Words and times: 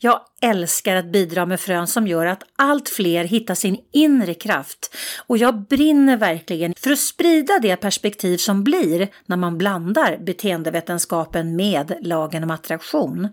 Jag 0.00 0.20
älskar 0.42 0.96
att 0.96 1.12
bidra 1.12 1.46
med 1.46 1.60
frön 1.60 1.86
som 1.86 2.06
gör 2.06 2.26
att 2.26 2.42
allt 2.56 2.88
fler 2.88 3.24
hittar 3.24 3.54
sin 3.54 3.78
inre 3.92 4.34
kraft 4.34 4.96
och 5.26 5.38
jag 5.38 5.66
brinner 5.66 6.16
verkligen 6.16 6.74
för 6.74 6.90
att 6.90 6.98
sprida 6.98 7.58
det 7.58 7.76
perspektiv 7.76 8.36
som 8.36 8.64
blir 8.64 9.08
när 9.26 9.36
man 9.36 9.58
blandar 9.58 10.18
beteendevetenskapen 10.18 11.56
med 11.56 11.98
lagen 12.00 12.44
om 12.44 12.50
attraktion. 12.50 13.28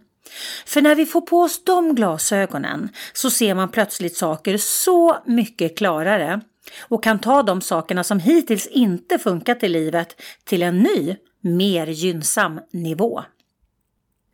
För 0.65 0.81
när 0.81 0.95
vi 0.95 1.05
får 1.05 1.21
på 1.21 1.41
oss 1.41 1.63
de 1.63 1.95
glasögonen 1.95 2.89
så 3.13 3.29
ser 3.29 3.55
man 3.55 3.71
plötsligt 3.71 4.17
saker 4.17 4.57
så 4.57 5.17
mycket 5.25 5.77
klarare 5.77 6.41
och 6.79 7.03
kan 7.03 7.19
ta 7.19 7.43
de 7.43 7.61
sakerna 7.61 8.03
som 8.03 8.19
hittills 8.19 8.67
inte 8.67 9.19
funkat 9.19 9.63
i 9.63 9.67
livet 9.67 10.21
till 10.43 10.63
en 10.63 10.79
ny, 10.79 11.15
mer 11.41 11.87
gynnsam 11.87 12.59
nivå. 12.71 13.23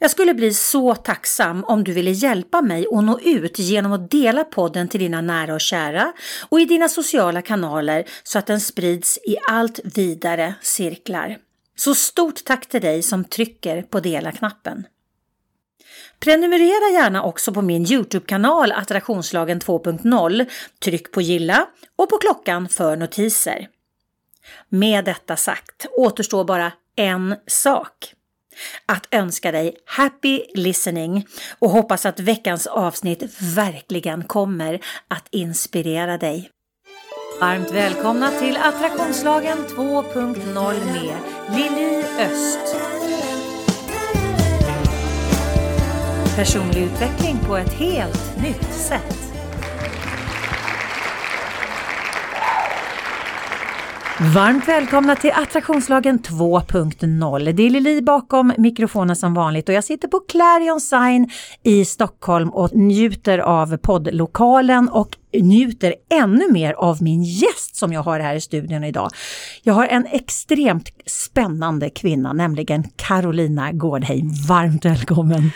Jag 0.04 0.12
skulle 0.12 0.34
bli 0.34 0.54
så 0.54 0.96
tacksam 0.96 1.64
om 1.64 1.84
du 1.84 1.94
ville 1.94 2.12
hjälpa 2.12 2.62
mig 2.62 2.86
att 2.92 3.04
nå 3.04 3.20
ut 3.20 3.60
genom 3.60 3.92
att 3.92 4.12
dela 4.12 4.44
podden 4.44 4.88
till 4.88 5.00
dina 5.00 5.22
nära 5.22 5.54
och 5.54 5.62
kära 5.62 6.14
och 6.50 6.60
i 6.60 6.66
dina 6.66 6.90
sociala 6.90 7.42
kanaler 7.42 8.06
så 8.24 8.40
att 8.40 8.46
den 8.46 8.62
sprids 8.62 9.18
i 9.18 9.38
allt 9.50 9.80
vidare 9.84 10.54
cirklar. 10.62 11.38
Så 11.76 11.96
stort 11.96 12.44
tack 12.46 12.70
till 12.70 12.82
dig 12.82 13.04
som 13.04 13.24
trycker 13.24 13.82
på 13.82 14.00
dela-knappen. 14.00 14.88
Prenumerera 16.20 16.94
gärna 16.94 17.24
också 17.24 17.54
på 17.54 17.62
min 17.62 17.86
Youtube-kanal 17.92 18.72
Attraktionslagen 18.72 19.60
2.0. 19.60 20.50
Tryck 20.84 21.12
på 21.12 21.22
gilla 21.22 21.68
och 21.96 22.10
på 22.10 22.18
klockan 22.18 22.70
för 22.70 22.96
notiser. 22.96 23.68
Med 24.70 25.06
detta 25.06 25.36
sagt 25.36 25.86
återstår 25.98 26.44
bara 26.44 26.72
en 26.96 27.36
sak. 27.48 28.14
Att 28.86 29.08
önska 29.12 29.52
dig 29.52 29.76
happy 29.86 30.42
listening 30.54 31.26
och 31.60 31.70
hoppas 31.70 32.06
att 32.06 32.20
veckans 32.20 32.68
avsnitt 32.68 33.24
verkligen 33.42 34.24
kommer 34.24 34.80
att 35.08 35.28
inspirera 35.32 36.18
dig. 36.18 36.50
Varmt 37.40 37.72
välkomna 37.72 38.32
till 38.32 38.58
Attraktionslagen 38.58 39.58
2.0 39.58 40.86
med 40.86 41.18
Lili 41.58 42.04
Öst. 42.20 42.76
Personlig 46.36 46.82
utveckling 46.84 47.38
på 47.48 47.58
ett 47.58 47.74
helt 47.74 48.38
nytt 48.44 48.74
sätt. 48.74 49.21
Varmt 54.24 54.68
välkomna 54.68 55.16
till 55.16 55.32
Attraktionslagen 55.32 56.20
2.0. 56.20 57.52
Det 57.52 57.64
är 57.64 57.70
Lili 57.70 58.02
bakom 58.02 58.54
mikrofonen 58.58 59.16
som 59.16 59.34
vanligt 59.34 59.70
och 59.70 59.76
jag 59.76 59.84
sitter 59.84 60.08
på 60.08 60.20
Clarion 60.20 60.82
Sign 60.82 61.30
i 61.64 61.86
Stockholm 61.86 62.50
och 62.50 62.76
njuter 62.76 63.40
av 63.40 63.78
poddlokalen 63.78 64.90
och 64.90 65.18
njuter 65.34 65.96
ännu 66.10 66.52
mer 66.52 66.74
av 66.74 67.04
min 67.04 67.24
gäst 67.24 67.76
som 67.76 67.94
jag 67.94 68.04
har 68.04 68.20
här 68.20 68.36
i 68.36 68.42
studion 68.42 68.84
idag. 68.84 69.10
Jag 69.64 69.74
har 69.74 69.88
en 69.88 70.06
extremt 70.06 70.90
spännande 71.06 71.90
kvinna, 71.90 72.34
nämligen 72.34 72.84
Carolina 72.96 73.72
Gårdheim. 73.72 74.32
Varmt 74.48 74.86
välkommen! 74.86 75.52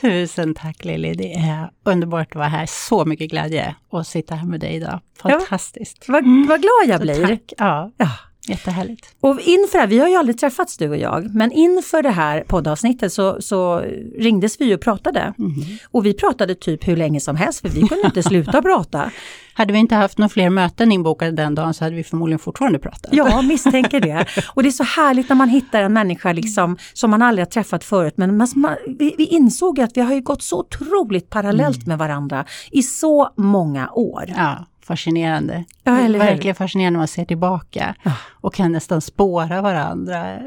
Tusen 0.00 0.54
tack 0.54 0.84
Lili, 0.84 1.14
det 1.14 1.34
är 1.34 1.70
underbart 1.84 2.28
att 2.30 2.34
vara 2.34 2.48
här. 2.48 2.66
Så 2.66 3.04
mycket 3.04 3.30
glädje 3.30 3.74
att 3.90 4.06
sitta 4.06 4.34
här 4.34 4.46
med 4.46 4.60
dig 4.60 4.74
idag. 4.74 5.00
Fantastiskt. 5.18 6.04
Ja, 6.08 6.12
vad, 6.12 6.24
vad 6.48 6.60
glad 6.60 6.86
jag 6.86 7.00
blir. 7.00 7.26
Tack. 7.26 7.52
Ja, 7.58 7.90
ja. 7.96 8.10
Jättehärligt. 8.46 9.14
Och 9.20 9.40
inför, 9.40 9.86
vi 9.86 9.98
har 9.98 10.08
ju 10.08 10.16
aldrig 10.16 10.38
träffats 10.38 10.76
du 10.76 10.88
och 10.88 10.96
jag, 10.96 11.34
men 11.34 11.52
inför 11.52 12.02
det 12.02 12.10
här 12.10 12.40
poddavsnittet 12.40 13.12
så, 13.12 13.42
så 13.42 13.82
ringdes 14.18 14.60
vi 14.60 14.74
och 14.74 14.80
pratade. 14.80 15.34
Mm. 15.38 15.54
Och 15.90 16.06
vi 16.06 16.14
pratade 16.14 16.54
typ 16.54 16.88
hur 16.88 16.96
länge 16.96 17.20
som 17.20 17.36
helst, 17.36 17.60
för 17.60 17.68
vi 17.68 17.80
kunde 17.80 18.06
inte 18.06 18.22
sluta 18.28 18.62
prata. 18.62 19.10
Hade 19.52 19.72
vi 19.72 19.78
inte 19.78 19.94
haft 19.94 20.18
några 20.18 20.28
fler 20.28 20.50
möten 20.50 20.92
inbokade 20.92 21.30
den 21.30 21.54
dagen 21.54 21.74
så 21.74 21.84
hade 21.84 21.96
vi 21.96 22.04
förmodligen 22.04 22.38
fortfarande 22.38 22.78
pratat. 22.78 23.12
Ja, 23.12 23.42
misstänker 23.42 24.00
det. 24.00 24.26
Och 24.54 24.62
det 24.62 24.68
är 24.68 24.70
så 24.70 24.84
härligt 24.84 25.28
när 25.28 25.36
man 25.36 25.48
hittar 25.48 25.82
en 25.82 25.92
människa 25.92 26.32
liksom, 26.32 26.76
som 26.92 27.10
man 27.10 27.22
aldrig 27.22 27.46
har 27.46 27.50
träffat 27.50 27.84
förut. 27.84 28.14
Men 28.16 28.36
man, 28.36 28.76
vi, 28.98 29.14
vi, 29.18 29.24
insåg 29.24 29.80
att 29.80 29.96
vi 29.96 30.00
har 30.00 30.14
ju 30.14 30.20
gått 30.20 30.42
så 30.42 30.58
otroligt 30.58 31.30
parallellt 31.30 31.76
mm. 31.76 31.88
med 31.88 31.98
varandra 31.98 32.44
i 32.70 32.82
så 32.82 33.30
många 33.36 33.90
år. 33.90 34.24
Ja 34.36 34.66
fascinerande. 34.88 35.64
Ja, 35.84 35.92
Verkligen 35.92 36.54
fascinerande 36.54 36.96
när 36.96 37.00
man 37.00 37.08
ser 37.08 37.24
tillbaka 37.24 37.94
ja. 38.02 38.12
och 38.40 38.54
kan 38.54 38.72
nästan 38.72 39.00
spåra 39.00 39.62
varandra. 39.62 40.38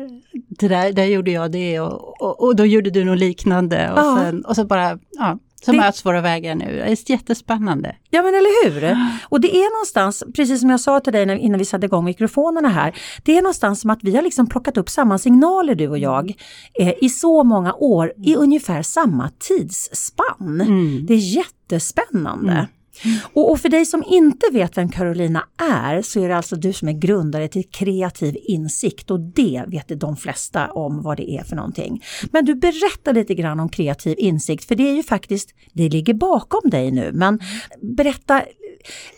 Det 0.50 0.68
där, 0.68 0.94
där 0.94 1.06
gjorde 1.06 1.32
jag 1.32 1.52
det 1.52 1.80
och, 1.80 2.22
och, 2.22 2.44
och 2.44 2.56
då 2.56 2.66
gjorde 2.66 2.90
du 2.90 3.04
något 3.04 3.20
liknande 3.20 3.92
och, 3.92 4.00
ja. 4.00 4.18
sen, 4.22 4.46
och 4.46 4.56
så 4.56 4.66
bara, 4.66 5.00
ja, 5.12 5.38
så 5.66 5.72
det... 5.72 5.78
möts 5.78 6.06
våra 6.06 6.22
vägar 6.22 6.56
nu. 6.56 6.66
Det 6.66 6.92
är 6.92 7.12
jättespännande. 7.12 7.96
Ja 8.10 8.22
men 8.22 8.34
eller 8.34 8.64
hur! 8.64 8.98
Och 9.30 9.42
det 9.42 9.56
är 9.56 9.76
någonstans, 9.78 10.24
precis 10.36 10.60
som 10.60 10.70
jag 10.70 10.80
sa 10.80 11.00
till 11.00 11.14
dig 11.14 11.40
innan 11.40 11.60
vi 11.60 11.66
satte 11.66 11.86
igång 11.86 12.06
mikrofonerna 12.06 12.70
här, 12.70 12.96
det 13.24 13.38
är 13.38 13.42
någonstans 13.42 13.82
som 13.82 13.90
att 13.90 14.00
vi 14.02 14.16
har 14.16 14.22
liksom 14.22 14.48
plockat 14.48 14.78
upp 14.78 14.90
samma 14.90 15.18
signaler 15.18 15.76
du 15.76 15.88
och 15.88 15.98
jag 15.98 16.34
eh, 16.80 16.94
i 17.02 17.10
så 17.10 17.44
många 17.44 17.74
år 17.74 18.14
i 18.18 18.36
ungefär 18.36 18.82
samma 18.82 19.30
tidsspann. 19.40 20.62
Mm. 20.62 21.06
Det 21.06 21.14
är 21.14 21.36
jättespännande. 21.36 22.52
Mm. 22.52 22.66
Och, 23.34 23.52
och, 23.52 23.60
för 23.60 23.70
dig 23.70 23.86
som 23.86 24.04
inte 24.08 24.46
vet 24.52 24.78
vem 24.78 24.90
Carolina 24.90 25.44
är 25.58 26.02
så 26.02 26.20
är 26.20 26.30
det 26.30 26.36
alltså 26.38 26.56
du 26.56 26.74
som 26.74 26.88
är 26.88 26.94
grundare 26.94 27.48
till 27.48 27.70
kreativ 27.70 28.38
insikt 28.44 29.12
och 29.12 29.20
det 29.20 29.64
vet 29.68 30.00
de 30.00 30.18
flesta 30.18 30.72
om 30.72 31.02
vad 31.02 31.18
det 31.18 31.32
är 31.32 31.44
för 31.44 31.56
någonting. 31.56 32.04
Men 32.32 32.46
du 32.46 32.56
berättar 32.56 33.14
lite 33.14 33.36
grann 33.36 33.60
om 33.60 33.70
kreativ 33.70 34.16
insikt 34.18 34.66
för 34.66 34.76
det 34.76 34.90
är 34.90 34.96
ju 34.96 35.04
faktiskt, 35.04 35.50
det 35.74 35.90
ligger 35.90 36.14
bakom 36.14 36.70
dig 36.70 36.92
nu, 36.92 37.12
men 37.14 37.40
berätta 37.82 38.44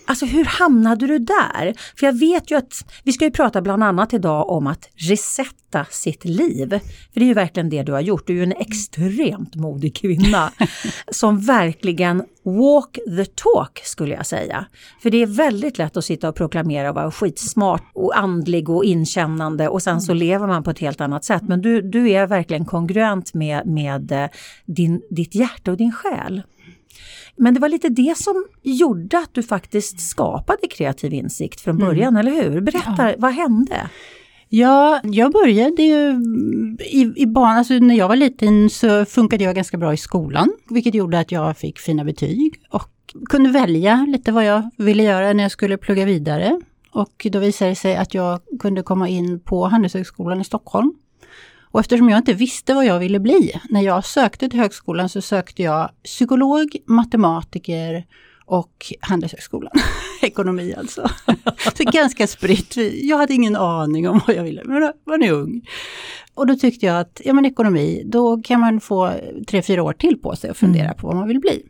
Alltså 0.05 0.25
hur 0.25 0.45
hamnade 0.45 1.07
du 1.07 1.19
där? 1.19 1.73
För 1.99 2.05
jag 2.05 2.19
vet 2.19 2.51
ju 2.51 2.55
att 2.55 2.73
vi 3.03 3.13
ska 3.13 3.25
ju 3.25 3.31
prata 3.31 3.61
bland 3.61 3.83
annat 3.83 4.13
idag 4.13 4.49
om 4.49 4.67
att 4.67 4.89
resetta 4.95 5.85
sitt 5.89 6.25
liv. 6.25 6.69
För 7.13 7.19
det 7.19 7.25
är 7.25 7.27
ju 7.27 7.33
verkligen 7.33 7.69
det 7.69 7.83
du 7.83 7.91
har 7.91 8.01
gjort. 8.01 8.27
Du 8.27 8.33
är 8.33 8.37
ju 8.37 8.43
en 8.43 8.51
extremt 8.51 9.55
modig 9.55 9.95
kvinna 9.95 10.51
som 11.11 11.39
verkligen 11.39 12.23
walk 12.43 12.93
the 13.17 13.25
talk 13.25 13.81
skulle 13.83 14.13
jag 14.15 14.25
säga. 14.25 14.65
För 15.01 15.09
det 15.09 15.17
är 15.17 15.25
väldigt 15.25 15.77
lätt 15.77 15.97
att 15.97 16.05
sitta 16.05 16.29
och 16.29 16.35
proklamera 16.35 16.89
och 16.89 16.95
vara 16.95 17.11
skitsmart 17.11 17.83
och 17.93 18.17
andlig 18.17 18.69
och 18.69 18.85
inkännande 18.85 19.67
och 19.67 19.83
sen 19.83 20.01
så 20.01 20.11
mm. 20.11 20.19
lever 20.19 20.47
man 20.47 20.63
på 20.63 20.71
ett 20.71 20.79
helt 20.79 21.01
annat 21.01 21.25
sätt. 21.25 21.41
Men 21.47 21.61
du, 21.61 21.81
du 21.81 22.09
är 22.09 22.27
verkligen 22.27 22.65
kongruent 22.65 23.33
med, 23.33 23.67
med 23.67 24.11
eh, 24.11 24.29
din, 24.65 25.01
ditt 25.09 25.35
hjärta 25.35 25.71
och 25.71 25.77
din 25.77 25.91
själ. 25.91 26.41
Men 27.35 27.53
det 27.53 27.59
var 27.59 27.69
lite 27.69 27.89
det 27.89 28.17
som 28.17 28.45
gjorde 28.61 29.17
att 29.17 29.33
du 29.33 29.43
faktiskt 29.43 29.99
skapade 29.99 30.67
kreativ 30.67 31.13
insikt 31.13 31.61
från 31.61 31.75
mm. 31.75 31.87
början, 31.87 32.17
mm. 32.17 32.27
eller 32.27 32.43
hur? 32.43 32.61
Berätta, 32.61 33.11
ja. 33.11 33.15
vad 33.17 33.33
hände? 33.33 33.89
Ja, 34.49 34.99
jag 35.03 35.31
började 35.31 35.83
ju 35.83 36.11
i, 36.79 37.13
i 37.15 37.25
barn, 37.25 37.57
alltså 37.57 37.73
när 37.73 37.95
jag 37.95 38.07
var 38.07 38.15
liten 38.15 38.69
så 38.69 39.05
funkade 39.05 39.43
jag 39.43 39.55
ganska 39.55 39.77
bra 39.77 39.93
i 39.93 39.97
skolan, 39.97 40.49
vilket 40.69 40.93
gjorde 40.95 41.19
att 41.19 41.31
jag 41.31 41.57
fick 41.57 41.79
fina 41.79 42.03
betyg 42.03 42.53
och 42.69 42.89
kunde 43.29 43.49
välja 43.51 44.05
lite 44.09 44.31
vad 44.31 44.45
jag 44.45 44.69
ville 44.77 45.03
göra 45.03 45.33
när 45.33 45.43
jag 45.43 45.51
skulle 45.51 45.77
plugga 45.77 46.05
vidare. 46.05 46.61
Och 46.91 47.27
då 47.31 47.39
visade 47.39 47.71
det 47.71 47.75
sig 47.75 47.95
att 47.95 48.13
jag 48.13 48.39
kunde 48.59 48.83
komma 48.83 49.09
in 49.09 49.39
på 49.39 49.65
Handelshögskolan 49.65 50.41
i 50.41 50.43
Stockholm. 50.43 50.93
Och 51.73 51.79
eftersom 51.79 52.09
jag 52.09 52.17
inte 52.17 52.33
visste 52.33 52.73
vad 52.73 52.85
jag 52.85 52.99
ville 52.99 53.19
bli, 53.19 53.53
när 53.69 53.81
jag 53.81 54.05
sökte 54.05 54.49
till 54.49 54.59
högskolan 54.59 55.09
så 55.09 55.21
sökte 55.21 55.63
jag 55.63 55.89
psykolog, 56.03 56.75
matematiker 56.85 58.05
och 58.45 58.93
Handelshögskolan. 58.99 59.71
Ekonomi 60.21 60.75
alltså. 60.77 61.09
så 61.77 61.83
ganska 61.83 62.27
spritt. 62.27 62.77
Jag 63.03 63.17
hade 63.17 63.33
ingen 63.33 63.55
aning 63.55 64.09
om 64.09 64.21
vad 64.27 64.35
jag 64.35 64.43
ville, 64.43 64.61
men 64.65 64.81
jag 64.81 64.93
var 65.03 65.29
ung. 65.29 65.61
Och 66.33 66.47
då 66.47 66.55
tyckte 66.55 66.85
jag 66.85 66.99
att, 66.99 67.21
ja 67.25 67.33
men 67.33 67.45
ekonomi, 67.45 68.03
då 68.05 68.41
kan 68.41 68.59
man 68.59 68.79
få 68.79 69.11
tre, 69.47 69.61
fyra 69.61 69.83
år 69.83 69.93
till 69.93 70.17
på 70.17 70.35
sig 70.35 70.49
att 70.49 70.57
fundera 70.57 70.85
mm. 70.85 70.97
på 70.97 71.07
vad 71.07 71.15
man 71.15 71.27
vill 71.27 71.39
bli. 71.39 71.65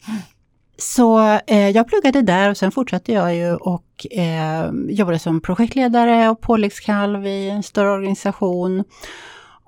Så 0.78 1.40
eh, 1.48 1.70
jag 1.70 1.88
pluggade 1.88 2.22
där 2.22 2.50
och 2.50 2.58
sen 2.58 2.72
fortsatte 2.72 3.14
jag 3.14 3.36
ju 3.36 3.56
och 3.56 4.08
eh, 4.12 4.72
jobbade 4.90 5.20
som 5.20 5.42
projektledare 5.42 6.30
och 6.30 6.42
påläggskalv 6.42 7.28
i 7.28 7.50
en 7.50 7.64
större 7.64 7.90
organisation. 7.90 8.84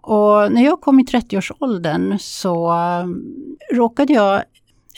Och 0.07 0.51
när 0.51 0.63
jag 0.63 0.81
kom 0.81 0.99
i 0.99 1.03
30-årsåldern 1.03 2.17
så 2.19 2.71
eh, 2.71 3.07
råkade 3.75 4.13
jag 4.13 4.43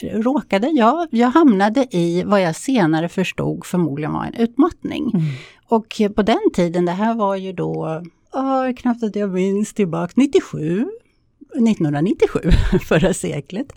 råkade 0.01 0.67
jag, 0.67 1.07
jag 1.11 1.29
hamnade 1.29 1.87
i 1.91 2.23
vad 2.23 2.41
jag 2.41 2.55
senare 2.55 3.09
förstod 3.09 3.65
förmodligen 3.65 4.13
var 4.13 4.25
en 4.25 4.33
utmattning. 4.33 5.11
Mm. 5.13 5.25
Och 5.67 6.01
på 6.15 6.21
den 6.21 6.51
tiden, 6.53 6.85
det 6.85 6.91
här 6.91 7.15
var 7.15 7.35
ju 7.35 7.53
då, 7.53 8.01
oh, 8.33 8.73
knappt 8.73 9.03
att 9.03 9.15
jag 9.15 9.29
minns 9.29 9.73
tillbaka, 9.73 10.13
97 10.15 10.87
1997, 11.55 12.39
förra 12.87 13.13
seklet. 13.13 13.67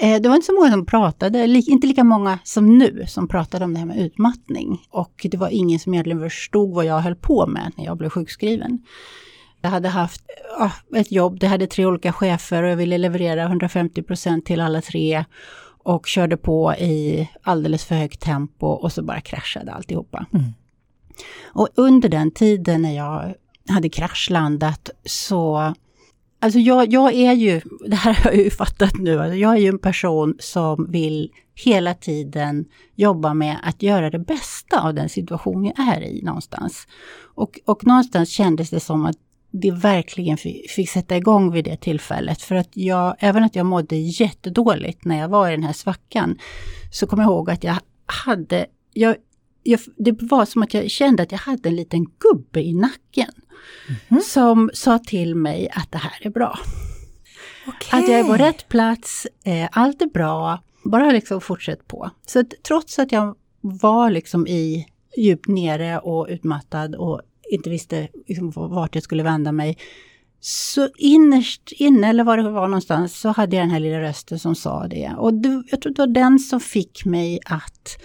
Eh, 0.00 0.20
det 0.20 0.28
var 0.28 0.36
inte 0.36 0.46
så 0.46 0.54
många 0.54 0.70
som 0.70 0.86
pratade, 0.86 1.44
inte 1.46 1.86
lika 1.86 2.04
många 2.04 2.38
som 2.44 2.78
nu, 2.78 3.04
som 3.08 3.28
pratade 3.28 3.64
om 3.64 3.72
det 3.72 3.78
här 3.78 3.86
med 3.86 3.98
utmattning. 3.98 4.82
Och 4.90 5.26
det 5.30 5.36
var 5.36 5.48
ingen 5.48 5.78
som 5.78 5.94
egentligen 5.94 6.20
förstod 6.20 6.74
vad 6.74 6.84
jag 6.84 7.00
höll 7.00 7.14
på 7.14 7.46
med 7.46 7.72
när 7.76 7.84
jag 7.84 7.96
blev 7.96 8.10
sjukskriven. 8.10 8.78
Jag 9.60 9.70
hade 9.70 9.88
haft 9.88 10.22
ett 10.96 11.12
jobb, 11.12 11.40
det 11.40 11.46
hade 11.46 11.66
tre 11.66 11.86
olika 11.86 12.12
chefer 12.12 12.62
och 12.62 12.68
jag 12.68 12.76
ville 12.76 12.98
leverera 12.98 13.42
150 13.42 14.02
procent 14.02 14.46
till 14.46 14.60
alla 14.60 14.80
tre 14.80 15.24
och 15.82 16.06
körde 16.06 16.36
på 16.36 16.74
i 16.74 17.28
alldeles 17.42 17.84
för 17.84 17.94
högt 17.94 18.20
tempo 18.20 18.66
och 18.66 18.92
så 18.92 19.02
bara 19.02 19.20
kraschade 19.20 19.72
alltihopa. 19.72 20.26
Mm. 20.32 20.44
Och 21.44 21.68
under 21.74 22.08
den 22.08 22.30
tiden 22.30 22.82
när 22.82 22.96
jag 22.96 23.34
hade 23.68 23.88
kraschlandat 23.88 24.90
så 25.04 25.74
Alltså 26.42 26.58
jag, 26.58 26.92
jag 26.92 27.14
är 27.14 27.32
ju, 27.32 27.60
det 27.86 27.96
här 27.96 28.14
har 28.14 28.30
jag 28.30 28.40
ju 28.44 28.50
fattat 28.50 28.94
nu, 28.98 29.20
alltså 29.20 29.36
jag 29.36 29.52
är 29.52 29.58
ju 29.58 29.68
en 29.68 29.78
person 29.78 30.36
som 30.38 30.90
vill 30.90 31.30
hela 31.54 31.94
tiden 31.94 32.64
jobba 32.94 33.34
med 33.34 33.56
att 33.62 33.82
göra 33.82 34.10
det 34.10 34.18
bästa 34.18 34.80
av 34.80 34.94
den 34.94 35.08
situation 35.08 35.64
jag 35.64 35.88
är 35.88 36.02
i 36.02 36.22
någonstans. 36.22 36.86
Och, 37.34 37.60
och 37.66 37.86
någonstans 37.86 38.30
kändes 38.30 38.70
det 38.70 38.80
som 38.80 39.06
att 39.06 39.16
det 39.50 39.70
verkligen 39.70 40.36
fick 40.68 40.90
sätta 40.90 41.16
igång 41.16 41.52
vid 41.52 41.64
det 41.64 41.76
tillfället. 41.76 42.42
För 42.42 42.54
att 42.54 42.68
jag, 42.72 43.16
även 43.18 43.44
att 43.44 43.56
jag 43.56 43.66
mådde 43.66 43.96
jättedåligt 43.96 45.04
när 45.04 45.18
jag 45.18 45.28
var 45.28 45.48
i 45.48 45.50
den 45.50 45.64
här 45.64 45.72
svackan, 45.72 46.38
så 46.92 47.06
kommer 47.06 47.22
jag 47.22 47.30
ihåg 47.30 47.50
att 47.50 47.64
jag 47.64 47.76
hade, 48.06 48.66
jag, 48.92 49.16
jag, 49.62 49.80
det 49.96 50.22
var 50.22 50.44
som 50.44 50.62
att 50.62 50.74
jag 50.74 50.90
kände 50.90 51.22
att 51.22 51.32
jag 51.32 51.38
hade 51.38 51.68
en 51.68 51.76
liten 51.76 52.04
gubbe 52.04 52.62
i 52.62 52.72
nacken. 52.72 53.30
Mm. 54.08 54.22
Som 54.22 54.70
sa 54.74 54.98
till 54.98 55.34
mig 55.34 55.68
att 55.72 55.92
det 55.92 55.98
här 55.98 56.18
är 56.20 56.30
bra. 56.30 56.58
Okay. 57.66 58.00
Att 58.00 58.08
jag 58.08 58.20
är 58.20 58.24
på 58.24 58.36
rätt 58.36 58.68
plats, 58.68 59.26
eh, 59.44 59.68
allt 59.72 60.02
är 60.02 60.06
bra, 60.06 60.62
bara 60.84 61.10
liksom 61.10 61.40
fortsätt 61.40 61.88
på. 61.88 62.10
Så 62.26 62.40
att, 62.40 62.54
trots 62.62 62.98
att 62.98 63.12
jag 63.12 63.36
var 63.60 64.10
liksom 64.10 64.46
i 64.46 64.86
djupt 65.16 65.48
nere 65.48 65.98
och 65.98 66.26
utmattad 66.30 66.94
och 66.94 67.20
inte 67.50 67.70
visste 67.70 68.08
liksom 68.26 68.50
vart 68.50 68.94
jag 68.94 69.04
skulle 69.04 69.22
vända 69.22 69.52
mig. 69.52 69.76
Så 70.40 70.88
innerst 70.96 71.72
inne, 71.72 72.08
eller 72.08 72.24
var 72.24 72.36
det 72.36 72.50
var 72.50 72.68
någonstans, 72.68 73.20
så 73.20 73.28
hade 73.28 73.56
jag 73.56 73.62
den 73.62 73.70
här 73.70 73.80
lilla 73.80 74.00
rösten 74.00 74.38
som 74.38 74.54
sa 74.54 74.86
det. 74.86 75.14
Och 75.18 75.34
det, 75.34 75.62
jag 75.70 75.80
tror 75.80 75.92
det 75.92 76.02
var 76.02 76.06
den 76.06 76.38
som 76.38 76.60
fick 76.60 77.04
mig 77.04 77.40
att 77.46 78.02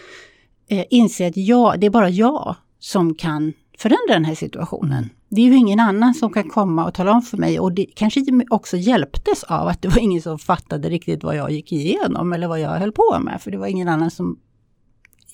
eh, 0.68 0.86
inse 0.90 1.28
att 1.28 1.38
jag, 1.38 1.80
det 1.80 1.86
är 1.86 1.92
bara 1.92 2.10
jag 2.10 2.56
som 2.80 3.16
kan 3.16 3.54
förändra 3.78 4.14
den 4.14 4.26
här 4.26 4.36
situationen. 4.36 5.10
Det 5.30 5.42
är 5.42 5.46
ju 5.46 5.56
ingen 5.56 5.80
annan 5.80 6.14
som 6.14 6.34
kan 6.34 6.50
komma 6.50 6.86
och 6.86 6.94
tala 6.94 7.12
om 7.12 7.22
för 7.22 7.38
mig 7.38 7.60
och 7.60 7.72
det 7.72 7.86
kanske 7.96 8.22
också 8.50 8.78
hjälptes 8.78 9.44
av 9.44 9.68
att 9.68 9.82
det 9.82 9.88
var 9.88 10.00
ingen 10.00 10.22
som 10.22 10.40
fattade 10.40 10.90
riktigt 10.90 11.24
vad 11.24 11.36
jag 11.36 11.52
gick 11.52 11.72
igenom 11.72 12.34
eller 12.34 12.48
vad 12.48 12.60
jag 12.60 12.70
höll 12.70 12.92
på 12.92 13.20
med. 13.20 13.42
För 13.42 13.52
det 13.52 13.58
var 13.58 13.68
ingen 13.68 13.88
annan 13.88 14.12
som 14.12 14.40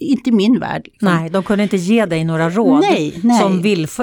inte 0.02 0.32
min 0.32 0.60
värld. 0.60 0.82
Liksom. 0.86 1.10
Nej, 1.10 1.30
de 1.30 1.44
kunde 1.44 1.64
inte 1.64 1.78
ge 1.78 2.06
dig 2.06 2.24
några 2.24 2.50
råd 2.50 2.80
nej, 2.80 3.20
nej. 3.24 3.42
Som, 3.42 3.62
villf 3.62 4.00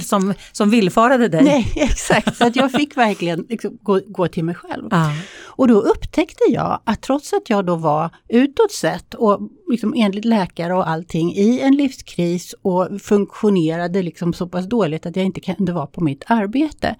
som, 0.00 0.34
som 0.52 0.70
villfarade 0.70 1.28
dig. 1.28 1.44
Nej, 1.44 1.72
exakt. 1.76 2.36
Så 2.36 2.46
att 2.46 2.56
jag 2.56 2.72
fick 2.72 2.96
verkligen 2.96 3.46
liksom 3.48 3.78
gå, 3.82 4.00
gå 4.06 4.28
till 4.28 4.44
mig 4.44 4.54
själv. 4.54 4.88
Ah. 4.90 5.10
Och 5.58 5.68
då 5.68 5.80
upptäckte 5.80 6.44
jag 6.48 6.80
att 6.84 7.02
trots 7.02 7.32
att 7.32 7.50
jag 7.50 7.66
då 7.66 7.76
var 7.76 8.10
utåt 8.28 8.72
sett 8.72 9.14
och 9.14 9.40
liksom 9.70 9.94
enligt 9.96 10.24
läkare 10.24 10.74
och 10.74 10.88
allting 10.88 11.34
i 11.34 11.60
en 11.60 11.76
livskris 11.76 12.54
och 12.62 12.88
funktionerade 13.02 14.02
liksom 14.02 14.32
så 14.32 14.48
pass 14.48 14.68
dåligt 14.68 15.06
att 15.06 15.16
jag 15.16 15.24
inte 15.24 15.40
kunde 15.40 15.72
vara 15.72 15.86
på 15.86 16.00
mitt 16.00 16.24
arbete, 16.26 16.96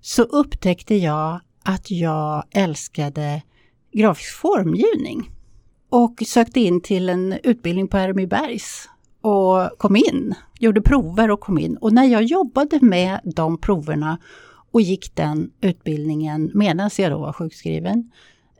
så 0.00 0.22
upptäckte 0.22 0.94
jag 0.94 1.40
att 1.64 1.90
jag 1.90 2.44
älskade 2.50 3.42
grafisk 3.92 4.34
formgivning 4.34 5.30
och 5.92 6.22
sökte 6.26 6.60
in 6.60 6.80
till 6.80 7.08
en 7.08 7.38
utbildning 7.42 7.88
på 7.88 7.96
RMI-Bergs 7.96 8.88
och 9.20 9.78
kom 9.78 9.96
in, 9.96 10.34
gjorde 10.58 10.82
prover 10.82 11.30
och 11.30 11.40
kom 11.40 11.58
in. 11.58 11.76
Och 11.76 11.92
när 11.92 12.04
jag 12.04 12.22
jobbade 12.22 12.78
med 12.82 13.20
de 13.24 13.58
proverna 13.58 14.18
och 14.70 14.80
gick 14.80 15.14
den 15.14 15.50
utbildningen 15.60 16.50
medan 16.54 16.90
jag 16.98 17.12
då 17.12 17.18
var 17.18 17.32
sjukskriven, 17.32 18.10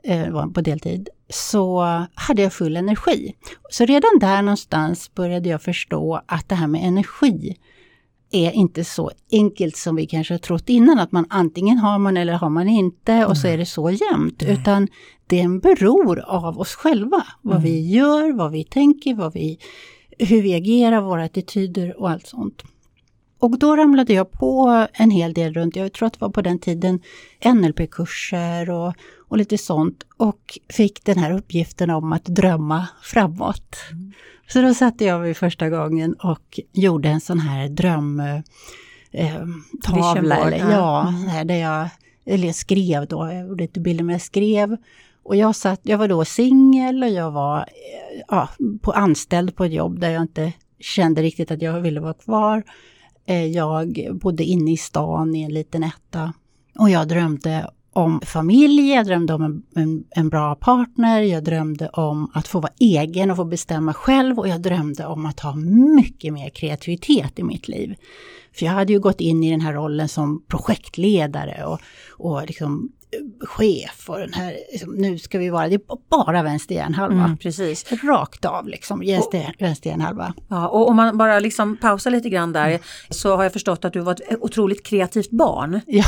eh, 0.03 0.29
var 0.29 0.47
på 0.47 0.61
deltid, 0.61 1.09
så 1.29 1.81
hade 2.13 2.41
jag 2.41 2.53
full 2.53 2.77
energi. 2.77 3.35
Så 3.69 3.85
redan 3.85 4.19
där 4.19 4.41
någonstans 4.41 5.13
började 5.13 5.49
jag 5.49 5.61
förstå 5.61 6.21
att 6.25 6.49
det 6.49 6.55
här 6.55 6.67
med 6.67 6.87
energi 6.87 7.57
är 8.35 8.51
inte 8.51 8.83
så 8.83 9.11
enkelt 9.31 9.77
som 9.77 9.95
vi 9.95 10.05
kanske 10.05 10.33
har 10.33 10.39
trott 10.39 10.69
innan, 10.69 10.99
att 10.99 11.11
man 11.11 11.25
antingen 11.29 11.77
har 11.77 11.99
man 11.99 12.17
eller 12.17 12.33
har 12.33 12.49
man 12.49 12.67
inte 12.67 13.11
och 13.11 13.17
mm. 13.17 13.35
så 13.35 13.47
är 13.47 13.57
det 13.57 13.65
så 13.65 13.89
jämnt. 13.89 14.43
Mm. 14.43 14.53
Utan 14.53 14.87
den 15.27 15.59
beror 15.59 16.19
av 16.19 16.59
oss 16.59 16.75
själva. 16.75 17.25
Vad 17.41 17.57
mm. 17.57 17.63
vi 17.63 17.89
gör, 17.89 18.33
vad 18.33 18.51
vi 18.51 18.63
tänker, 18.63 19.15
vad 19.15 19.33
vi, 19.33 19.59
hur 20.19 20.41
vi 20.41 20.53
agerar, 20.55 21.01
våra 21.01 21.23
attityder 21.23 21.99
och 22.01 22.09
allt 22.09 22.27
sånt. 22.27 22.63
Och 23.39 23.59
då 23.59 23.75
ramlade 23.75 24.13
jag 24.13 24.31
på 24.31 24.87
en 24.93 25.11
hel 25.11 25.33
del 25.33 25.53
runt, 25.53 25.75
jag 25.75 25.93
tror 25.93 26.07
att 26.07 26.13
det 26.13 26.21
var 26.21 26.29
på 26.29 26.41
den 26.41 26.59
tiden, 26.59 26.99
NLP-kurser 27.45 28.69
och, 28.69 28.93
och 29.27 29.37
lite 29.37 29.57
sånt. 29.57 30.03
Och 30.17 30.59
fick 30.69 31.05
den 31.05 31.17
här 31.17 31.31
uppgiften 31.31 31.89
om 31.89 32.13
att 32.13 32.25
drömma 32.25 32.87
framåt. 33.01 33.75
Mm. 33.91 34.13
Så 34.47 34.61
då 34.61 34.73
satte 34.73 35.05
jag 35.05 35.21
mig 35.21 35.33
första 35.33 35.69
gången 35.69 36.13
och 36.13 36.59
gjorde 36.73 37.09
en 37.09 37.21
sån 37.21 37.39
här 37.39 37.69
drömtavla. 37.69 38.43
Eh, 40.51 40.71
ja, 40.71 41.07
mm. 41.07 41.47
där 41.47 41.55
jag 41.55 41.89
eller 42.25 42.45
jag 42.45 42.55
skrev 42.55 43.07
då, 43.07 43.27
jag 43.27 43.47
gjorde 43.47 43.63
inte 43.63 43.79
bilder 43.79 44.03
men 44.03 44.13
jag 44.13 44.21
skrev. 44.21 44.77
Och 45.23 45.35
jag, 45.35 45.55
satt, 45.55 45.79
jag 45.83 45.97
var 45.97 46.07
då 46.07 46.25
singel 46.25 47.03
och 47.03 47.09
jag 47.09 47.31
var 47.31 47.59
eh, 47.59 48.21
ja, 48.27 48.49
på 48.81 48.91
anställd 48.91 49.55
på 49.55 49.65
ett 49.65 49.73
jobb 49.73 49.99
där 49.99 50.09
jag 50.09 50.21
inte 50.21 50.53
kände 50.79 51.21
riktigt 51.21 51.51
att 51.51 51.61
jag 51.61 51.81
ville 51.81 51.99
vara 51.99 52.13
kvar. 52.13 52.63
Eh, 53.25 53.45
jag 53.45 54.07
bodde 54.21 54.43
inne 54.43 54.71
i 54.71 54.77
stan 54.77 55.35
i 55.35 55.43
en 55.43 55.53
liten 55.53 55.83
etta. 55.83 56.33
Och 56.79 56.89
jag 56.89 57.07
drömde 57.07 57.71
om 57.93 58.21
familj, 58.21 58.89
jag 58.89 59.05
drömde 59.05 59.33
om 59.33 59.43
en, 59.43 59.63
en, 59.75 60.03
en, 60.09 60.29
bra 60.29 60.55
partner, 60.55 61.21
jag 61.21 61.43
drömde 61.43 61.89
om 61.89 62.31
att 62.33 62.47
få 62.47 62.59
vara 62.59 62.73
egen 62.79 63.31
och 63.31 63.37
få 63.37 63.45
bestämma 63.45 63.93
själv 63.93 64.39
och 64.39 64.47
jag 64.47 64.61
drömde 64.61 65.05
om 65.05 65.25
att 65.25 65.39
ha 65.39 65.55
mycket 65.95 66.33
mer 66.33 66.49
kreativitet 66.49 67.39
i 67.39 67.43
mitt 67.43 67.67
liv. 67.67 67.95
För 68.55 68.65
jag 68.65 68.73
hade 68.73 68.93
ju 68.93 68.99
gått 68.99 69.21
in 69.21 69.43
i 69.43 69.51
den 69.51 69.61
här 69.61 69.73
rollen 69.73 70.09
som 70.09 70.43
projektledare 70.47 71.65
och, 71.65 71.79
och 72.11 72.45
liksom 72.45 72.91
eh, 73.11 73.47
chef 73.47 74.09
och 74.09 74.19
den 74.19 74.33
här, 74.33 74.57
liksom, 74.71 74.93
nu 74.93 75.19
ska 75.19 75.39
vi 75.39 75.49
vara, 75.49 75.67
det 75.67 75.75
är 75.75 75.81
bara 76.09 76.43
vänster 76.43 76.75
hjärnhalva. 76.75 77.23
Mm, 77.23 77.37
precis. 77.37 77.91
Rakt 78.03 78.45
av 78.45 78.67
liksom, 78.67 78.99
vänster, 78.99 79.55
vänster 79.59 79.89
hjärnhalva. 79.89 80.33
Ja, 80.49 80.67
och 80.67 80.89
om 80.89 80.95
man 80.95 81.17
bara 81.17 81.39
liksom 81.39 81.77
pausar 81.77 82.11
lite 82.11 82.29
grann 82.29 82.53
där 82.53 82.67
mm. 82.67 82.81
så 83.09 83.35
har 83.35 83.43
jag 83.43 83.53
förstått 83.53 83.85
att 83.85 83.93
du 83.93 83.99
var 83.99 84.13
ett 84.13 84.41
otroligt 84.41 84.85
kreativt 84.85 85.31
barn. 85.31 85.81
Ja. 85.87 86.05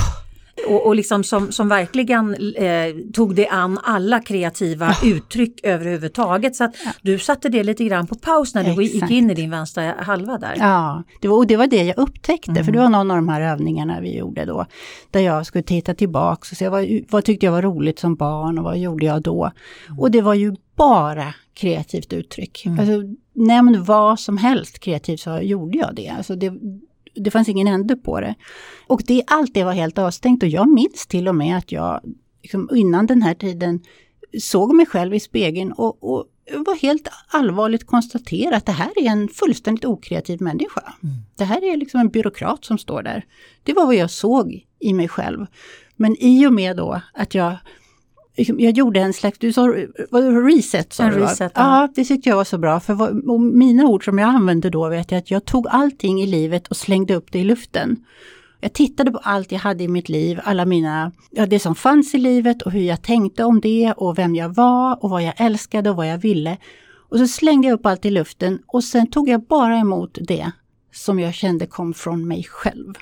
Och, 0.68 0.86
och 0.86 0.96
liksom 0.96 1.24
som, 1.24 1.52
som 1.52 1.70
verkligen 1.70 2.36
eh, 2.56 2.96
tog 3.14 3.36
det 3.36 3.48
an 3.48 3.80
alla 3.84 4.20
kreativa 4.20 4.90
oh. 4.90 5.08
uttryck 5.08 5.60
överhuvudtaget. 5.64 6.56
Så 6.56 6.64
att 6.64 6.76
ja. 6.86 6.92
du 7.02 7.20
satte 7.20 7.50
det 7.50 7.64
lite 7.64 7.84
grann 7.84 8.08
på 8.08 8.16
paus 8.16 8.56
när 8.56 8.64
du 8.64 8.84
gick 8.84 9.12
in 9.12 9.32
i 9.32 9.34
din 9.34 9.50
vänstra 9.50 9.94
halva 10.00 10.38
där. 10.38 10.56
Ja, 10.60 11.04
det 11.22 11.28
var, 11.28 11.38
och 11.38 11.48
det 11.48 11.58
var 11.58 11.68
det 11.68 11.84
jag 11.84 11.98
upptäckte, 11.98 12.52
mm. 12.52 12.66
för 12.66 12.72
det 12.72 12.80
var 12.80 12.90
någon 12.90 13.12
av 13.12 13.18
de 13.18 13.30
här 13.30 13.42
övningarna 13.42 14.02
vi 14.02 14.18
gjorde 14.18 14.46
då. 14.46 14.66
Där 15.12 15.20
jag 15.20 15.46
skulle 15.46 15.64
titta 15.64 15.94
tillbaks 15.94 16.52
och 16.52 16.58
se 16.58 16.70
vad, 16.70 16.86
vad 17.10 17.24
tyckte 17.24 17.46
jag 17.46 17.54
var 17.54 17.62
roligt 17.62 18.00
som 18.00 18.16
barn 18.16 18.58
och 18.58 18.64
vad 18.64 18.78
gjorde 18.78 19.06
jag 19.06 19.22
då? 19.22 19.52
Mm. 19.88 20.00
Och 20.00 20.12
det 20.12 20.22
var 20.22 20.34
ju 20.34 20.56
bara 20.76 21.34
kreativt 21.54 22.14
uttryck. 22.14 22.66
Mm. 22.66 22.80
Alltså, 22.80 23.18
nämn 23.34 23.84
vad 23.84 24.20
som 24.20 24.38
helst 24.38 24.80
kreativt 24.80 25.20
så 25.20 25.40
gjorde 25.42 25.78
jag 25.78 25.96
det. 25.96 26.10
Alltså 26.10 26.36
det 26.36 26.54
det 27.16 27.32
fanns 27.32 27.50
ingen 27.50 27.68
ände 27.68 27.96
på 27.96 28.20
det. 28.20 28.36
Och 28.88 29.02
det, 29.06 29.24
allt 29.28 29.54
det 29.54 29.64
var 29.64 29.74
helt 29.74 29.98
avstängt 29.98 30.44
och 30.44 30.50
jag 30.50 30.70
minns 30.70 31.08
till 31.08 31.28
och 31.28 31.36
med 31.36 31.58
att 31.58 31.72
jag 31.72 32.02
liksom, 32.42 32.70
innan 32.76 33.06
den 33.06 33.22
här 33.22 33.34
tiden 33.34 33.80
såg 34.40 34.76
mig 34.76 34.86
själv 34.86 35.14
i 35.14 35.20
spegeln 35.20 35.72
och, 35.72 36.04
och 36.04 36.26
var 36.54 36.76
helt 36.76 37.08
allvarligt 37.28 37.86
konstatera 37.86 38.56
att 38.56 38.66
det 38.66 38.72
här 38.72 38.92
är 38.96 39.10
en 39.10 39.28
fullständigt 39.28 39.86
okreativ 39.86 40.42
människa. 40.42 40.82
Mm. 41.04 41.16
Det 41.38 41.44
här 41.44 41.64
är 41.64 41.78
liksom 41.78 42.00
en 42.00 42.10
byråkrat 42.10 42.66
som 42.66 42.78
står 42.78 43.04
där. 43.04 43.26
Det 43.64 43.74
var 43.74 43.86
vad 43.86 43.96
jag 43.96 44.12
såg 44.12 44.66
i 44.80 44.94
mig 44.94 45.08
själv. 45.08 45.46
Men 45.96 46.16
i 46.20 46.48
och 46.48 46.54
med 46.54 46.78
då 46.78 47.02
att 47.14 47.36
jag 47.36 47.58
jag 48.36 48.78
gjorde 48.78 49.00
en 49.00 49.14
slags, 49.14 49.40
du 49.40 49.54
sa 49.54 49.62
reset? 50.48 50.94
Sa 50.94 51.04
en 51.04 51.14
du, 51.14 51.20
reset, 51.20 51.52
ja. 51.56 51.82
ja. 51.82 51.90
det 51.96 52.06
tyckte 52.06 52.30
jag 52.30 52.36
var 52.36 52.44
så 52.44 52.58
bra. 52.58 52.80
För 52.80 52.94
vad, 52.94 53.40
mina 53.40 53.86
ord 53.86 54.06
som 54.06 54.18
jag 54.18 54.30
använde 54.30 54.70
då 54.70 54.90
vet 54.90 55.12
jag 55.12 55.20
att 55.20 55.32
jag 55.32 55.46
tog 55.46 55.68
allting 55.70 56.22
i 56.22 56.28
livet 56.28 56.68
och 56.68 56.78
slängde 56.78 57.16
upp 57.16 57.32
det 57.32 57.40
i 57.40 57.44
luften. 57.44 58.06
Jag 58.60 58.74
tittade 58.74 59.12
på 59.12 59.18
allt 59.18 59.52
jag 59.52 59.60
hade 59.60 59.84
i 59.84 59.88
mitt 59.88 60.10
liv, 60.10 60.40
alla 60.44 60.66
mina, 60.66 61.12
ja 61.32 61.46
det 61.46 61.60
som 61.60 61.76
fanns 61.76 62.16
i 62.16 62.18
livet 62.18 62.62
och 62.62 62.72
hur 62.72 62.82
jag 62.82 63.02
tänkte 63.02 63.44
om 63.44 63.62
det 63.62 63.94
och 63.98 64.18
vem 64.18 64.36
jag 64.36 64.50
var 64.50 65.04
och 65.04 65.10
vad 65.10 65.24
jag 65.24 65.34
älskade 65.38 65.90
och 65.90 65.96
vad 65.96 66.08
jag 66.08 66.18
ville. 66.18 66.58
Och 67.10 67.18
så 67.18 67.28
slängde 67.28 67.68
jag 67.68 67.74
upp 67.74 67.86
allt 67.86 68.06
i 68.06 68.12
luften 68.12 68.60
och 68.68 68.84
sen 68.84 69.08
tog 69.08 69.30
jag 69.30 69.42
bara 69.42 69.78
emot 69.78 70.18
det 70.22 70.52
som 70.94 71.20
jag 71.20 71.34
kände 71.34 71.68
kom 71.68 71.94
från 71.94 72.28
mig 72.28 72.44
själv. 72.44 72.94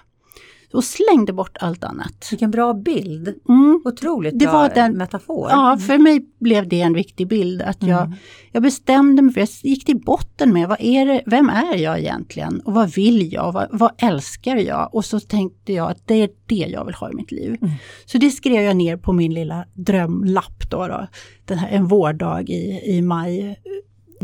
Och 0.74 0.84
slängde 0.84 1.34
bort 1.34 1.58
allt 1.60 1.84
annat. 1.84 2.27
Vilken 2.32 2.51
bra 2.51 2.74
bild! 2.74 3.27
Mm. 3.50 3.82
Otroligt 3.86 4.39
Det 4.39 4.46
bra 4.46 4.53
var 4.53 4.70
den- 4.70 4.98
metafor. 4.98 5.48
Ja, 5.51 5.77
för 5.88 5.98
mig 5.98 6.25
blev 6.39 6.68
det 6.68 6.82
en 6.82 6.94
viktig 6.94 7.27
bild. 7.27 7.62
Att 7.62 7.84
jag, 7.84 8.01
Mm. 8.06 8.18
jag 8.51 8.63
bestämde 8.63 9.22
mig 9.22 9.34
för, 9.34 9.42
jag 9.42 9.50
gick 9.63 9.86
till 9.86 10.00
botten 10.00 10.53
med 10.53 10.68
vad 10.70 10.82
är 10.82 11.06
det, 11.06 11.24
vem 11.25 11.50
är 11.50 11.75
jag 11.77 12.00
egentligen? 12.00 12.60
Och 12.60 12.74
vad 12.74 12.89
vill 12.94 13.34
jag? 13.34 13.51
Vad, 13.51 13.68
vad 13.72 13.92
älskar 13.98 14.56
jag? 14.56 14.96
Och 14.96 15.06
så 15.06 15.20
tänkte 15.20 15.74
jag 15.74 15.92
att 15.92 16.08
det 16.08 16.13
är 16.15 16.30
det 16.46 16.56
jag 16.56 16.86
vill 16.86 16.96
ha 16.96 17.12
i 17.12 17.15
mitt 17.15 17.32
liv. 17.32 17.58
Mm. 17.62 17.74
Så 18.06 18.18
det 18.18 18.30
skrev 18.32 18.63
jag 18.63 18.75
ner 18.77 18.98
på 18.98 19.13
min 19.13 19.34
lilla 19.34 19.65
drömlapp 19.74 20.70
då. 20.72 20.88
då 20.88 21.08
den 21.46 21.58
här, 21.58 21.70
en 21.70 21.88
vårdag 21.88 22.50
i, 22.50 22.82
i 22.86 23.01
maj 23.01 23.39
eh, 23.42 23.51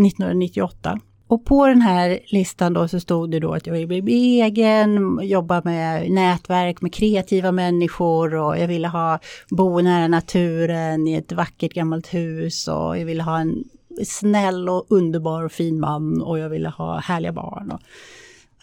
1998. 0.05 0.99
Och 1.29 1.45
på 1.45 1.67
den 1.67 1.81
här 1.81 2.19
listan 2.25 2.73
då 2.73 2.87
så 2.87 2.99
stod 2.99 3.31
det 3.31 3.39
då 3.39 3.53
att 3.53 3.67
jag 3.67 3.73
ville 3.73 4.01
bli 4.01 4.41
egen, 4.41 5.19
jobba 5.23 5.61
med 5.65 6.11
nätverk 6.11 6.81
med 6.81 6.93
kreativa 6.93 7.51
människor 7.51 8.35
och 8.35 8.57
jag 8.57 8.67
ville 8.67 8.87
ha 8.87 9.19
bo 9.49 9.81
nära 9.81 10.07
naturen 10.07 11.07
i 11.07 11.13
ett 11.13 11.31
vackert 11.31 11.73
gammalt 11.73 12.13
hus 12.13 12.67
och 12.67 12.97
jag 12.97 13.05
ville 13.05 13.23
ha 13.23 13.39
en 13.39 13.63
snäll 14.05 14.69
och 14.69 14.85
underbar 14.89 15.43
och 15.43 15.51
fin 15.51 15.79
man 15.79 16.21
och 16.21 16.39
jag 16.39 16.49
ville 16.49 16.69
ha 16.69 16.99
härliga 16.99 17.33
barn. 17.33 17.71
Och, 17.71 17.79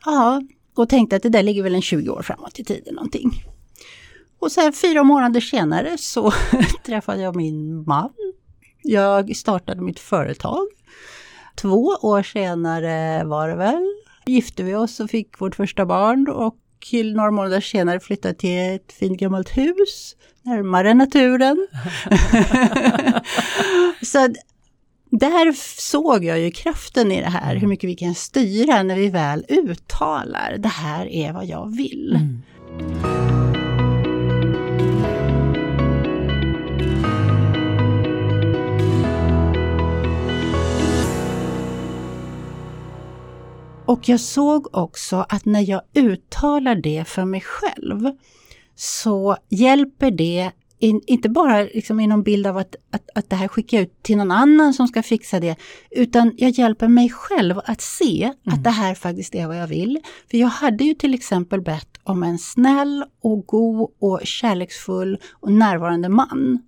ja, 0.04 0.42
och 0.74 0.88
tänkte 0.88 1.16
att 1.16 1.22
det 1.22 1.28
där 1.28 1.42
ligger 1.42 1.62
väl 1.62 1.74
en 1.74 1.82
20 1.82 2.10
år 2.10 2.22
framåt 2.22 2.58
i 2.58 2.64
tiden 2.64 2.94
någonting. 2.94 3.30
Och 4.38 4.52
sen 4.52 4.72
fyra 4.72 5.02
månader 5.02 5.40
senare 5.40 5.98
så 5.98 6.32
träffade 6.86 7.22
jag 7.22 7.36
min 7.36 7.84
man. 7.84 8.12
Jag 8.82 9.36
startade 9.36 9.80
mitt 9.80 9.98
företag. 9.98 10.66
Två 11.56 11.98
år 12.02 12.22
senare 12.22 13.24
var 13.24 13.48
det 13.48 13.56
väl, 13.56 13.94
gifte 14.26 14.62
vi 14.62 14.74
oss 14.74 15.00
och 15.00 15.10
fick 15.10 15.40
vårt 15.40 15.54
första 15.54 15.86
barn 15.86 16.28
och 16.28 16.56
några 17.14 17.30
månader 17.30 17.60
senare 17.60 18.00
flyttade 18.00 18.34
till 18.34 18.74
ett 18.74 18.92
fint 18.92 19.20
gammalt 19.20 19.58
hus 19.58 20.16
närmare 20.42 20.94
naturen. 20.94 21.66
Så 24.02 24.28
där 25.10 25.52
såg 25.80 26.24
jag 26.24 26.40
ju 26.40 26.50
kraften 26.50 27.12
i 27.12 27.20
det 27.20 27.30
här, 27.30 27.56
hur 27.56 27.68
mycket 27.68 27.90
vi 27.90 27.94
kan 27.94 28.14
styra 28.14 28.82
när 28.82 28.96
vi 28.96 29.08
väl 29.08 29.44
uttalar 29.48 30.56
det 30.58 30.68
här 30.68 31.06
är 31.06 31.32
vad 31.32 31.46
jag 31.46 31.76
vill. 31.76 32.16
Mm. 32.16 33.25
Och 43.86 44.08
jag 44.08 44.20
såg 44.20 44.76
också 44.76 45.26
att 45.28 45.44
när 45.44 45.70
jag 45.70 45.82
uttalar 45.94 46.74
det 46.74 47.04
för 47.08 47.24
mig 47.24 47.40
själv 47.40 48.10
så 48.74 49.36
hjälper 49.48 50.10
det 50.10 50.50
in, 50.78 51.00
inte 51.06 51.28
bara 51.28 51.60
liksom 51.62 52.00
i 52.00 52.06
någon 52.06 52.22
bild 52.22 52.46
av 52.46 52.56
att, 52.56 52.76
att, 52.90 53.10
att 53.14 53.30
det 53.30 53.36
här 53.36 53.48
skickar 53.48 53.78
jag 53.78 53.82
ut 53.82 54.02
till 54.02 54.16
någon 54.16 54.30
annan 54.30 54.74
som 54.74 54.88
ska 54.88 55.02
fixa 55.02 55.40
det, 55.40 55.56
utan 55.90 56.32
jag 56.36 56.50
hjälper 56.50 56.88
mig 56.88 57.10
själv 57.10 57.60
att 57.64 57.80
se 57.80 58.32
att 58.44 58.64
det 58.64 58.70
här 58.70 58.94
faktiskt 58.94 59.34
är 59.34 59.46
vad 59.46 59.56
jag 59.56 59.66
vill. 59.66 59.98
För 60.30 60.38
jag 60.38 60.48
hade 60.48 60.84
ju 60.84 60.94
till 60.94 61.14
exempel 61.14 61.60
bett 61.60 62.00
om 62.02 62.22
en 62.22 62.38
snäll 62.38 63.04
och 63.20 63.46
god 63.46 63.90
och 63.98 64.20
kärleksfull 64.24 65.18
och 65.32 65.52
närvarande 65.52 66.08
man. 66.08 66.58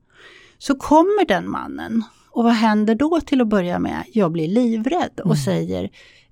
Så 0.59 0.75
kommer 0.75 1.27
den 1.27 1.51
mannen 1.51 2.05
och 2.31 2.45
vad 2.45 2.53
händer 2.53 2.95
då 2.95 3.21
till 3.21 3.41
att 3.41 3.49
börja 3.49 3.79
med? 3.79 4.05
Jag 4.13 4.33
blir 4.33 4.49
livrädd 4.49 5.21
och 5.25 5.39
säger 5.39 5.91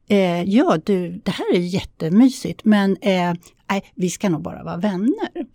Eh, 0.08 0.42
ja 0.42 0.78
du, 0.84 1.20
det 1.24 1.30
här 1.30 1.54
är 1.54 1.58
jättemysigt 1.58 2.64
men 2.64 2.96
eh, 3.00 3.34
nej, 3.70 3.92
vi 3.94 4.10
ska 4.10 4.28
nog 4.28 4.42
bara 4.42 4.64
vara 4.64 4.76
vänner. 4.76 5.46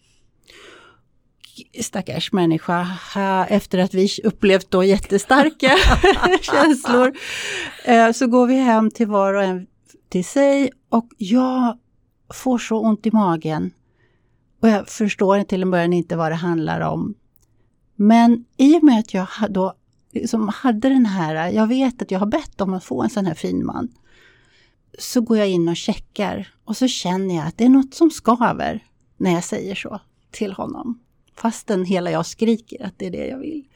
Stackars 1.82 2.32
människa, 2.32 2.88
efter 3.50 3.78
att 3.78 3.94
vi 3.94 4.10
upplevt 4.24 4.72
då 4.72 4.84
jättestarka 4.84 5.72
känslor, 6.42 7.14
eh, 7.86 8.12
så 8.12 8.28
går 8.28 8.48
vi 8.48 8.56
hem 8.56 8.92
till 8.92 9.08
var 9.08 9.34
och 9.34 9.44
en 9.44 9.68
till 10.10 10.26
sig 10.26 10.72
och 10.90 11.08
jag 11.18 11.78
får 12.34 12.58
så 12.58 12.80
ont 12.80 13.06
i 13.06 13.12
magen. 13.12 13.72
Och 14.62 14.70
jag 14.70 14.90
förstår 14.90 15.44
till 15.44 15.62
en 15.62 15.72
början 15.72 15.94
inte 15.94 16.16
vad 16.16 16.32
det 16.32 16.36
handlar 16.36 16.82
om. 16.82 17.14
Men 17.96 18.46
i 18.58 18.78
och 18.78 18.84
med 18.84 19.00
att 19.00 19.14
jag 19.14 19.28
då 19.50 19.74
liksom 20.12 20.48
hade 20.48 20.90
den 20.90 21.06
här, 21.06 21.50
jag 21.50 21.68
vet 21.68 22.02
att 22.02 22.12
jag 22.12 22.20
har 22.20 22.28
bett 22.28 22.62
om 22.62 22.74
att 22.74 22.84
få 22.84 23.04
en 23.04 23.10
sån 23.10 23.26
här 23.26 23.34
fin 23.34 23.66
man, 23.66 23.90
så 25.00 25.22
går 25.22 25.38
jag 25.38 25.50
in 25.50 25.70
och 25.70 25.78
checkar 25.78 26.54
och 26.66 26.78
så 26.78 26.88
känner 26.88 27.36
jag 27.36 27.48
att 27.48 27.58
det 27.58 27.66
är 27.66 27.70
något 27.70 27.94
som 27.94 28.12
skaver 28.12 28.84
när 29.18 29.32
jag 29.32 29.44
säger 29.44 29.76
så 29.76 30.00
till 30.32 30.54
honom. 30.54 31.00
Fastän 31.36 31.86
hela 31.86 32.12
jag 32.12 32.26
skriker 32.26 32.86
att 32.86 33.00
det 33.00 33.06
är 33.06 33.12
det 33.12 33.28
jag 33.28 33.38
vill. 33.38 33.68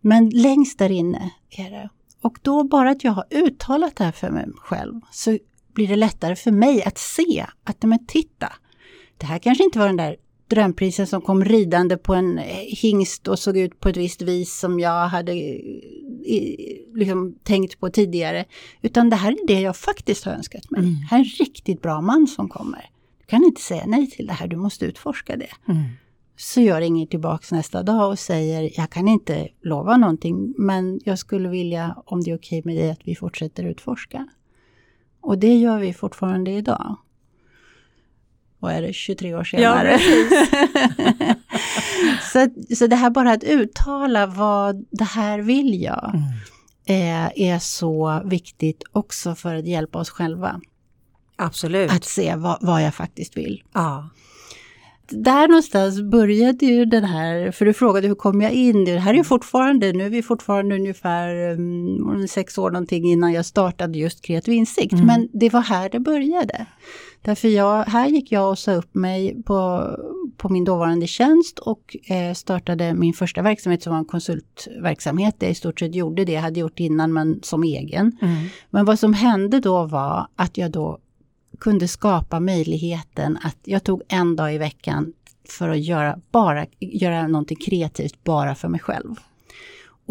Men 0.00 0.30
längst 0.30 0.78
där 0.78 0.90
inne 0.90 1.30
är 1.50 1.70
det. 1.70 1.90
Och 2.20 2.38
då 2.42 2.64
bara 2.64 2.90
att 2.90 3.04
jag 3.04 3.12
har 3.12 3.24
uttalat 3.30 3.96
det 3.96 4.04
här 4.04 4.12
för 4.12 4.30
mig 4.30 4.46
själv 4.56 5.00
så 5.10 5.38
blir 5.74 5.88
det 5.88 5.96
lättare 5.96 6.36
för 6.36 6.50
mig 6.50 6.82
att 6.82 6.98
se 6.98 7.46
att, 7.64 7.82
men 7.82 8.06
titta, 8.06 8.52
det 9.16 9.26
här 9.26 9.38
kanske 9.38 9.64
inte 9.64 9.78
var 9.78 9.86
den 9.86 9.96
där 9.96 10.16
drömprisen 10.54 11.06
som 11.06 11.22
kom 11.22 11.44
ridande 11.44 11.96
på 11.96 12.14
en 12.14 12.40
hingst 12.66 13.28
och 13.28 13.38
såg 13.38 13.56
ut 13.56 13.80
på 13.80 13.88
ett 13.88 13.96
visst 13.96 14.22
vis 14.22 14.58
som 14.58 14.80
jag 14.80 15.08
hade 15.08 15.32
eh, 15.32 15.58
liksom 16.94 17.34
tänkt 17.42 17.80
på 17.80 17.90
tidigare. 17.90 18.44
Utan 18.82 19.10
det 19.10 19.16
här 19.16 19.32
är 19.32 19.46
det 19.46 19.60
jag 19.60 19.76
faktiskt 19.76 20.24
har 20.24 20.32
önskat 20.32 20.70
mig. 20.70 20.80
Mm. 20.80 20.94
Här 20.94 21.18
är 21.18 21.20
en 21.20 21.46
riktigt 21.46 21.82
bra 21.82 22.00
man 22.00 22.26
som 22.26 22.48
kommer. 22.48 22.90
Du 23.18 23.26
kan 23.26 23.44
inte 23.44 23.60
säga 23.60 23.84
nej 23.86 24.10
till 24.10 24.26
det 24.26 24.32
här, 24.32 24.46
du 24.46 24.56
måste 24.56 24.84
utforska 24.84 25.36
det. 25.36 25.50
Mm. 25.68 25.82
Så 26.36 26.60
jag 26.60 26.80
ringer 26.80 27.06
tillbaks 27.06 27.52
nästa 27.52 27.82
dag 27.82 28.10
och 28.10 28.18
säger, 28.18 28.70
jag 28.76 28.90
kan 28.90 29.08
inte 29.08 29.48
lova 29.62 29.96
någonting, 29.96 30.54
men 30.58 31.00
jag 31.04 31.18
skulle 31.18 31.48
vilja, 31.48 32.02
om 32.06 32.20
det 32.20 32.30
är 32.30 32.36
okej 32.36 32.62
med 32.64 32.76
dig, 32.76 32.90
att 32.90 33.00
vi 33.04 33.14
fortsätter 33.14 33.64
utforska. 33.64 34.28
Och 35.20 35.38
det 35.38 35.54
gör 35.54 35.78
vi 35.78 35.92
fortfarande 35.92 36.50
idag. 36.50 36.96
Vad 38.62 38.72
är 38.72 38.82
det, 38.82 38.92
23 38.92 39.34
år 39.34 39.44
senare? 39.44 39.98
så, 42.32 42.48
så 42.76 42.86
det 42.86 42.96
här 42.96 43.10
bara 43.10 43.32
att 43.32 43.44
uttala 43.44 44.26
vad 44.26 44.84
det 44.90 45.04
här 45.04 45.38
vill 45.38 45.82
jag, 45.82 46.12
Mm. 46.86 47.26
eh, 47.26 47.30
är 47.54 47.58
så 47.58 48.22
viktigt 48.24 48.82
också 48.92 49.34
för 49.34 49.54
att 49.54 49.66
hjälpa 49.66 49.98
oss 49.98 50.10
själva. 50.10 50.60
Absolut. 51.36 51.92
Att 51.92 52.04
se 52.04 52.34
vad, 52.36 52.58
vad 52.60 52.82
jag 52.82 52.94
faktiskt 52.94 53.36
vill. 53.36 53.62
ja. 53.74 54.08
Där 55.14 55.48
någonstans 55.48 56.00
började 56.00 56.66
ju 56.66 56.84
den 56.84 57.04
här, 57.04 57.50
för 57.50 57.64
du 57.64 57.72
frågade 57.72 58.08
hur 58.08 58.14
kom 58.14 58.40
jag 58.40 58.52
in? 58.52 58.84
Det 58.84 58.98
här 58.98 59.12
är 59.12 59.16
ju 59.18 59.24
fortfarande, 59.24 59.92
nu 59.92 60.06
är 60.06 60.10
vi 60.10 60.22
fortfarande 60.22 60.74
ungefär 60.74 61.50
um, 61.50 62.28
sex 62.28 62.58
år 62.58 62.70
någonting 62.70 63.10
innan 63.12 63.32
jag 63.32 63.46
startade 63.46 63.98
just 63.98 64.22
kreativ 64.24 64.54
insikt. 64.54 64.92
Mm. 64.92 65.06
Men 65.06 65.28
det 65.32 65.52
var 65.52 65.60
här 65.60 65.88
det 65.88 66.00
började. 66.00 66.66
Därför 67.22 67.48
jag, 67.48 67.84
här 67.84 68.08
gick 68.08 68.32
jag 68.32 68.50
och 68.50 68.58
sa 68.58 68.72
upp 68.72 68.94
mig 68.94 69.42
på, 69.42 69.88
på 70.36 70.48
min 70.48 70.64
dåvarande 70.64 71.06
tjänst 71.06 71.58
och 71.58 71.96
eh, 72.04 72.34
startade 72.34 72.94
min 72.94 73.12
första 73.12 73.42
verksamhet 73.42 73.82
som 73.82 73.90
var 73.90 73.98
en 73.98 74.04
konsultverksamhet. 74.04 75.36
Jag 75.38 75.50
i 75.50 75.54
stort 75.54 75.80
sett 75.80 75.94
gjorde 75.94 76.24
det 76.24 76.32
jag 76.32 76.42
hade 76.42 76.60
gjort 76.60 76.80
innan 76.80 77.12
men 77.12 77.40
som 77.42 77.62
egen. 77.62 78.18
Mm. 78.22 78.48
Men 78.70 78.84
vad 78.84 78.98
som 78.98 79.14
hände 79.14 79.60
då 79.60 79.86
var 79.86 80.26
att 80.36 80.56
jag 80.56 80.70
då 80.70 80.98
kunde 81.60 81.88
skapa 81.88 82.40
möjligheten 82.40 83.38
att 83.42 83.58
jag 83.64 83.84
tog 83.84 84.02
en 84.08 84.36
dag 84.36 84.54
i 84.54 84.58
veckan 84.58 85.12
för 85.48 85.68
att 85.68 85.80
göra, 85.80 86.18
bara, 86.30 86.66
göra 86.78 87.28
någonting 87.28 87.56
kreativt 87.56 88.24
bara 88.24 88.54
för 88.54 88.68
mig 88.68 88.80
själv. 88.80 89.16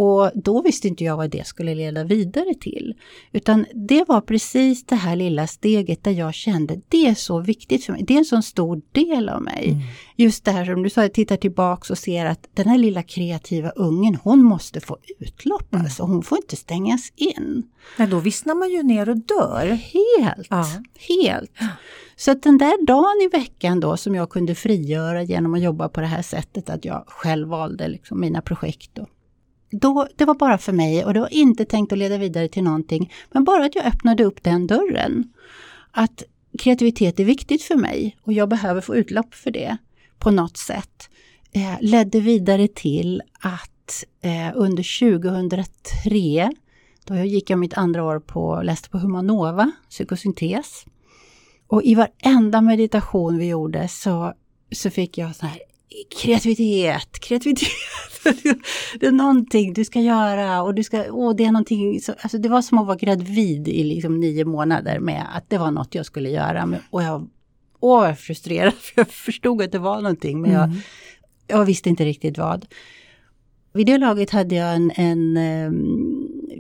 Och 0.04 0.32
då 0.36 0.62
visste 0.62 0.88
inte 0.88 1.04
jag 1.04 1.18
vad 1.18 1.30
det 1.30 1.48
skulle 1.48 1.76
leda 1.76 2.04
vidare 2.04 2.54
till. 2.54 2.94
Utan 3.32 3.66
det 3.74 4.06
var 4.08 4.22
precis 4.22 4.86
det 4.86 4.96
här 4.96 5.16
lilla 5.16 5.48
steget 5.48 6.04
där 6.04 6.12
jag 6.12 6.34
kände 6.34 6.82
det 6.90 7.08
är 7.08 7.14
så 7.14 7.40
viktigt 7.40 7.86
för 7.86 7.94
mig. 7.94 8.04
Det 8.04 8.14
är 8.14 8.18
en 8.18 8.26
så 8.26 8.42
stor 8.42 8.82
del 8.92 9.30
av 9.30 9.42
mig. 9.42 9.70
Mm. 9.70 9.82
Just 10.16 10.46
det 10.46 10.52
här 10.52 10.66
som 10.66 10.84
du 10.84 10.90
sa, 10.90 11.02
jag 11.02 11.14
tittar 11.14 11.38
tillbaks 11.38 11.90
och 11.90 11.98
ser 11.98 12.26
att 12.26 12.48
den 12.54 12.68
här 12.68 12.78
lilla 12.78 13.04
kreativa 13.04 13.70
ungen, 13.70 14.16
hon 14.24 14.44
måste 14.44 14.80
få 14.82 14.98
utlopp. 15.20 15.74
Mm. 15.74 15.86
Alltså, 15.86 16.04
hon 16.04 16.24
får 16.24 16.38
inte 16.38 16.56
stängas 16.56 17.12
in. 17.16 17.64
Ja, 17.98 18.08
då 18.08 18.20
vissnar 18.20 18.56
man 18.56 18.70
ju 18.70 18.84
ner 18.84 19.10
och 19.10 19.18
dör. 19.18 19.66
Helt, 19.66 20.48
Ja. 20.50 20.66
helt. 21.10 21.52
Så 22.16 22.32
att 22.32 22.44
den 22.44 22.58
där 22.58 22.86
dagen 22.86 23.22
i 23.26 23.38
veckan 23.38 23.80
då 23.80 23.98
som 23.98 24.16
jag 24.16 24.30
kunde 24.30 24.56
frigöra 24.56 25.24
genom 25.24 25.54
att 25.54 25.62
jobba 25.62 25.90
på 25.90 26.02
det 26.02 26.08
här 26.08 26.22
sättet, 26.22 26.70
att 26.70 26.86
jag 26.86 27.04
själv 27.08 27.48
valde 27.48 27.88
liksom 27.88 28.20
mina 28.20 28.42
projekt. 28.42 28.90
Då. 28.94 29.08
Då, 29.72 30.08
det 30.16 30.26
var 30.26 30.36
bara 30.36 30.58
för 30.58 30.74
mig 30.74 31.06
och 31.06 31.14
det 31.14 31.20
var 31.20 31.34
inte 31.34 31.66
tänkt 31.66 31.92
att 31.92 31.98
leda 31.98 32.18
vidare 32.18 32.48
till 32.48 32.64
någonting, 32.64 33.14
men 33.32 33.44
bara 33.44 33.66
att 33.66 33.76
jag 33.76 33.86
öppnade 33.86 34.24
upp 34.24 34.44
den 34.44 34.68
dörren. 34.68 35.34
Att 35.92 36.24
kreativitet 36.60 37.20
är 37.20 37.26
viktigt 37.26 37.64
för 37.64 37.76
mig 37.76 38.18
och 38.22 38.34
jag 38.34 38.50
behöver 38.50 38.82
få 38.82 38.96
utlopp 38.96 39.34
för 39.34 39.52
det 39.52 39.78
på 40.20 40.32
något 40.32 40.58
sätt. 40.58 41.10
Eh, 41.52 41.78
ledde 41.82 42.20
vidare 42.20 42.68
till 42.68 43.22
att 43.40 44.04
eh, 44.22 44.52
under 44.56 45.00
2003 45.00 46.52
då 47.06 47.16
gick 47.16 47.50
jag 47.50 47.60
mitt 47.60 47.74
andra 47.74 48.04
år 48.04 48.20
på, 48.20 48.62
läste 48.64 48.90
på 48.90 48.98
Humanova, 48.98 49.72
psykosyntes. 49.90 50.86
Och 51.68 51.84
i 51.84 51.96
varenda 51.96 52.62
meditation 52.62 53.38
vi 53.38 53.48
gjorde 53.48 53.88
så, 53.88 54.34
så 54.72 54.90
fick 54.90 55.18
jag 55.18 55.36
så 55.36 55.46
här 55.46 55.60
kreativitet, 56.22 57.20
kreativitet. 57.20 57.70
det 59.00 59.06
är 59.06 59.12
någonting 59.12 59.74
du 59.74 59.86
ska 59.86 60.00
göra 60.00 60.62
och 60.62 60.76
du 60.76 60.84
ska, 60.84 61.12
åh, 61.12 61.36
det 61.36 61.46
är 61.46 61.52
någonting. 61.52 62.02
Så, 62.02 62.14
alltså 62.22 62.38
det 62.38 62.50
var 62.50 62.62
som 62.62 62.78
att 62.78 62.88
vara 62.88 62.98
gravid 62.98 63.68
i 63.68 63.84
liksom 63.84 64.20
nio 64.20 64.46
månader 64.46 65.00
med 65.00 65.26
att 65.34 65.50
det 65.50 65.58
var 65.58 65.72
något 65.72 65.96
jag 65.96 66.06
skulle 66.06 66.30
göra. 66.30 66.80
Och 66.90 67.04
jag 67.04 67.28
var 67.80 68.14
frustrerad 68.14 68.74
för 68.80 68.94
jag 68.96 69.08
förstod 69.08 69.62
att 69.62 69.72
det 69.72 69.80
var 69.80 70.02
någonting 70.02 70.42
men 70.42 70.52
mm. 70.52 70.62
jag, 70.62 70.80
jag 71.58 71.66
visste 71.66 71.90
inte 71.90 72.06
riktigt 72.06 72.38
vad. 72.38 72.66
Vid 73.74 73.88
det 73.88 73.98
laget 73.98 74.30
hade 74.30 74.56
jag 74.56 74.76
en, 74.76 74.92
en 74.96 75.38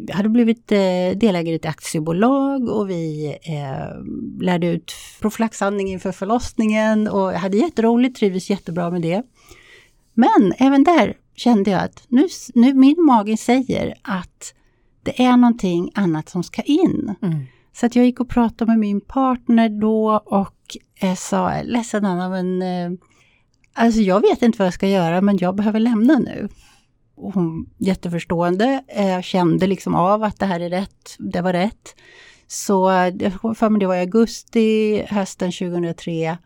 eh, 0.09 0.15
hade 0.15 0.29
blivit 0.29 0.71
eh, 0.71 0.77
delägare 1.15 1.53
i 1.53 1.55
ett 1.55 1.65
aktiebolag 1.65 2.69
och 2.69 2.89
vi 2.89 3.35
eh, 3.43 4.03
lärde 4.43 4.67
ut 4.67 4.93
profylaxandning 5.21 5.87
inför 5.87 6.11
förlossningen 6.11 7.07
och 7.07 7.33
jag 7.33 7.39
hade 7.39 7.57
jätteroligt, 7.57 8.19
trivdes 8.19 8.49
jättebra 8.49 8.89
med 8.89 9.01
det. 9.01 9.23
Men 10.13 10.53
även 10.57 10.83
där 10.83 11.17
kände 11.35 11.71
jag 11.71 11.81
att 11.81 12.03
nu, 12.07 12.27
nu 12.53 12.73
min 12.73 13.05
mage 13.05 13.37
säger 13.37 13.93
att 14.01 14.53
det 15.03 15.23
är 15.23 15.37
någonting 15.37 15.91
annat 15.95 16.29
som 16.29 16.43
ska 16.43 16.61
in. 16.61 17.15
Mm. 17.21 17.39
Så 17.73 17.85
att 17.85 17.95
jag 17.95 18.05
gick 18.05 18.19
och 18.19 18.29
pratade 18.29 18.71
med 18.71 18.79
min 18.79 19.01
partner 19.01 19.69
då 19.69 20.21
och 20.25 20.77
eh, 21.01 21.15
sa, 21.15 21.61
ledsen 21.63 22.05
Anna 22.05 22.29
men 22.29 22.61
eh, 22.61 22.99
alltså 23.73 24.01
jag 24.01 24.21
vet 24.21 24.41
inte 24.41 24.57
vad 24.57 24.65
jag 24.65 24.73
ska 24.73 24.87
göra 24.87 25.21
men 25.21 25.37
jag 25.37 25.55
behöver 25.55 25.79
lämna 25.79 26.19
nu 26.19 26.49
hon 27.21 27.69
jätteförstående, 27.77 28.83
eh, 28.87 29.21
kände 29.21 29.67
liksom 29.67 29.95
av 29.95 30.23
att 30.23 30.39
det 30.39 30.45
här 30.45 30.59
är 30.59 30.69
rätt, 30.69 31.15
det 31.19 31.41
var 31.41 31.53
rätt. 31.53 31.95
Så 32.47 32.87
för 33.55 33.69
mig 33.69 33.79
det 33.79 33.87
var 33.87 33.95
i 33.95 33.99
augusti, 33.99 35.01
hösten 35.09 35.51
2003. 35.51 36.37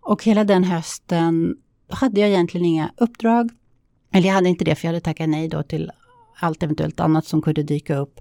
Och 0.00 0.24
hela 0.24 0.44
den 0.44 0.64
hösten 0.64 1.56
hade 1.88 2.20
jag 2.20 2.30
egentligen 2.30 2.66
inga 2.66 2.90
uppdrag. 2.96 3.50
Eller 4.12 4.26
jag 4.26 4.34
hade 4.34 4.48
inte 4.48 4.64
det 4.64 4.74
för 4.74 4.86
jag 4.86 4.92
hade 4.92 5.00
tackat 5.00 5.28
nej 5.28 5.48
då 5.48 5.62
till 5.62 5.90
allt 6.40 6.62
eventuellt 6.62 7.00
annat 7.00 7.24
som 7.24 7.42
kunde 7.42 7.62
dyka 7.62 7.96
upp. 7.96 8.20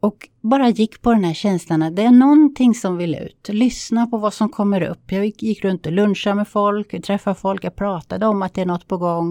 Och 0.00 0.28
bara 0.40 0.68
gick 0.68 1.02
på 1.02 1.12
den 1.12 1.24
här 1.24 1.34
känslan 1.34 1.82
att 1.82 1.96
det 1.96 2.02
är 2.02 2.10
någonting 2.10 2.74
som 2.74 2.96
vill 2.96 3.14
ut. 3.14 3.48
Lyssna 3.48 4.06
på 4.06 4.18
vad 4.18 4.34
som 4.34 4.48
kommer 4.48 4.82
upp. 4.82 5.12
Jag 5.12 5.26
gick 5.26 5.64
runt 5.64 5.86
och 5.86 5.92
lunchade 5.92 6.36
med 6.36 6.48
folk, 6.48 7.04
träffade 7.04 7.36
folk, 7.36 7.64
jag 7.64 7.76
pratade 7.76 8.26
om 8.26 8.42
att 8.42 8.54
det 8.54 8.60
är 8.60 8.66
något 8.66 8.88
på 8.88 8.98
gång. 8.98 9.28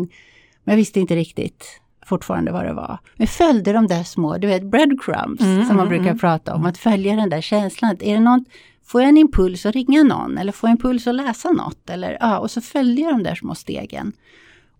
Men 0.64 0.74
jag 0.74 0.78
visste 0.78 1.00
inte 1.00 1.16
riktigt 1.16 1.81
fortfarande 2.06 2.52
vad 2.52 2.66
det 2.66 2.74
var. 2.74 2.98
Men 3.16 3.28
följde 3.28 3.74
de 3.74 3.88
där 3.88 4.04
små, 4.04 4.38
du 4.38 4.48
vet 4.48 4.64
breadcrumbs 4.64 5.42
mm, 5.42 5.66
som 5.66 5.76
man 5.76 5.88
mm, 5.88 5.90
brukar 5.90 6.06
mm. 6.06 6.20
prata 6.20 6.56
om, 6.56 6.66
att 6.66 6.78
följa 6.78 7.16
den 7.16 7.30
där 7.30 7.42
känslan. 7.42 7.98
Är 8.00 8.14
det 8.14 8.20
något, 8.20 8.44
får 8.84 9.02
jag 9.02 9.10
en 9.10 9.18
impuls 9.18 9.66
att 9.66 9.76
ringa 9.76 10.04
någon 10.04 10.38
eller 10.38 10.52
får 10.52 10.68
jag 10.68 10.72
en 10.72 10.78
impuls 10.78 11.08
att 11.08 11.16
läsa 11.16 11.52
något? 11.52 11.90
Eller, 11.90 12.18
ja, 12.20 12.40
och 12.40 12.52
så 12.52 12.62
följde 12.62 13.02
jag 13.02 13.14
de 13.14 13.24
där 13.24 13.36
små 13.36 13.56
stegen. 13.56 14.14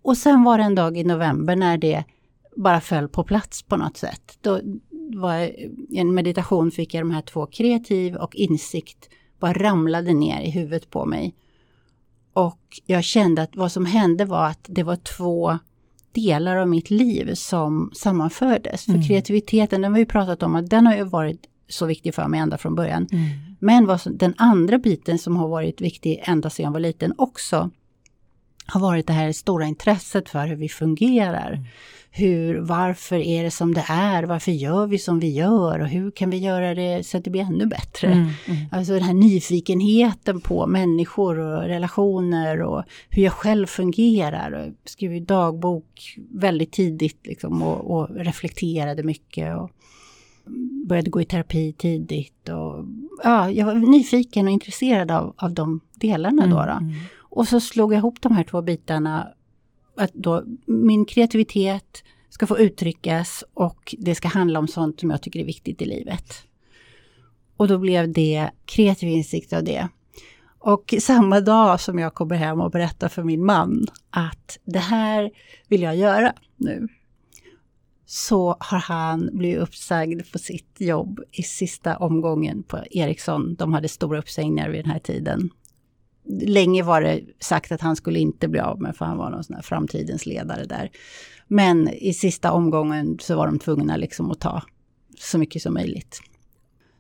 Och 0.02 0.18
sen 0.18 0.44
var 0.44 0.58
det 0.58 0.64
en 0.64 0.76
dag 0.76 0.98
i 0.98 1.04
november 1.04 1.56
när 1.56 1.78
det 1.78 2.04
bara 2.56 2.82
föll 2.82 3.08
på 3.08 3.24
plats 3.24 3.64
på 3.64 3.78
något 3.78 3.98
sätt. 3.98 4.38
Då 4.42 4.60
var 5.14 5.40
i 5.90 5.98
en 5.98 6.14
meditation 6.14 6.72
fick 6.72 6.94
jag 6.94 7.02
de 7.02 7.12
här 7.12 7.22
två 7.22 7.46
kreativ 7.46 8.16
och 8.16 8.36
insikt 8.36 9.10
bara 9.40 9.54
ramlade 9.54 10.14
ner 10.14 10.42
i 10.42 10.50
huvudet 10.50 10.90
på 10.90 11.06
mig. 11.06 11.36
Och 12.34 12.82
jag 12.86 13.04
kände 13.04 13.42
att 13.42 13.56
vad 13.56 13.72
som 13.72 13.86
hände 13.86 14.26
var 14.26 14.46
att 14.46 14.66
det 14.68 14.84
var 14.84 14.96
två 14.96 15.60
delar 16.14 16.58
av 16.58 16.68
mitt 16.68 16.90
liv 16.90 17.34
som 17.34 17.92
sammanfördes. 17.94 18.86
För 18.86 18.92
mm. 18.94 19.08
kreativiteten, 19.08 19.82
den 19.82 19.92
har 19.92 20.00
vi 20.00 20.06
pratat 20.06 20.44
om, 20.44 20.56
att 20.56 20.70
den 20.70 20.88
har 20.88 20.96
ju 20.96 21.04
varit 21.04 21.48
så 21.70 21.86
viktig 21.86 22.16
för 22.16 22.28
mig 22.28 22.40
ända 22.40 22.58
från 22.58 22.76
början. 22.76 23.08
Mm. 23.12 23.30
Men 23.60 23.86
vad 23.86 24.02
som, 24.02 24.18
den 24.18 24.34
andra 24.38 24.78
biten 24.78 25.20
som 25.20 25.38
har 25.38 25.48
varit 25.48 25.82
viktig 25.82 26.24
ända 26.24 26.50
sedan 26.50 26.64
jag 26.64 26.72
var 26.72 26.80
liten 26.80 27.14
också, 27.18 27.70
har 28.72 28.82
varit 28.82 29.08
det 29.08 29.14
här 29.14 29.32
stora 29.32 29.66
intresset 29.66 30.30
för 30.30 30.48
hur 30.48 30.56
vi 30.56 30.70
fungerar. 30.70 31.52
Mm 31.52 31.66
hur, 32.14 32.60
varför 32.60 33.16
är 33.16 33.44
det 33.44 33.52
som 33.52 33.74
det 33.74 33.86
är? 33.90 34.24
Varför 34.24 34.52
gör 34.52 34.88
vi 34.88 34.98
som 34.98 35.20
vi 35.20 35.30
gör? 35.30 35.80
Och 35.80 35.88
hur 35.88 36.12
kan 36.12 36.30
vi 36.30 36.38
göra 36.38 36.76
det 36.76 37.08
så 37.08 37.18
att 37.18 37.24
det 37.24 37.30
blir 37.30 37.42
ännu 37.42 37.66
bättre? 37.66 38.08
Mm, 38.08 38.30
mm. 38.48 38.58
Alltså 38.72 38.94
den 38.94 39.04
här 39.04 39.14
nyfikenheten 39.14 40.42
på 40.42 40.68
människor 40.68 41.40
och 41.40 41.62
relationer 41.62 42.62
och 42.62 42.84
hur 43.10 43.24
jag 43.24 43.34
själv 43.34 43.68
fungerar. 43.68 44.52
Jag 44.52 44.74
skrev 44.86 45.26
dagbok 45.26 46.18
väldigt 46.32 46.72
tidigt 46.72 47.28
liksom 47.28 47.62
och, 47.62 47.96
och 47.96 48.16
reflekterade 48.16 49.04
mycket. 49.04 49.58
Och, 49.58 49.72
började 50.86 51.10
gå 51.10 51.22
i 51.22 51.26
terapi 51.26 51.74
tidigt. 51.74 52.50
Och, 52.50 52.86
ja, 53.24 53.52
jag 53.52 53.66
var 53.66 53.74
nyfiken 53.74 54.48
och 54.48 54.54
intresserad 54.54 55.12
av, 55.12 55.34
av 55.38 55.54
de 55.54 55.80
delarna. 55.94 56.44
Mm, 56.44 56.56
då, 56.56 56.66
då. 56.66 56.80
Och 57.32 57.48
så 57.48 57.60
slog 57.60 57.94
jag 57.94 57.98
ihop 57.98 58.22
de 58.22 58.32
här 58.36 58.44
två 58.44 58.62
bitarna 58.62 59.34
att 59.98 60.14
då 60.14 60.44
min 60.66 61.06
kreativitet 61.06 62.04
ska 62.30 62.48
få 62.48 62.60
uttryckas 62.60 63.44
och 63.54 63.96
det 63.98 64.16
ska 64.16 64.28
handla 64.28 64.60
om 64.60 64.68
sånt 64.68 65.00
som 65.00 65.10
jag 65.10 65.22
tycker 65.22 65.40
är 65.40 65.46
viktigt 65.46 65.82
i 65.82 65.86
livet. 65.86 66.44
Och 67.58 67.68
då 67.68 67.78
blev 67.78 68.14
det 68.14 68.50
kreativ 68.66 69.10
insikt 69.10 69.54
av 69.54 69.64
det. 69.64 69.88
Och 70.60 70.94
samma 71.00 71.42
dag 71.42 71.80
som 71.80 72.00
jag 72.00 72.14
kommer 72.14 72.36
hem 72.36 72.62
och 72.62 72.72
berättar 72.72 73.10
för 73.10 73.24
min 73.24 73.46
man 73.46 73.88
att 74.10 74.60
det 74.66 74.80
här 74.80 75.32
vill 75.68 75.82
jag 75.82 75.96
göra 75.96 76.34
nu. 76.58 76.88
Så 78.06 78.58
har 78.60 78.80
han 78.80 79.30
blivit 79.34 79.60
uppsagd 79.60 80.32
på 80.32 80.40
sitt 80.40 80.76
jobb 80.78 81.22
i 81.32 81.44
sista 81.44 81.98
omgången 81.98 82.64
på 82.64 82.80
Ericsson. 82.92 83.56
De 83.56 83.74
hade 83.74 83.88
stora 83.88 84.20
uppsägningar 84.20 84.70
vid 84.70 84.84
den 84.84 84.92
här 84.92 85.00
tiden 85.00 85.50
länge 86.30 86.84
var 86.84 87.02
det 87.02 87.22
sagt 87.40 87.72
att 87.72 87.82
han 87.82 87.96
skulle 87.96 88.20
inte 88.20 88.48
bli 88.48 88.60
av 88.60 88.82
med, 88.82 88.96
för 88.96 89.06
han 89.06 89.18
var 89.18 89.30
någon 89.30 89.44
sån 89.44 89.56
här 89.56 89.64
framtidens 89.64 90.26
ledare 90.26 90.66
där. 90.66 90.90
Men 91.48 91.90
i 91.90 92.14
sista 92.14 92.52
omgången 92.52 93.18
så 93.20 93.36
var 93.36 93.46
de 93.46 93.60
tvungna 93.60 93.98
liksom 93.98 94.32
att 94.32 94.40
ta 94.40 94.64
så 95.20 95.38
mycket 95.38 95.62
som 95.62 95.74
möjligt. 95.74 96.22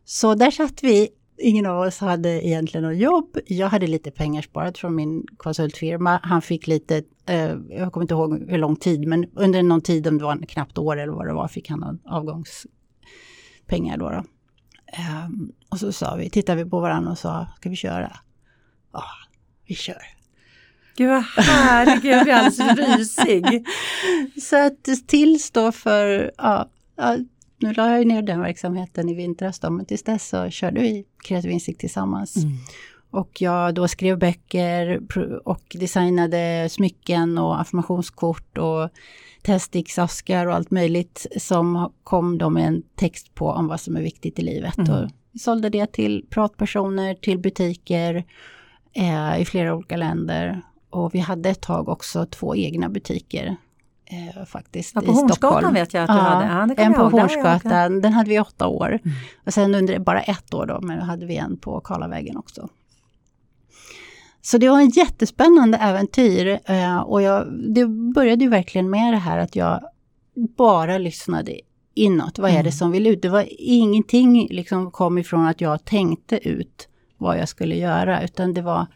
Så 0.06 0.36
där 0.36 0.52
satt 0.52 0.84
vi. 0.84 1.10
Ingen 1.44 1.66
av 1.66 1.80
oss 1.80 2.00
hade 2.00 2.48
egentligen 2.48 2.84
något 2.88 2.98
jobb. 2.98 3.38
Jag 3.46 3.68
hade 3.68 3.88
lite 3.88 4.12
pengar 4.12 4.42
sparat 4.42 4.78
från 4.78 4.96
min 4.96 5.26
konsultfirma. 5.38 6.20
Han 6.24 6.42
fick 6.42 6.68
lite, 6.68 7.04
eh, 7.26 7.56
jag 7.70 7.92
kommer 7.92 8.04
inte 8.04 8.14
ihåg 8.14 8.50
hur 8.50 8.58
lång 8.58 8.76
tid, 8.76 9.08
men 9.08 9.26
under 9.36 9.64
någon 9.64 9.82
tid, 9.82 10.08
om 10.08 10.18
det 10.18 10.24
var 10.24 10.46
knappt 10.48 10.78
år 10.78 10.98
eller 10.98 11.14
vad 11.14 11.28
det 11.28 11.34
var, 11.34 11.48
fick 11.48 11.70
han 11.70 12.00
avgångspengar 12.06 13.98
då. 13.98 14.10
då. 14.10 14.24
Um, 15.26 15.52
och 15.70 15.80
så 15.80 15.92
sa 15.92 16.16
vi, 16.16 16.30
tittade 16.30 16.64
vi 16.64 16.70
på 16.70 16.80
varandra 16.80 17.12
och 17.12 17.18
sa, 17.18 17.48
ska 17.58 17.70
vi 17.70 17.76
köra? 17.76 18.12
Ja, 18.94 19.04
vi 19.68 19.76
kör. 19.76 20.02
Gud 20.98 21.10
vad 21.10 21.24
härligt, 21.46 22.04
jag 22.04 22.24
blir 22.24 22.34
alldeles 22.34 22.98
rysig. 22.98 23.66
Så 24.42 24.66
att 24.66 25.08
tills 25.08 25.52
då 25.52 25.72
för, 25.72 26.32
ja, 26.38 26.70
nu 27.58 27.74
la 27.74 27.98
jag 27.98 28.08
ner 28.08 28.22
den 28.22 28.42
verksamheten 28.42 29.10
i 29.10 29.14
vintras 29.14 29.60
då, 29.60 29.70
men 29.70 29.86
tills 29.86 30.04
dess 30.04 30.30
så 30.30 30.50
körde 30.50 30.82
vi 30.82 31.06
Kreativ 31.24 31.52
Insikt 31.52 31.80
tillsammans. 31.80 32.36
Mm. 32.36 32.58
Och 33.12 33.42
jag 33.42 33.76
då 33.76 33.88
skrev 33.88 34.20
böcker 34.20 35.02
och 35.46 35.76
designade 35.80 36.68
smycken 36.70 37.38
och 37.38 37.62
affirmationskort 37.62 38.58
och 38.58 38.90
teststicksaskar 39.42 40.48
och 40.48 40.56
allt 40.56 40.72
möjligt 40.72 41.28
som 41.38 41.94
kom 42.04 42.38
då 42.38 42.50
med 42.50 42.68
en 42.68 42.84
text 42.96 43.36
på 43.36 43.50
om 43.50 43.68
vad 43.68 43.80
som 43.80 43.96
är 43.96 44.02
viktigt 44.02 44.40
i 44.40 44.42
livet. 44.42 44.78
Mm. 44.78 44.92
Och 44.92 45.10
vi 45.32 45.40
sålde 45.40 45.70
det 45.70 45.92
till 45.92 46.26
pratpersoner, 46.30 47.14
till 47.14 47.40
butiker 47.40 48.24
eh, 48.94 49.42
i 49.42 49.46
flera 49.46 49.76
olika 49.76 49.98
länder. 49.98 50.62
Och 50.90 51.16
vi 51.16 51.20
hade 51.20 51.50
ett 51.50 51.62
tag 51.62 51.90
också 51.90 52.26
två 52.26 52.56
egna 52.56 52.90
butiker. 52.90 53.56
Eh, 54.06 54.46
faktiskt 54.46 54.96
ja, 54.96 55.02
på 55.02 55.12
Hornsgatan 55.12 55.74
vet 55.74 55.94
jag 55.94 56.04
att 56.04 56.10
du 56.10 56.14
ja, 56.14 56.20
hade. 56.20 56.74
Ja, 56.78 56.84
en 56.84 56.94
på 56.94 57.04
Hornsgatan, 57.04 58.02
den 58.02 58.14
hade 58.14 58.30
vi 58.30 58.40
åtta 58.40 58.68
år. 58.68 59.00
Mm. 59.04 59.18
Och 59.46 59.54
sen 59.54 59.76
under 59.76 60.00
bara 60.00 60.22
ett 60.22 60.54
år 60.54 60.66
då, 60.66 60.80
men 60.82 61.00
då 61.00 61.06
hade 61.06 61.26
vi 61.26 61.36
en 61.36 61.58
på 61.58 61.80
Karlavägen 61.80 62.38
också. 62.38 62.70
Så 64.42 64.58
det 64.58 64.70
var 64.70 64.80
en 64.80 64.90
jättespännande 64.90 65.78
äventyr 65.78 66.60
eh, 66.66 67.00
och 67.00 67.22
jag, 67.22 67.48
det 67.76 67.86
började 67.88 68.44
ju 68.44 68.50
verkligen 68.50 68.90
med 68.90 69.14
det 69.14 69.18
här 69.18 69.38
att 69.38 69.56
jag 69.56 69.82
bara 70.58 70.98
lyssnade 70.98 71.60
inåt. 71.94 72.40
Vad 72.40 72.50
är 72.50 72.54
det 72.54 72.60
mm. 72.60 72.72
som 72.72 72.92
vill 72.92 73.08
ut? 73.08 73.22
Det 73.22 73.30
var 73.30 73.46
ingenting 73.58 74.48
liksom 74.52 74.92
kom 74.92 75.18
ifrån 75.18 75.46
att 75.46 75.62
jag 75.62 75.86
tänkte 75.86 76.50
ut 76.50 76.88
vad 77.22 77.38
jag 77.38 77.50
skulle 77.50 77.76
göra, 77.76 78.24
utan 78.24 78.54
det 78.54 78.62
var 78.62 78.88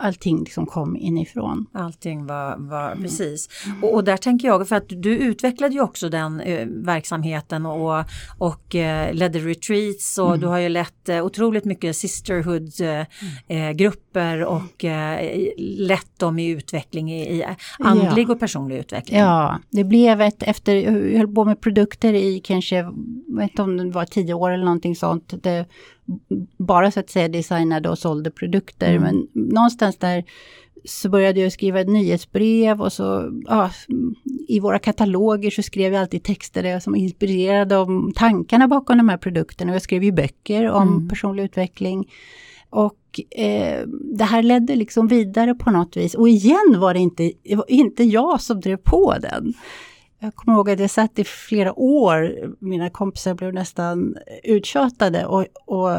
allting 0.00 0.38
liksom 0.38 0.66
kom 0.66 0.96
inifrån. 0.96 1.66
Allting 1.72 2.26
var, 2.26 2.56
var 2.58 2.86
mm. 2.86 3.02
precis. 3.02 3.48
Och, 3.82 3.94
och, 3.94 4.04
där 4.04 4.16
tänker 4.16 4.48
jag, 4.48 4.68
för 4.68 4.76
att 4.76 4.88
du 4.88 5.16
utvecklade 5.16 5.74
ju 5.74 5.80
också 5.80 6.08
den 6.08 6.40
eh, 6.40 6.66
verksamheten 6.66 7.66
och, 7.66 8.04
och 8.38 8.74
eh, 8.74 9.14
ledde 9.14 9.38
retreats 9.38 10.18
och 10.18 10.28
mm. 10.28 10.40
du 10.40 10.46
har 10.46 10.58
ju 10.58 10.68
lett 10.68 11.08
eh, 11.08 11.24
otroligt 11.24 11.64
mycket 11.64 11.96
sisterhood-grupper 11.96 14.36
eh, 14.36 14.42
mm. 14.42 14.48
och 14.48 14.84
eh, 14.84 15.48
lett 15.58 16.18
dem 16.18 16.38
i 16.38 16.48
utveckling, 16.48 17.12
i, 17.12 17.38
i 17.38 17.44
andlig 17.78 18.28
ja. 18.28 18.32
och 18.32 18.40
personlig 18.40 18.78
utveckling. 18.78 19.20
Ja, 19.20 19.58
det 19.70 19.84
blev 19.84 20.20
ett, 20.20 20.42
efter, 20.42 20.74
jag 20.74 21.18
höll 21.18 21.34
på 21.34 21.44
med 21.44 21.60
produkter 21.60 22.14
i 22.14 22.40
kanske, 22.44 22.76
jag 22.76 22.94
vet 23.36 23.50
inte 23.50 23.62
om 23.62 23.76
det 23.76 23.90
var 23.90 24.04
tio 24.04 24.34
år 24.34 24.50
eller 24.50 24.64
någonting 24.64 24.96
sånt, 24.96 25.34
det 25.42 25.66
bara 26.58 26.90
så 26.90 27.00
att 27.00 27.10
säga 27.10 27.28
designade 27.28 27.88
och 27.88 27.98
sålde 27.98 28.30
produkter. 28.30 28.94
Mm. 28.94 29.02
Men 29.02 29.28
någonstans 29.52 29.96
där 29.98 30.24
så 30.84 31.08
började 31.08 31.40
jag 31.40 31.52
skriva 31.52 31.80
ett 31.80 31.88
nyhetsbrev 31.88 32.80
och 32.80 32.92
så 32.92 33.30
ja, 33.46 33.70
i 34.48 34.60
våra 34.60 34.78
kataloger 34.78 35.50
så 35.50 35.62
skrev 35.62 35.92
jag 35.92 36.00
alltid 36.00 36.22
texter 36.22 36.62
där 36.62 36.70
jag 36.70 36.82
som 36.82 36.96
inspirerade 36.96 37.76
om 37.76 38.12
tankarna 38.14 38.68
bakom 38.68 38.96
de 38.98 39.08
här 39.08 39.16
produkterna. 39.16 39.72
Jag 39.72 39.82
skrev 39.82 40.04
ju 40.04 40.12
böcker 40.12 40.70
om 40.70 40.88
Mm. 40.88 41.08
personlig 41.08 41.42
utveckling. 41.44 42.08
Och 42.70 43.20
eh, 43.30 43.86
det 43.88 44.24
här 44.24 44.42
ledde 44.42 44.76
liksom 44.76 45.08
vidare 45.08 45.54
på 45.54 45.70
något 45.70 45.96
vis. 45.96 46.14
Och 46.14 46.28
igen 46.28 46.76
var 46.78 46.94
det 46.94 47.00
inte, 47.00 47.32
det 47.42 47.56
var 47.56 47.70
inte 47.70 48.04
jag 48.04 48.40
som 48.40 48.60
drev 48.60 48.76
på 48.76 49.14
den. 49.20 49.54
Jag 50.22 50.34
kommer 50.34 50.56
ihåg 50.56 50.70
att 50.70 50.80
jag 50.80 50.90
satt 50.90 51.18
i 51.18 51.24
flera 51.24 51.78
år, 51.78 52.34
mina 52.60 52.90
kompisar 52.90 53.34
blev 53.34 53.54
nästan 53.54 54.16
uttjatade 54.44 55.26
och, 55.26 55.46
och, 55.66 55.90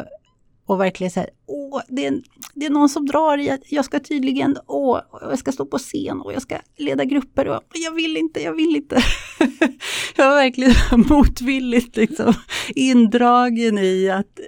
och 0.65 0.79
verkligen 0.79 1.11
så 1.11 1.19
här, 1.19 1.29
åh, 1.47 1.81
det 1.87 2.05
är, 2.05 2.21
det 2.53 2.65
är 2.65 2.69
någon 2.69 2.89
som 2.89 3.05
drar 3.05 3.37
i 3.37 3.49
att 3.49 3.71
jag 3.71 3.85
ska 3.85 3.99
tydligen, 3.99 4.57
åh, 4.67 4.99
jag 5.21 5.39
ska 5.39 5.51
stå 5.51 5.65
på 5.65 5.77
scen 5.77 6.21
och 6.21 6.33
jag 6.33 6.41
ska 6.41 6.55
leda 6.77 7.05
grupper 7.05 7.47
och 7.47 7.61
jag 7.73 7.91
vill 7.91 8.17
inte, 8.17 8.41
jag 8.41 8.53
vill 8.53 8.75
inte. 8.75 8.95
jag 10.15 10.29
var 10.29 10.35
verkligen 10.35 10.73
motvilligt 11.09 11.95
liksom 11.95 12.33
indragen 12.75 13.77
i 13.77 14.09
att, 14.09 14.39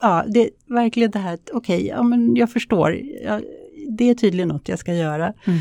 ja, 0.00 0.24
det 0.28 0.40
är 0.40 0.50
verkligen 0.74 1.10
det 1.10 1.18
här 1.18 1.34
okej, 1.34 1.52
okej, 1.52 1.86
ja 1.86 2.02
men 2.02 2.36
jag 2.36 2.50
förstår, 2.52 3.00
jag, 3.24 3.42
det 3.98 4.10
är 4.10 4.14
tydligen 4.14 4.48
något 4.48 4.68
jag 4.68 4.78
ska 4.78 4.94
göra. 4.94 5.32
Mm. 5.44 5.58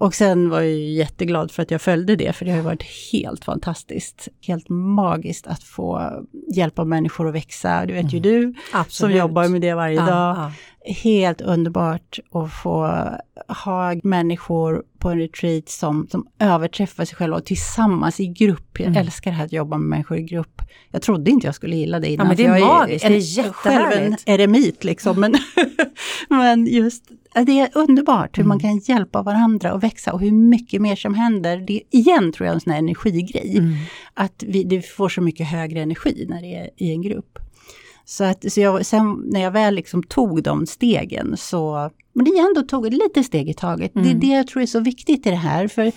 Och 0.00 0.14
sen 0.14 0.48
var 0.50 0.60
jag 0.60 0.70
ju 0.70 0.90
jätteglad 0.92 1.50
för 1.50 1.62
att 1.62 1.70
jag 1.70 1.80
följde 1.82 2.16
det, 2.16 2.32
för 2.32 2.44
det 2.44 2.50
har 2.50 2.58
ju 2.58 2.64
varit 2.64 2.82
helt 3.12 3.44
fantastiskt. 3.44 4.28
Helt 4.46 4.68
magiskt 4.68 5.46
att 5.46 5.62
få 5.62 6.12
hjälpa 6.54 6.84
människor 6.84 7.28
att 7.28 7.34
växa. 7.34 7.86
Det 7.86 7.92
vet 7.92 8.12
ju 8.12 8.20
du, 8.20 8.42
som 8.70 8.80
Absolut. 8.80 9.16
jobbar 9.18 9.48
med 9.48 9.60
det 9.60 9.74
varje 9.74 9.94
Ja, 9.96 10.06
dag. 10.06 10.36
ja. 10.36 10.52
Helt 10.94 11.40
underbart 11.40 12.18
att 12.32 12.52
få 12.52 13.04
ha 13.64 13.94
människor 14.02 14.82
på 14.98 15.08
en 15.08 15.18
retreat 15.18 15.68
som, 15.68 16.08
som 16.10 16.26
överträffar 16.38 17.04
sig 17.04 17.16
själva 17.16 17.36
och 17.36 17.44
tillsammans 17.44 18.20
i 18.20 18.26
grupp. 18.26 18.80
Jag 18.80 18.86
Mm. 18.88 19.00
älskar 19.00 19.30
det 19.30 19.36
här 19.36 19.44
att 19.44 19.52
jobba 19.52 19.76
med 19.78 19.88
människor 19.88 20.18
i 20.18 20.22
grupp. 20.22 20.62
Jag 20.90 21.02
trodde 21.02 21.30
inte 21.30 21.46
jag 21.46 21.54
skulle 21.54 21.76
gilla 21.76 22.00
det 22.00 22.08
innan. 22.08 22.26
men 22.28 22.36
det 22.36 22.44
är 22.44 22.56
jag 22.56 22.66
magiskt, 22.66 23.06
det 23.06 23.14
är 23.14 23.44
en- 23.46 23.52
själv 23.52 23.76
en 23.76 23.90
jättehärligt. 23.90 24.22
eremit 24.28 24.84
liksom. 24.84 25.20
Men, 25.20 25.34
men 26.28 26.66
just, 26.66 27.04
ja, 27.10 27.16
det 27.34 27.60
är 27.60 27.68
underbart 27.74 28.38
hur 28.38 28.44
man 28.44 28.60
Mm. 28.60 28.80
kan 28.80 28.94
hjälpa 28.94 29.22
varandra 29.22 29.74
och 29.74 29.82
växa 29.82 30.12
och 30.12 30.20
hur 30.20 30.32
mycket 30.32 30.82
mer 30.82 30.96
som 30.96 31.14
händer. 31.14 31.56
Det 31.66 31.72
är 31.76 31.82
igen 31.90 32.32
tror 32.32 32.46
jag 32.46 32.54
en 32.54 32.60
sån 32.60 32.70
här 32.72 32.78
energigrej. 32.78 33.58
Mm. 33.58 33.72
Att 34.14 34.44
vi, 34.46 34.64
vi 34.64 34.82
får 34.82 35.08
så 35.08 35.20
mycket 35.20 35.46
högre 35.46 35.80
energi 35.82 36.26
när 36.28 36.42
det 36.42 36.54
är 36.56 36.70
i 36.76 36.90
en 36.92 37.02
grupp. 37.02 37.38
Så, 38.04 38.24
att, 38.24 38.52
så 38.52 38.60
jag, 38.60 38.86
sen 38.86 39.22
när 39.26 39.40
jag 39.40 39.50
väl 39.50 39.74
liksom 39.74 40.02
tog 40.02 40.42
de 40.42 40.66
stegen 40.66 41.36
så, 41.36 41.90
men 42.12 42.24
det 42.24 42.30
är 42.30 42.48
ändå 42.48 42.62
tog 42.62 42.86
ett 42.86 42.92
litet 42.92 43.26
steg 43.26 43.48
i 43.50 43.54
taget. 43.54 43.90
Det 43.94 44.00
är 44.00 44.04
Mm. 44.04 44.20
det 44.20 44.26
jag 44.26 44.46
tror 44.46 44.62
är 44.62 44.66
så 44.66 44.80
viktigt 44.80 45.26
i 45.26 45.30
det 45.30 45.36
här. 45.36 45.68
För 45.68 45.92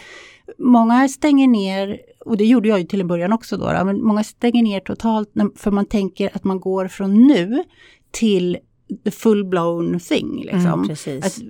många 0.58 1.08
stänger 1.08 1.48
ner, 1.48 1.98
och 2.26 2.38
det 2.38 2.46
gjorde 2.46 2.70
jag 2.70 2.80
ju 2.80 2.86
till 2.86 3.02
en 3.02 3.08
början 3.08 3.34
också 3.34 3.58
då, 3.58 3.66
men 3.86 4.04
många 4.04 4.24
stänger 4.24 4.64
ner 4.64 4.80
totalt 4.80 5.30
för 5.56 5.72
man 5.72 5.86
tänker 5.86 6.30
att 6.34 6.44
man 6.44 6.60
går 6.60 6.88
från 6.88 7.28
nu 7.28 7.64
till 8.12 8.58
the 8.98 9.10
full-blown 9.10 10.00
thing. 10.00 10.42
Liksom. 10.44 10.84
Mm. 11.06 11.22
Att, 11.24 11.42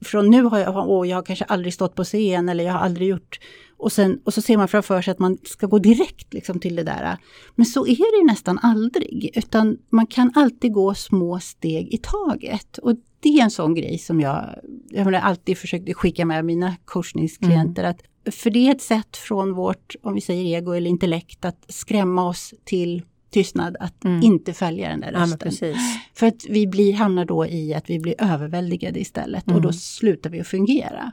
från 0.00 0.30
nu 0.30 0.42
har 0.42 0.58
jag, 0.58 0.88
åh, 0.88 1.08
jag 1.08 1.16
har 1.16 1.22
kanske 1.22 1.44
aldrig 1.44 1.74
stått 1.74 1.94
på 1.94 2.04
scen 2.04 2.48
eller 2.48 2.64
jag 2.64 2.72
har 2.72 2.80
aldrig 2.80 3.08
gjort 3.08 3.38
och, 3.78 3.92
sen, 3.92 4.20
och 4.24 4.34
så 4.34 4.42
ser 4.42 4.56
man 4.56 4.68
framför 4.68 5.02
sig 5.02 5.12
att 5.12 5.18
man 5.18 5.38
ska 5.44 5.66
gå 5.66 5.78
direkt 5.78 6.34
liksom 6.34 6.60
till 6.60 6.76
det 6.76 6.82
där. 6.82 7.18
Men 7.54 7.66
så 7.66 7.86
är 7.86 8.12
det 8.12 8.18
ju 8.18 8.26
nästan 8.26 8.58
aldrig, 8.58 9.30
utan 9.34 9.78
man 9.90 10.06
kan 10.06 10.32
alltid 10.34 10.72
gå 10.72 10.94
små 10.94 11.40
steg 11.40 11.94
i 11.94 11.98
taget. 11.98 12.78
Och 12.78 12.96
det 13.20 13.28
är 13.28 13.42
en 13.42 13.50
sån 13.50 13.74
grej 13.74 13.98
som 13.98 14.20
jag, 14.20 14.54
jag 14.90 15.04
menar, 15.04 15.18
alltid 15.18 15.58
försökte 15.58 15.94
skicka 15.94 16.24
med 16.24 16.44
mina 16.44 16.76
coachningsklienter. 16.84 17.84
Att, 17.84 18.02
för 18.34 18.50
det 18.50 18.68
är 18.68 18.70
ett 18.70 18.82
sätt 18.82 19.16
från 19.16 19.52
vårt, 19.52 19.94
om 20.02 20.14
vi 20.14 20.20
säger 20.20 20.56
ego 20.58 20.72
eller 20.72 20.90
intellekt, 20.90 21.44
att 21.44 21.64
skrämma 21.68 22.28
oss 22.28 22.54
till 22.64 23.02
tystnad, 23.30 23.76
att 23.80 24.04
Mm. 24.04 24.22
inte 24.22 24.52
följa 24.52 24.88
den 24.88 25.00
där 25.00 25.12
Ja, 25.12 25.18
rösten. 25.20 25.38
precis. 25.38 25.76
För 26.14 26.26
att 26.26 26.46
vi 26.48 26.66
blir, 26.66 26.92
hamnar 26.94 27.24
då 27.24 27.46
i 27.46 27.74
att 27.74 27.90
vi 27.90 27.98
blir 27.98 28.14
överväldigade 28.18 29.00
istället 29.00 29.44
och 29.44 29.50
Mm. 29.50 29.62
då 29.62 29.72
slutar 29.72 30.30
vi 30.30 30.40
att 30.40 30.46
fungera. 30.46 31.12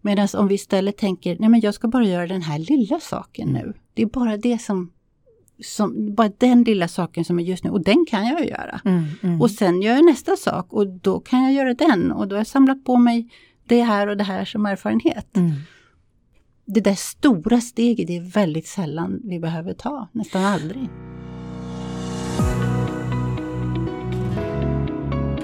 Medan 0.00 0.28
om 0.36 0.48
vi 0.48 0.54
istället 0.54 0.96
tänker, 0.96 1.36
nej 1.40 1.48
men 1.48 1.60
jag 1.60 1.74
ska 1.74 1.88
bara 1.88 2.04
göra 2.04 2.26
den 2.26 2.42
här 2.42 2.58
lilla 2.58 3.00
saken 3.00 3.48
nu. 3.48 3.72
Det 3.94 4.02
är 4.02 4.06
bara 4.06 4.36
det 4.36 4.58
som, 4.58 4.92
som, 5.64 6.14
bara 6.14 6.30
den 6.38 6.62
lilla 6.64 6.88
saken 6.88 7.24
som 7.24 7.38
är 7.38 7.42
just 7.44 7.64
nu 7.64 7.70
och 7.70 7.84
den 7.84 8.04
kan 8.08 8.26
jag 8.26 8.40
ju 8.40 8.46
göra. 8.46 8.80
Mm, 8.84 9.04
mm. 9.22 9.40
Och 9.42 9.50
sen 9.50 9.82
gör 9.82 9.94
jag 9.94 10.04
nästa 10.04 10.36
sak 10.36 10.72
och 10.72 10.86
då 10.86 11.20
kan 11.20 11.42
jag 11.42 11.52
göra 11.52 11.74
den 11.74 12.12
och 12.12 12.28
då 12.28 12.34
har 12.36 12.40
jag 12.40 12.46
samlat 12.46 12.84
på 12.84 12.96
mig 12.96 13.28
det 13.68 13.82
här 13.82 14.06
och 14.06 14.16
det 14.16 14.24
här 14.24 14.44
som 14.44 14.66
erfarenhet. 14.66 15.36
Mm. 15.36 15.52
Det 16.66 16.80
där 16.80 16.94
stora 16.94 17.60
steget 17.60 18.06
det 18.06 18.16
är 18.16 18.20
väldigt 18.30 18.66
sällan 18.66 19.20
vi 19.24 19.40
behöver 19.40 19.72
ta, 19.74 20.08
nästan 20.12 20.44
aldrig. 20.44 20.88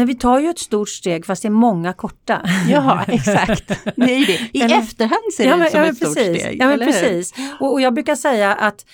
Nej, 0.00 0.06
vi 0.06 0.14
tar 0.14 0.40
ju 0.40 0.48
ett 0.48 0.58
stort 0.58 0.88
steg 0.88 1.26
fast 1.26 1.42
det 1.42 1.48
är 1.48 1.50
många 1.50 1.92
korta. 1.92 2.42
Ja, 2.68 3.04
exakt. 3.08 3.68
Det 3.96 4.14
är 4.14 4.26
det. 4.26 4.58
I 4.58 4.62
Eller- 4.62 4.78
efterhand 4.78 5.32
ser 5.36 5.44
det 5.44 5.50
ja, 5.50 5.54
ut 5.54 5.60
men, 5.60 5.70
som 5.70 5.78
ja, 5.78 5.84
men 5.84 5.90
ett 5.90 5.96
stort 5.96 6.14
precis. 6.14 6.42
steg. 6.42 6.60
Ja, 6.60 6.66
men 6.66 6.78
precis. 6.78 7.34
Och, 7.60 7.72
och 7.72 7.80
jag 7.80 7.94
brukar 7.94 8.14
säga 8.14 8.54
att 8.54 8.86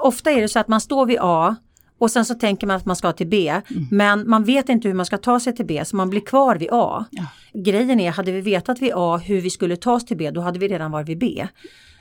ofta 0.00 0.30
är 0.30 0.40
det 0.40 0.48
så 0.48 0.58
att 0.58 0.68
man 0.68 0.80
står 0.80 1.06
vid 1.06 1.18
A 1.20 1.56
och 1.98 2.10
sen 2.10 2.24
så 2.24 2.34
tänker 2.34 2.66
man 2.66 2.76
att 2.76 2.84
man 2.84 2.96
ska 2.96 3.12
till 3.12 3.26
B. 3.26 3.48
Mm. 3.48 3.86
Men 3.90 4.30
man 4.30 4.44
vet 4.44 4.68
inte 4.68 4.88
hur 4.88 4.94
man 4.94 5.06
ska 5.06 5.18
ta 5.18 5.40
sig 5.40 5.56
till 5.56 5.66
B 5.66 5.84
så 5.84 5.96
man 5.96 6.10
blir 6.10 6.20
kvar 6.20 6.56
vid 6.56 6.68
A. 6.72 7.04
Ja. 7.10 7.24
Grejen 7.54 8.00
är, 8.00 8.10
hade 8.10 8.32
vi 8.32 8.40
vetat 8.40 8.82
vid 8.82 8.92
A 8.94 9.16
hur 9.16 9.40
vi 9.40 9.50
skulle 9.50 9.76
ta 9.76 9.92
oss 9.92 10.06
till 10.06 10.16
B 10.16 10.30
då 10.30 10.40
hade 10.40 10.58
vi 10.58 10.68
redan 10.68 10.90
varit 10.90 11.08
vid 11.08 11.18
B. 11.18 11.46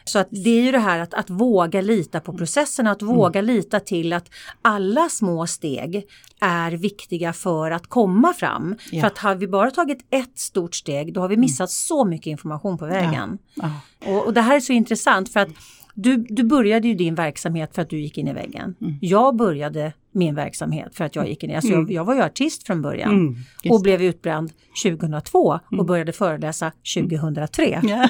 Så 0.03 0.19
att 0.19 0.27
det 0.31 0.49
är 0.49 0.61
ju 0.61 0.71
det 0.71 0.79
här 0.79 0.99
att, 0.99 1.13
att 1.13 1.29
våga 1.29 1.81
lita 1.81 2.19
på 2.19 2.33
processen, 2.37 2.87
att 2.87 3.01
Mm. 3.01 3.15
våga 3.15 3.41
lita 3.41 3.79
till 3.79 4.13
att 4.13 4.29
alla 4.61 5.09
små 5.09 5.47
steg 5.47 6.05
är 6.41 6.71
viktiga 6.71 7.33
för 7.33 7.71
att 7.71 7.87
komma 7.87 8.33
fram. 8.33 8.75
Ja. 8.91 9.01
För 9.01 9.07
att 9.07 9.17
har 9.17 9.35
vi 9.35 9.47
bara 9.47 9.71
tagit 9.71 9.99
ett 10.09 10.39
stort 10.39 10.75
steg 10.75 11.13
då 11.13 11.21
har 11.21 11.27
vi 11.29 11.37
missat 11.37 11.71
så 11.71 12.05
mycket 12.05 12.27
information 12.27 12.77
på 12.77 12.85
vägen. 12.85 13.37
Ja. 13.53 13.71
Och, 14.05 14.25
och 14.25 14.33
det 14.33 14.41
här 14.41 14.55
är 14.55 14.59
så 14.59 14.73
intressant 14.73 15.33
för 15.33 15.39
att 15.39 15.49
du, 15.93 16.17
du 16.17 16.43
började 16.43 16.87
ju 16.87 16.95
din 16.95 17.15
verksamhet 17.15 17.75
för 17.75 17.81
att 17.81 17.89
du 17.89 17.99
gick 18.01 18.17
in 18.17 18.27
i 18.27 18.33
väggen. 18.33 18.75
Mm. 18.81 18.97
Jag 19.01 19.35
började 19.35 19.93
min 20.11 20.35
verksamhet 20.35 20.95
för 20.95 21.05
att 21.05 21.15
jag 21.15 21.29
gick 21.29 21.43
in 21.43 21.49
i, 21.49 21.55
alltså 21.55 21.71
jag, 21.71 21.91
jag 21.91 22.05
var 22.05 22.15
ju 22.15 22.21
artist 22.21 22.67
från 22.67 22.81
början 22.81 23.11
Mm, 23.11 23.35
och 23.69 23.81
blev 23.81 24.01
utbränd 24.03 24.51
2002 24.83 25.59
och 25.77 25.85
började 25.85 26.11
föreläsa 26.13 26.71
2003. 26.95 27.79
Ja. 27.83 28.07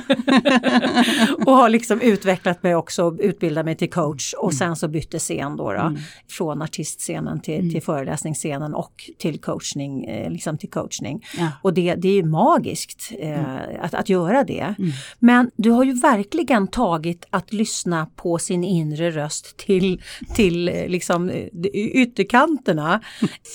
och 1.46 1.54
har 1.54 1.70
liksom 1.70 2.02
utvecklat 2.02 2.64
mig 2.64 2.76
också, 2.76 3.18
utbildat 3.20 3.66
mig 3.66 3.76
till 3.76 3.90
coach 3.90 4.34
Mm. 4.34 4.46
och 4.46 4.54
sen 4.54 4.76
så 4.76 4.88
bytte 4.88 5.20
scen 5.20 5.56
då, 5.58 5.74
då 5.74 5.96
från 6.30 6.62
artistscenen 6.62 7.40
till, 7.42 7.60
Mm. 7.60 7.72
till 7.72 7.82
föreläsningsscenen 7.82 8.74
och 8.76 9.10
till 9.18 9.40
coachning, 9.40 10.06
eh, 10.06 10.32
liksom 10.32 10.58
till 10.58 10.70
coachning. 10.70 11.26
Ja. 11.38 11.48
Och 11.62 11.74
det, 11.74 11.96
det 11.96 12.08
är 12.08 12.14
ju 12.14 12.24
magiskt 12.26 13.12
eh, 13.20 13.56
att, 13.82 13.94
att 13.94 14.10
göra 14.10 14.44
det. 14.44 14.76
Mm. 14.80 14.92
Men 15.20 15.52
du 15.56 15.70
har 15.70 15.84
ju 15.84 15.94
verkligen 15.94 16.68
tagit 16.68 17.28
att 17.30 17.54
lyssna 17.54 18.08
på 18.16 18.38
sin 18.38 18.64
inre 18.64 19.12
röst 19.12 19.58
till, 19.58 20.02
till 20.36 20.70
eh, 20.70 20.88
liksom 20.88 21.30
eh, 21.30 21.48
ytterkanterna. 21.92 23.02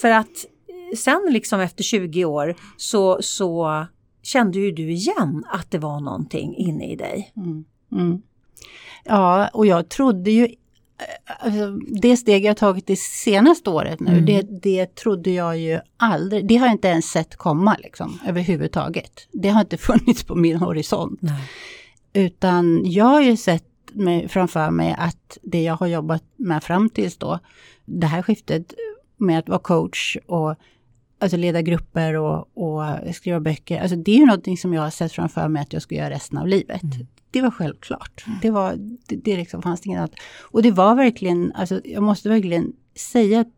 För 0.00 0.10
att 0.10 0.26
eh, 0.68 0.96
sen 0.96 1.26
liksom 1.30 1.60
efter 1.60 1.84
20 1.84 2.24
år 2.24 2.54
så, 2.76 3.18
så 3.22 3.86
kände 4.22 4.58
ju 4.58 4.72
du 4.72 4.92
igen 4.92 5.44
att 5.48 5.70
det 5.70 5.78
var 5.78 6.00
någonting 6.00 6.56
inne 6.56 6.92
i 6.92 6.96
dig. 6.96 7.32
Mm. 7.36 7.64
Mm. 7.92 8.22
Ja, 9.04 9.48
och 9.48 9.66
jag 9.66 9.88
trodde 9.88 10.30
ju 10.30 10.48
Alltså, 11.38 11.70
det 12.00 12.16
steg 12.16 12.44
jag 12.44 12.56
tagit 12.56 12.86
det 12.86 12.98
senaste 12.98 13.70
året 13.70 14.00
nu, 14.00 14.10
Mm. 14.10 14.24
det, 14.26 14.42
det 14.62 14.94
trodde 14.94 15.30
jag 15.30 15.58
ju 15.58 15.80
aldrig, 15.96 16.48
det 16.48 16.56
har 16.56 16.66
jag 16.66 16.74
inte 16.74 16.88
ens 16.88 17.04
sett 17.06 17.36
komma 17.36 17.76
liksom, 17.82 18.18
överhuvudtaget. 18.26 19.28
Det 19.32 19.48
har 19.48 19.60
inte 19.60 19.76
funnits 19.88 20.24
på 20.24 20.34
min 20.34 20.56
horisont. 20.56 21.18
Nej. 21.22 21.42
Utan 22.12 22.82
jag 22.84 23.04
har 23.04 23.20
ju 23.20 23.36
sett 23.36 23.64
mig, 23.96 24.28
framför 24.28 24.70
mig 24.70 24.94
att 24.98 25.38
det 25.42 25.62
jag 25.62 25.74
har 25.76 25.86
jobbat 25.86 26.22
med 26.36 26.62
fram 26.62 26.90
tills 26.90 27.16
då, 27.16 27.38
det 27.84 28.06
här 28.06 28.22
skiftet 28.22 28.74
med 29.16 29.38
att 29.38 29.48
vara 29.48 29.58
coach 29.58 30.16
och 30.26 30.54
alltså 31.18 31.36
leda 31.36 31.62
grupper 31.62 32.14
och, 32.14 32.48
och 32.54 33.14
skriva 33.14 33.40
böcker, 33.40 33.80
alltså 33.80 33.96
det 33.96 34.10
är 34.12 34.18
ju 34.18 34.26
någonting 34.26 34.58
som 34.58 34.74
jag 34.74 34.82
har 34.82 34.90
sett 34.90 35.12
framför 35.12 35.48
mig 35.48 35.62
att 35.62 35.72
jag 35.72 35.82
ska 35.82 35.94
göra 35.94 36.10
resten 36.10 36.38
av 36.38 36.46
livet. 36.46 36.82
Mm. 36.82 37.06
Det 37.30 37.42
var 37.42 37.50
självklart. 37.50 38.24
Mm. 38.26 38.38
Det, 38.42 38.50
var, 38.50 38.74
det, 39.06 39.16
det 39.16 39.36
liksom 39.36 39.62
fanns 39.62 39.86
inget 39.86 39.98
annat. 39.98 40.14
Och 40.42 40.62
det 40.62 40.70
var 40.70 40.94
verkligen, 40.94 41.52
alltså 41.52 41.80
jag 41.84 42.02
måste 42.02 42.28
verkligen 42.28 42.72
säga 42.94 43.40
att 43.40 43.48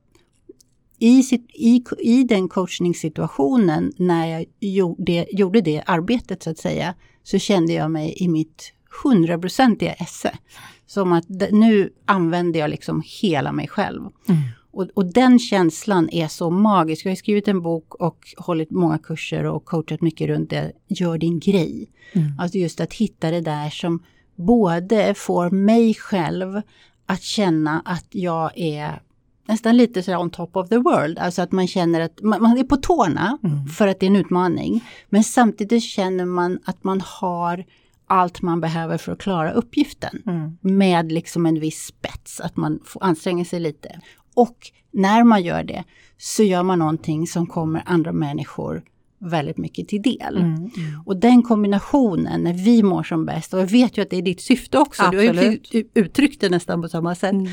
i, 0.98 1.22
sitt, 1.22 1.51
i, 1.55 1.85
i 1.98 2.24
den 2.24 2.48
coachningssituationen 2.48 3.92
när 3.96 4.27
jag 4.27 4.44
gjorde, 4.61 5.27
gjorde 5.31 5.61
det 5.61 5.83
arbetet 5.87 6.42
så 6.42 6.51
att 6.51 6.59
säga, 6.59 6.94
så 7.22 7.38
kände 7.38 7.72
jag 7.72 7.90
mig 7.90 8.14
i 8.16 8.29
mitt 8.29 8.72
hundraprocentiga 9.03 9.92
esse. 9.92 10.38
Som 10.87 11.12
att 11.12 11.29
nu 11.51 11.92
använder 12.05 12.61
jag 12.61 12.70
liksom 12.70 13.03
hela 13.22 13.53
mig 13.53 13.68
själv. 13.68 14.01
Mm. 14.29 14.40
Och, 14.70 14.88
och, 14.94 15.12
den 15.12 15.38
känslan 15.38 16.09
är 16.11 16.29
så 16.29 16.51
magisk. 16.51 17.07
Jag 17.07 17.11
har 17.11 17.16
skrivit 17.16 17.48
en 17.48 17.62
bok 17.62 17.94
och 17.94 18.18
hållit 18.37 18.70
många 18.70 18.98
kurser 18.98 19.44
och 19.44 19.64
coachat 19.64 20.01
mycket 20.01 20.29
runt 20.29 20.51
det. 20.51 20.72
Gör 20.88 21.18
din 21.18 21.40
grej. 21.40 21.90
Mm. 22.12 22.33
Alltså 22.38 22.59
just 22.59 22.81
att 22.81 22.92
hitta 22.92 23.31
det 23.31 23.40
där 23.40 23.70
som 23.70 24.03
både 24.37 25.14
får 25.14 25.51
mig 25.51 25.94
själv 25.94 26.61
att 27.07 27.22
känna 27.22 27.83
att 27.85 28.07
jag 28.11 28.59
är 28.59 29.03
nästan 29.48 29.77
lite 29.77 30.03
så 30.03 30.16
on 30.16 30.31
top 30.31 30.57
of 30.57 30.68
the 30.68 30.79
world. 30.79 31.18
Alltså 31.18 31.42
att 31.42 31.53
man 31.53 31.66
känner 31.66 32.01
att 32.01 32.22
man, 32.22 32.42
man 32.42 32.59
är 32.59 32.64
på 32.64 32.77
tårna 32.77 33.38
mm. 33.44 33.66
för 33.66 33.88
att 33.88 34.01
det 34.01 34.07
är 34.07 34.11
en 34.11 34.16
utmaning. 34.16 34.85
Men 35.09 35.24
samtidigt 35.24 35.83
känner 35.83 36.24
man 36.24 36.59
att 36.64 36.85
man 36.85 37.03
har 37.05 37.64
allt 38.09 38.42
man 38.42 38.61
behöver 38.61 38.99
för 38.99 39.12
att 39.12 39.18
klara 39.18 39.53
uppgiften. 39.53 40.23
Mm. 40.27 40.59
Med 40.61 41.12
liksom 41.12 41.47
en 41.47 41.61
viss 41.61 41.87
spets, 41.87 42.40
att 42.40 42.57
man 42.57 42.81
får 42.85 43.05
anstränga 43.05 43.44
sig 43.44 43.61
lite. 43.61 44.01
Och 44.35 44.57
när 44.90 45.25
man 45.25 45.42
gör 45.42 45.64
det 45.64 45.85
så 46.18 46.42
gör 46.42 46.62
man 46.62 46.79
någonting 46.79 47.27
som 47.27 47.47
kommer 47.47 47.83
andra 47.87 48.12
människor 48.12 48.83
väldigt 49.18 49.57
mycket 49.57 49.88
till 49.88 50.03
del. 50.03 50.37
Mm, 50.37 50.55
mm. 50.55 50.71
Och 51.07 51.16
den 51.16 51.42
kombinationen, 51.42 52.42
när 52.42 52.53
vi 52.53 52.83
mår 52.83 53.03
som 53.03 53.27
bäst, 53.27 53.55
och 53.55 53.61
jag 53.61 53.66
vet 53.66 53.99
ju 53.99 54.03
att 54.03 54.11
det 54.11 54.16
är 54.16 54.23
ditt 54.23 54.40
syfte 54.40 54.79
också, 54.79 55.03
Absolut. 55.03 55.33
du 55.33 55.38
har 55.38 55.59
ju 55.73 55.85
uttryckt 55.94 56.40
det 56.40 56.49
nästan 56.49 56.83
på 56.83 56.88
samma 56.88 57.14
sätt. 57.14 57.33
Mm. 57.33 57.49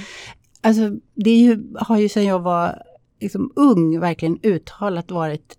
Alltså 0.62 0.92
det 1.16 1.36
ju, 1.36 1.74
har 1.80 1.98
ju 1.98 2.10
sedan 2.10 2.26
jag 2.26 2.40
var 2.40 2.84
liksom 3.22 3.52
ung 3.56 4.00
verkligen 4.00 4.40
uttalat 4.44 5.12
varit 5.12 5.58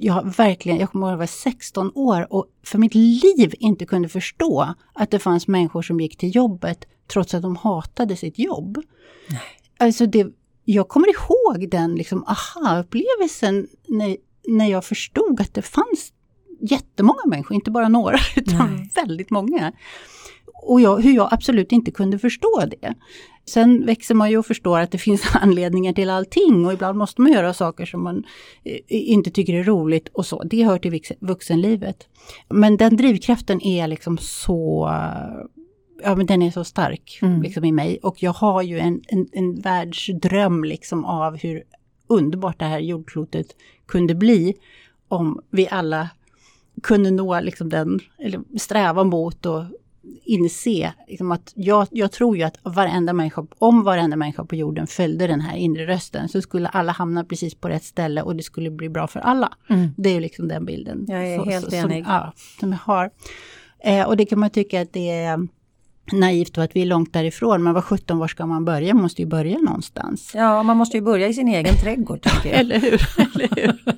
jag 0.00 0.36
verkligen, 0.36 0.78
jag 0.78 0.90
kommer 0.90 1.06
ihåg 1.06 1.12
att 1.12 1.14
jag 1.14 1.18
var 1.18 1.26
16 1.26 1.92
år 1.94 2.32
och 2.32 2.46
för 2.62 2.78
mitt 2.78 2.94
liv 2.94 3.54
inte 3.58 3.86
kunde 3.86 4.08
förstå 4.08 4.74
att 4.92 5.10
det 5.10 5.18
fanns 5.18 5.48
människor 5.48 5.82
som 5.82 6.00
gick 6.00 6.16
till 6.18 6.36
jobbet 6.36 6.84
trots 7.12 7.34
att 7.34 7.42
de 7.42 7.56
hatade 7.56 8.16
sitt 8.16 8.38
jobb. 8.38 8.78
Nej. 9.28 9.40
Alltså 9.78 10.06
det, 10.06 10.26
jag 10.64 10.88
kommer 10.88 11.08
ihåg 11.08 11.70
den 11.70 11.94
liksom 11.94 12.24
aha-upplevelsen 12.24 13.68
när, 13.88 14.16
när 14.48 14.70
jag 14.70 14.84
förstod 14.84 15.40
att 15.40 15.54
det 15.54 15.62
fanns 15.62 16.12
jättemånga 16.60 17.22
människor, 17.26 17.54
inte 17.54 17.70
bara 17.70 17.88
några, 17.88 18.18
utan 18.36 18.76
Nej. 18.76 18.90
väldigt 18.94 19.30
många. 19.30 19.72
Och 20.62 20.80
jag, 20.80 21.00
hur 21.00 21.12
jag 21.12 21.28
absolut 21.32 21.72
inte 21.72 21.90
kunde 21.90 22.18
förstå 22.18 22.64
det. 22.80 22.94
Sen 23.50 23.86
växer 23.86 24.14
man 24.14 24.30
ju 24.30 24.38
och 24.38 24.46
förstår 24.46 24.80
att 24.80 24.90
det 24.90 24.98
finns 24.98 25.22
anledningar 25.34 25.92
till 25.92 26.10
allting 26.10 26.66
och 26.66 26.72
ibland 26.72 26.98
måste 26.98 27.20
man 27.20 27.32
göra 27.32 27.54
saker 27.54 27.86
som 27.86 28.02
man 28.02 28.24
eh, 28.64 28.78
inte 28.88 29.30
tycker 29.30 29.54
är 29.54 29.64
roligt 29.64 30.08
och 30.12 30.26
så. 30.26 30.42
Det 30.42 30.64
hör 30.64 30.78
till 30.78 31.00
vuxenlivet. 31.20 32.08
Men 32.48 32.76
den 32.76 32.96
drivkraften 32.96 33.62
är 33.62 33.86
liksom 33.86 34.18
så 34.18 34.90
ja 36.02 36.14
men 36.14 36.26
den 36.26 36.42
är 36.42 36.50
så 36.50 36.64
stark 36.64 37.18
mm. 37.22 37.42
liksom 37.42 37.64
i 37.64 37.72
mig 37.72 37.98
och 38.02 38.22
jag 38.22 38.32
har 38.32 38.62
ju 38.62 38.78
en, 38.78 39.02
en, 39.08 39.28
en 39.32 39.60
världsdröm 39.60 40.64
liksom 40.64 41.04
av 41.04 41.36
hur 41.36 41.62
underbart 42.06 42.58
det 42.58 42.64
här 42.64 42.78
jordklotet 42.78 43.46
kunde 43.86 44.14
bli 44.14 44.54
om 45.08 45.40
vi 45.50 45.68
alla 45.68 46.08
kunde 46.82 47.10
nå 47.10 47.40
liksom 47.40 47.68
den, 47.68 48.00
eller 48.18 48.58
sträva 48.58 49.04
mot 49.04 49.46
och 49.46 49.64
inse 50.24 50.92
liksom 51.08 51.32
att 51.32 51.52
jag, 51.54 51.88
jag 51.90 52.12
tror 52.12 52.36
ju 52.36 52.42
att 52.42 52.56
varenda 52.62 53.12
människa, 53.12 53.46
om 53.58 53.82
varenda 53.82 54.16
människa 54.16 54.44
på 54.44 54.56
jorden 54.56 54.86
följde 54.86 55.26
den 55.26 55.40
här 55.40 55.56
inre 55.56 55.86
rösten 55.86 56.28
så 56.28 56.42
skulle 56.42 56.68
alla 56.68 56.92
hamna 56.92 57.24
precis 57.24 57.54
på 57.54 57.68
rätt 57.68 57.84
ställe 57.84 58.22
och 58.22 58.36
det 58.36 58.42
skulle 58.42 58.70
bli 58.70 58.88
bra 58.88 59.06
för 59.06 59.20
alla. 59.20 59.52
Mm. 59.68 59.88
Det 59.96 60.08
är 60.08 60.14
ju 60.14 60.20
liksom 60.20 60.48
den 60.48 60.64
bilden. 60.64 61.04
Jag 61.08 61.28
är 61.28 61.38
så, 61.38 61.44
helt 61.44 61.70
så, 61.70 61.76
enig. 61.76 62.04
Som, 62.04 62.12
ja, 62.12 62.32
som 62.60 62.72
jag 62.72 62.78
har. 62.78 63.10
Eh, 63.84 64.06
och 64.06 64.16
det 64.16 64.24
kan 64.24 64.40
man 64.40 64.50
tycka 64.50 64.80
att 64.82 64.92
det 64.92 65.10
är 65.10 65.48
naivt 66.12 66.58
och 66.58 66.64
att 66.64 66.76
vi 66.76 66.82
är 66.82 66.86
långt 66.86 67.12
därifrån. 67.12 67.62
Men 67.62 67.74
vad 67.74 67.84
17 67.84 68.18
var 68.18 68.28
ska 68.28 68.46
man 68.46 68.64
börja? 68.64 68.94
Man 68.94 69.02
måste 69.02 69.22
ju 69.22 69.28
börja 69.28 69.58
någonstans. 69.58 70.32
Ja, 70.34 70.62
man 70.62 70.76
måste 70.76 70.96
ju 70.96 71.02
börja 71.02 71.28
i 71.28 71.34
sin 71.34 71.48
egen 71.48 71.74
trädgård. 71.74 72.22
Tycker 72.22 72.50
jag. 72.50 72.60
eller 72.60 72.78
hur? 72.78 73.00
eller 73.18 73.48
hur? 73.56 73.78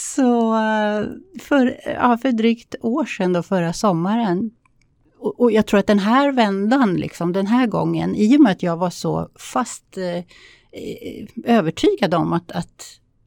Så 0.00 0.54
eh, 0.54 1.06
för, 1.40 1.80
ja, 1.86 2.18
för 2.22 2.32
drygt 2.32 2.74
år 2.80 3.04
sedan, 3.04 3.32
då, 3.32 3.42
förra 3.42 3.72
sommaren, 3.72 4.50
och, 5.18 5.40
och, 5.40 5.52
jag 5.52 5.66
tror 5.66 5.80
att 5.80 5.86
den 5.86 5.98
här 5.98 6.32
vändan, 6.32 6.94
liksom, 6.94 7.32
den 7.32 7.46
här 7.46 7.66
gången, 7.66 8.14
i 8.14 8.36
och 8.36 8.40
med 8.40 8.52
att 8.52 8.62
jag 8.62 8.76
var 8.76 8.90
så 8.90 9.28
fast 9.34 9.96
eh, 9.98 10.16
eh 10.16 10.24
övertygad 11.44 12.14
om 12.14 12.32
att, 12.32 12.52
att, 12.52 12.84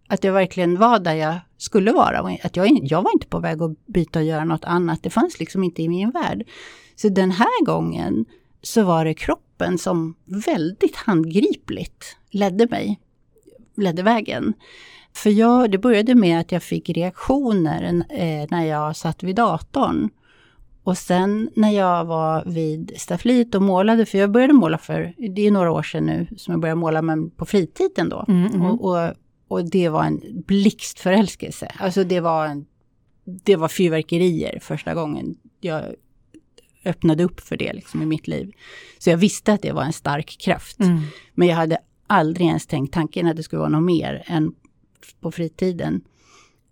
att 0.07 0.23
jag 0.23 0.33
verkligen 0.33 0.79
var 0.79 0.99
där 0.99 1.13
jag 1.13 1.36
skulle 1.57 1.91
vara. 1.91 2.38
Att 2.43 2.55
jag, 2.55 2.79
jag 2.83 3.01
var 3.01 3.12
inte 3.13 3.27
på 3.27 3.39
väg 3.39 3.62
att 3.62 3.86
byta 3.86 4.19
och 4.19 4.25
göra 4.25 4.45
något 4.45 4.65
annat. 4.65 5.03
Det 5.03 5.09
fanns 5.09 5.39
liksom 5.39 5.63
inte 5.63 5.81
i 5.81 5.89
min 5.89 6.12
värld. 6.12 6.47
Så 6.95 7.09
den 7.09 7.31
här 7.31 7.65
gången 7.65 8.25
så 8.62 8.83
var 8.83 9.05
det 9.05 9.13
kroppen 9.13 9.77
som 9.77 10.15
väldigt 10.25 10.95
handgripligt 10.95 12.17
ledde 12.31 12.67
mig, 12.67 12.99
ledde 13.75 14.03
vägen. 14.03 14.53
För 15.13 15.30
jag, 15.30 15.71
det 15.71 15.78
började 15.78 16.15
med 16.15 16.39
att 16.39 16.52
jag 16.52 16.63
fick 16.63 16.89
reaktioner 16.89 18.04
eh, 18.10 18.47
när 18.49 18.65
jag 18.65 18.95
satt 18.95 19.23
vid 19.23 19.36
datorn. 19.36 20.10
Och 20.84 20.97
sen 20.97 21.49
när 21.56 21.71
jag 21.71 22.06
var 22.06 22.43
vid 22.45 22.91
staffliet 22.97 23.56
och 23.56 23.62
målade, 23.62 24.06
för 24.06 24.17
jag 24.17 24.32
började 24.32 24.54
måla 24.54 24.78
för, 24.78 25.13
det 25.36 25.47
är 25.47 25.52
några 25.52 25.71
år 25.71 25.84
sedan 25.84 26.06
nu 26.06 26.28
som 26.38 26.52
jag 26.52 26.62
började 26.62 26.80
måla 26.80 27.02
men 27.02 27.30
på 27.30 27.45
fritiden 27.45 28.10
då. 28.10 28.26
Mm, 28.28 28.45
mm. 28.45 28.62
Och, 28.62 28.91
och, 28.91 29.13
och, 29.47 29.69
det 29.69 29.89
var 29.89 30.04
en 30.04 30.21
blixtförälskelse. 30.47 31.71
Alltså 31.80 32.04
det 32.04 32.19
var, 32.19 32.45
en, 32.45 32.65
det 33.26 33.56
var 33.56 33.67
fyrverkerier 33.67 34.60
första 34.62 34.93
gången 34.93 35.36
jag 35.62 35.84
öppnade 36.86 37.23
upp 37.23 37.39
för 37.39 37.58
det 37.58 37.73
liksom 37.73 38.02
i 38.02 38.06
mitt 38.06 38.28
liv. 38.28 38.52
Så 38.99 39.10
jag 39.10 39.17
visste 39.17 39.54
att 39.54 39.62
det 39.62 39.71
var 39.71 39.84
en 39.84 39.93
stark 39.93 40.38
kraft. 40.39 40.80
Mm. 40.80 41.02
Men 41.34 41.47
jag 41.47 41.56
hade 41.56 41.78
aldrig 42.08 42.47
ens 42.47 42.67
tänkt 42.67 42.93
tanken 42.93 43.28
att 43.28 43.36
det 43.36 43.43
skulle 43.43 43.60
vara 43.60 43.69
något 43.69 43.84
mer 43.84 44.23
än 44.26 44.54
på 45.23 45.31
fritiden. 45.31 46.01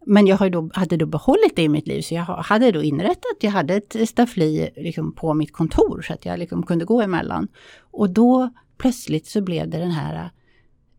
Men 0.05 0.27
jag 0.27 0.51
då, 0.51 0.69
hade 0.73 0.97
då 0.97 1.05
behållit 1.05 1.55
det 1.55 1.61
i 1.61 1.69
mitt 1.69 1.87
liv, 1.87 2.01
så 2.01 2.13
jag 2.13 2.23
hade 2.23 2.71
då 2.71 2.83
inrättat, 2.83 3.37
jag 3.39 3.51
hade 3.51 3.75
ett 3.75 4.09
staffli 4.09 4.69
liksom 4.75 5.11
på 5.15 5.33
mitt 5.33 5.53
kontor 5.53 6.01
så 6.01 6.13
att 6.13 6.25
jag 6.25 6.39
liksom 6.39 6.63
kunde 6.63 6.85
gå 6.85 7.01
emellan. 7.01 7.47
Och 7.91 8.09
då 8.09 8.49
plötsligt 8.77 9.27
så 9.27 9.41
blev 9.41 9.69
det 9.69 9.77
den 9.77 9.91
här 9.91 10.29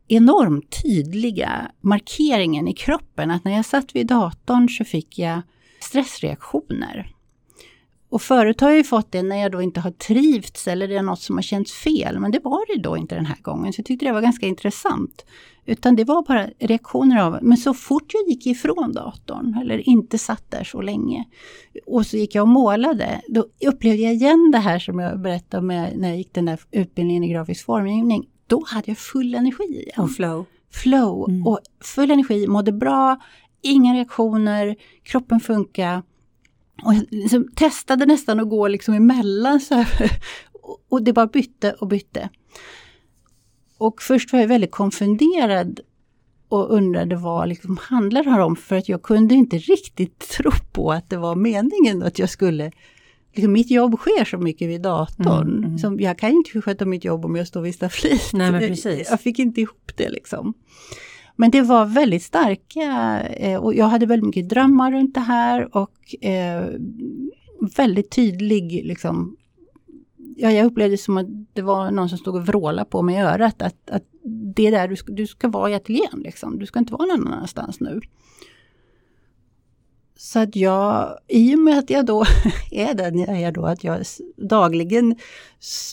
enormt 0.08 0.82
tydliga 0.82 1.70
markeringen 1.80 2.68
i 2.68 2.72
kroppen 2.72 3.30
att 3.30 3.44
när 3.44 3.52
jag 3.52 3.64
satt 3.64 3.94
vid 3.96 4.06
datorn 4.06 4.68
så 4.68 4.84
fick 4.84 5.18
jag 5.18 5.42
stressreaktioner. 5.80 7.12
Och 8.12 8.22
förut 8.22 8.60
har 8.60 8.68
jag 8.68 8.76
ju 8.76 8.84
fått 8.84 9.12
det 9.12 9.22
när 9.22 9.36
jag 9.36 9.52
då 9.52 9.62
inte 9.62 9.80
har 9.80 9.90
trivts 9.90 10.68
eller 10.68 10.88
det 10.88 10.96
är 10.96 11.02
något 11.02 11.20
som 11.20 11.36
har 11.36 11.42
känts 11.42 11.72
fel. 11.72 12.18
Men 12.18 12.30
det 12.30 12.40
var 12.44 12.76
det 12.76 12.82
då 12.82 12.96
inte 12.96 13.14
den 13.14 13.26
här 13.26 13.36
gången. 13.42 13.72
Så 13.72 13.80
jag 13.80 13.86
tyckte 13.86 14.06
det 14.06 14.12
var 14.12 14.20
ganska 14.20 14.46
intressant. 14.46 15.24
Utan 15.66 15.96
det 15.96 16.04
var 16.04 16.22
bara 16.22 16.48
reaktioner 16.58 17.22
av, 17.22 17.38
men 17.42 17.56
så 17.56 17.74
fort 17.74 18.12
jag 18.14 18.28
gick 18.28 18.46
ifrån 18.46 18.92
datorn 18.92 19.58
eller 19.62 19.88
inte 19.88 20.18
satt 20.18 20.50
där 20.50 20.64
så 20.64 20.80
länge 20.80 21.24
och 21.86 22.06
så 22.06 22.16
gick 22.16 22.34
jag 22.34 22.42
och 22.42 22.48
målade, 22.48 23.20
då 23.28 23.46
upplevde 23.66 24.02
jag 24.02 24.12
igen 24.12 24.50
det 24.52 24.58
här 24.58 24.78
som 24.78 24.98
jag 24.98 25.20
berättade 25.20 25.60
om 25.60 25.66
när 25.66 26.08
jag 26.08 26.16
gick 26.16 26.34
den 26.34 26.44
där 26.44 26.60
utbildningen 26.70 27.24
i 27.24 27.28
grafisk 27.28 27.64
formgivning. 27.66 28.28
Då 28.46 28.64
hade 28.66 28.90
jag 28.90 28.98
full 28.98 29.34
energi 29.34 29.64
igen. 29.64 30.04
Och 30.04 30.12
flow. 30.12 30.44
Flow 30.70 31.30
mm. 31.30 31.46
och 31.46 31.58
full 31.80 32.10
energi, 32.10 32.46
mådde 32.46 32.72
bra, 32.72 33.16
inga 33.62 33.94
reaktioner, 33.94 34.76
kroppen 35.02 35.40
funkar. 35.40 36.02
Och 36.84 36.94
liksom 37.10 37.48
testade 37.54 38.06
nästan 38.06 38.40
att 38.40 38.48
gå 38.48 38.68
liksom 38.68 38.94
emellan 38.94 39.60
så 39.60 39.74
här. 39.74 40.10
Och 40.88 41.02
det 41.02 41.12
bara 41.12 41.26
bytte 41.26 41.72
och 41.72 41.88
bytte. 41.88 42.28
Och 43.78 44.02
först 44.02 44.32
var 44.32 44.40
jag 44.40 44.48
väldigt 44.48 44.70
konfunderad 44.70 45.80
och 46.48 46.70
undrade 46.74 47.16
vad 47.16 47.48
liksom 47.48 47.76
handlar 47.76 48.24
det 48.24 48.30
här 48.30 48.40
om? 48.40 48.56
För 48.56 48.76
att 48.76 48.88
jag 48.88 49.02
kunde 49.02 49.34
inte 49.34 49.58
riktigt 49.58 50.18
tro 50.36 50.50
på 50.72 50.92
att 50.92 51.10
det 51.10 51.16
var 51.16 51.34
meningen 51.34 52.02
att 52.02 52.18
jag 52.18 52.30
skulle... 52.30 52.72
Liksom 53.34 53.52
mitt 53.52 53.70
jobb 53.70 53.98
sker 53.98 54.24
så 54.24 54.38
mycket 54.38 54.68
vid 54.68 54.82
datorn. 54.82 55.48
Mm, 55.48 55.64
mm. 55.64 55.78
Som, 55.78 56.00
jag 56.00 56.18
kan 56.18 56.30
inte 56.30 56.60
sköta 56.60 56.84
mitt 56.84 57.04
jobb 57.04 57.24
om 57.24 57.36
jag 57.36 57.46
står 57.46 57.60
vid 57.60 57.74
staffliet. 57.74 58.32
Nej, 58.32 58.52
men 58.52 58.60
precis. 58.68 59.10
Jag 59.10 59.20
fick 59.20 59.38
inte 59.38 59.60
ihop 59.60 59.92
det 59.96 60.08
liksom. 60.08 60.54
Men 61.36 61.50
det 61.50 61.62
var 61.62 61.86
väldigt 61.86 62.22
starka 62.22 63.20
eh, 63.20 63.64
och 63.64 63.74
jag 63.74 63.86
hade 63.86 64.06
väldigt 64.06 64.26
mycket 64.26 64.48
drömmar 64.48 64.92
runt 64.92 65.14
det 65.14 65.20
här 65.20 65.76
och 65.76 66.24
eh, 66.24 66.66
väldigt 67.76 68.10
tydlig 68.10 68.84
liksom, 68.84 69.36
ja, 70.36 70.50
jag 70.50 70.66
upplevde 70.66 70.94
det 70.94 70.98
som 70.98 71.16
att 71.16 71.26
det 71.52 71.62
var 71.62 71.90
någon 71.90 72.08
som 72.08 72.18
stod 72.18 72.34
och 72.36 72.46
vrålade 72.46 72.90
på 72.90 73.02
mig 73.02 73.16
i 73.16 73.20
örat. 73.20 73.62
Att, 73.62 73.90
att 73.90 74.04
det 74.54 74.66
är 74.66 74.70
där 74.70 74.88
du 74.88 74.96
ska, 74.96 75.12
du 75.12 75.26
ska 75.26 75.48
vara 75.48 75.70
i 75.70 75.74
ateljén. 75.74 76.20
Liksom. 76.24 76.58
Du 76.58 76.66
ska 76.66 76.78
inte 76.78 76.92
vara 76.92 77.06
någon 77.06 77.26
annanstans 77.26 77.80
nu. 77.80 78.00
Så 80.24 80.38
att 80.38 80.56
jag, 80.56 81.18
i 81.28 81.54
och 81.54 81.58
med 81.58 81.78
att 81.78 81.90
jag 81.90 82.06
då 82.06 82.24
är 82.70 82.94
den 82.94 83.18
jag 83.18 83.40
är 83.40 83.52
då, 83.52 83.66
att 83.66 83.84
jag 83.84 84.02
dagligen 84.36 85.16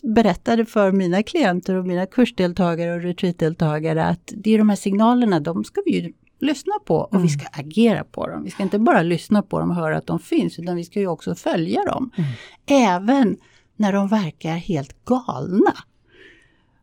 berättade 0.03 0.65
för 0.65 0.91
mina 0.91 1.23
klienter 1.23 1.75
och 1.75 1.85
mina 1.85 2.05
kursdeltagare 2.05 2.95
och 2.95 3.01
retreatdeltagare 3.01 4.05
att 4.05 4.33
det 4.35 4.53
är 4.53 4.57
de 4.57 4.69
här 4.69 4.75
signalerna, 4.75 5.39
de 5.39 5.63
ska 5.63 5.81
vi 5.85 5.99
ju 5.99 6.13
lyssna 6.39 6.73
på 6.85 6.95
och 6.95 7.13
mm. 7.13 7.23
vi 7.23 7.29
ska 7.29 7.47
agera 7.51 8.03
på 8.03 8.27
dem. 8.27 8.43
Vi 8.43 8.51
ska 8.51 8.63
inte 8.63 8.79
bara 8.79 9.01
lyssna 9.01 9.41
på 9.41 9.59
dem 9.59 9.69
och 9.69 9.75
höra 9.75 9.97
att 9.97 10.07
de 10.07 10.19
finns, 10.19 10.59
utan 10.59 10.75
vi 10.75 10.83
ska 10.83 10.99
ju 10.99 11.07
också 11.07 11.35
följa 11.35 11.83
dem. 11.83 12.11
Mm. 12.17 12.29
Även 12.65 13.37
när 13.75 13.93
de 13.93 14.07
verkar 14.07 14.55
helt 14.55 15.05
galna. 15.05 15.73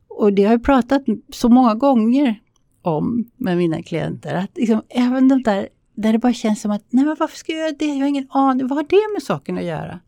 Och 0.08 0.32
det 0.32 0.44
har 0.44 0.52
jag 0.52 0.64
pratat 0.64 1.02
så 1.32 1.48
många 1.48 1.74
gånger 1.74 2.40
om 2.82 3.30
med 3.36 3.56
mina 3.56 3.82
klienter, 3.82 4.34
att 4.34 4.50
liksom, 4.56 4.82
även 4.88 5.28
de 5.28 5.42
där 5.42 5.68
där 5.96 6.12
det 6.12 6.18
bara 6.18 6.32
känns 6.32 6.60
som 6.60 6.70
att, 6.70 6.84
nej 6.88 7.04
men 7.04 7.16
varför 7.18 7.36
ska 7.36 7.52
jag 7.52 7.60
göra 7.60 7.76
det? 7.78 7.86
Jag 7.86 8.00
har 8.00 8.06
ingen 8.06 8.26
aning, 8.30 8.68
vad 8.68 8.78
har 8.78 8.86
det 8.88 9.14
med 9.14 9.22
saken 9.22 9.58
att 9.58 9.64
göra? 9.64 10.00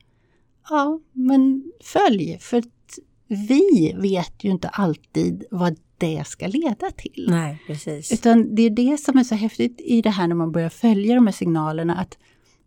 Ja, 0.70 1.00
men 1.12 1.72
följ, 1.80 2.38
för 2.40 2.58
att 2.58 2.98
vi 3.26 3.94
vet 3.96 4.44
ju 4.44 4.50
inte 4.50 4.68
alltid 4.68 5.44
vad 5.50 5.76
det 5.98 6.26
ska 6.26 6.46
leda 6.46 6.90
till. 6.96 7.26
Nej, 7.30 7.62
precis. 7.66 8.12
Utan 8.12 8.54
det 8.54 8.62
är 8.62 8.70
det 8.70 9.00
som 9.00 9.18
är 9.18 9.24
så 9.24 9.34
häftigt 9.34 9.80
i 9.84 10.02
det 10.02 10.10
här 10.10 10.28
när 10.28 10.34
man 10.34 10.52
börjar 10.52 10.68
följa 10.68 11.14
de 11.14 11.26
här 11.26 11.34
signalerna, 11.34 11.96
att 11.96 12.18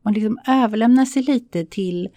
man 0.01 0.13
liksom 0.13 0.39
överlämnar 0.47 1.05
sig 1.05 1.23
lite 1.23 1.65
till 1.65 2.10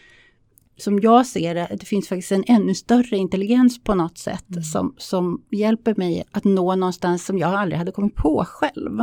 som 0.76 1.00
jag 1.00 1.26
ser 1.26 1.54
det, 1.54 1.76
det 1.80 1.86
finns 1.86 2.08
faktiskt 2.08 2.32
en 2.32 2.44
ännu 2.46 2.74
större 2.74 3.16
intelligens 3.16 3.84
på 3.84 3.94
något 3.94 4.18
sätt 4.18 4.50
mm. 4.50 4.62
som, 4.62 4.94
som 4.98 5.42
hjälper 5.50 5.94
mig 5.94 6.24
att 6.30 6.44
nå 6.44 6.76
någonstans 6.76 7.26
som 7.26 7.38
jag 7.38 7.54
aldrig 7.54 7.78
hade 7.78 7.92
kommit 7.92 8.14
på 8.14 8.44
själv. 8.48 8.98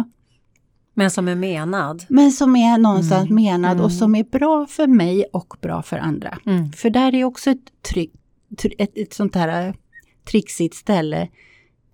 Men 0.93 1.11
som 1.11 1.27
är 1.27 1.35
menad? 1.35 2.05
Men 2.09 2.31
som 2.31 2.55
är 2.55 2.77
någonstans 2.77 3.29
mm. 3.29 3.43
menad 3.43 3.71
mm. 3.71 3.85
och 3.85 3.91
som 3.91 4.15
är 4.15 4.23
bra 4.23 4.65
för 4.65 4.87
mig 4.87 5.25
och 5.33 5.57
bra 5.61 5.81
för 5.81 5.97
andra. 5.97 6.37
Mm. 6.45 6.71
För 6.71 6.89
där 6.89 7.15
är 7.15 7.23
också 7.23 7.49
ett, 7.49 7.81
tryck, 7.89 8.11
ett, 8.77 8.97
ett 8.97 9.13
sånt 9.13 9.35
här 9.35 9.67
äh, 9.67 9.73
trixigt 10.31 10.75
ställe 10.75 11.27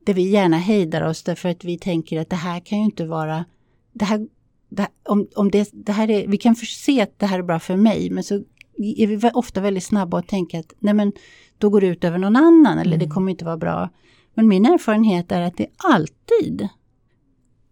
där 0.06 0.14
vi 0.14 0.30
gärna 0.30 0.58
hejdar 0.58 1.02
oss 1.02 1.24
därför 1.24 1.50
att 1.50 1.64
vi 1.64 1.78
tänker 1.78 2.22
att 2.22 2.30
det 2.30 2.36
här 2.36 2.60
kan 2.60 2.78
ju 2.78 2.86
inte 2.86 3.06
vara... 3.06 3.46
Det 3.94 4.06
här, 4.06 4.28
det 4.70 4.82
här 4.82 4.92
om, 5.04 5.28
om 5.36 5.52
det, 5.52 5.70
det 5.74 5.92
här 5.92 6.10
är, 6.10 6.28
vi 6.28 6.38
kan 6.38 6.56
se 6.56 7.02
att 7.02 7.20
det 7.20 7.26
här 7.26 7.40
är 7.40 7.44
bra 7.44 7.60
för 7.60 7.76
mig 7.76 8.10
men 8.10 8.24
så 8.24 8.36
är 8.78 9.08
vi 9.08 9.32
ofta 9.34 9.62
väldigt 9.62 9.84
snabba 9.84 10.20
att 10.20 10.28
tänka 10.28 10.60
att 10.60 10.74
nej 10.80 10.94
men 10.94 11.12
då 11.58 11.70
går 11.70 11.82
det 11.82 11.88
ut 11.88 12.04
över 12.04 12.18
någon 12.18 12.36
annan 12.36 12.80
eller 12.80 12.98
det 12.98 13.06
mm. 13.06 13.14
kommer 13.14 13.32
inte 13.32 13.46
vara 13.46 13.58
bra. 13.58 13.90
Men 14.34 14.48
min 14.48 14.66
erfarenhet 14.66 15.32
är 15.32 15.42
att 15.42 15.58
det 15.58 15.68
alltid 15.78 16.68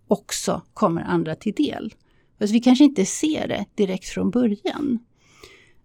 också 0.07 0.61
kommer 0.73 1.01
andra 1.01 1.35
till 1.35 1.53
del. 1.53 1.93
Fast 2.39 2.53
vi 2.53 2.59
kanske 2.59 2.83
inte 2.83 3.05
ser 3.05 3.47
det 3.47 3.65
direkt 3.75 4.05
från 4.05 4.29
början. 4.29 4.99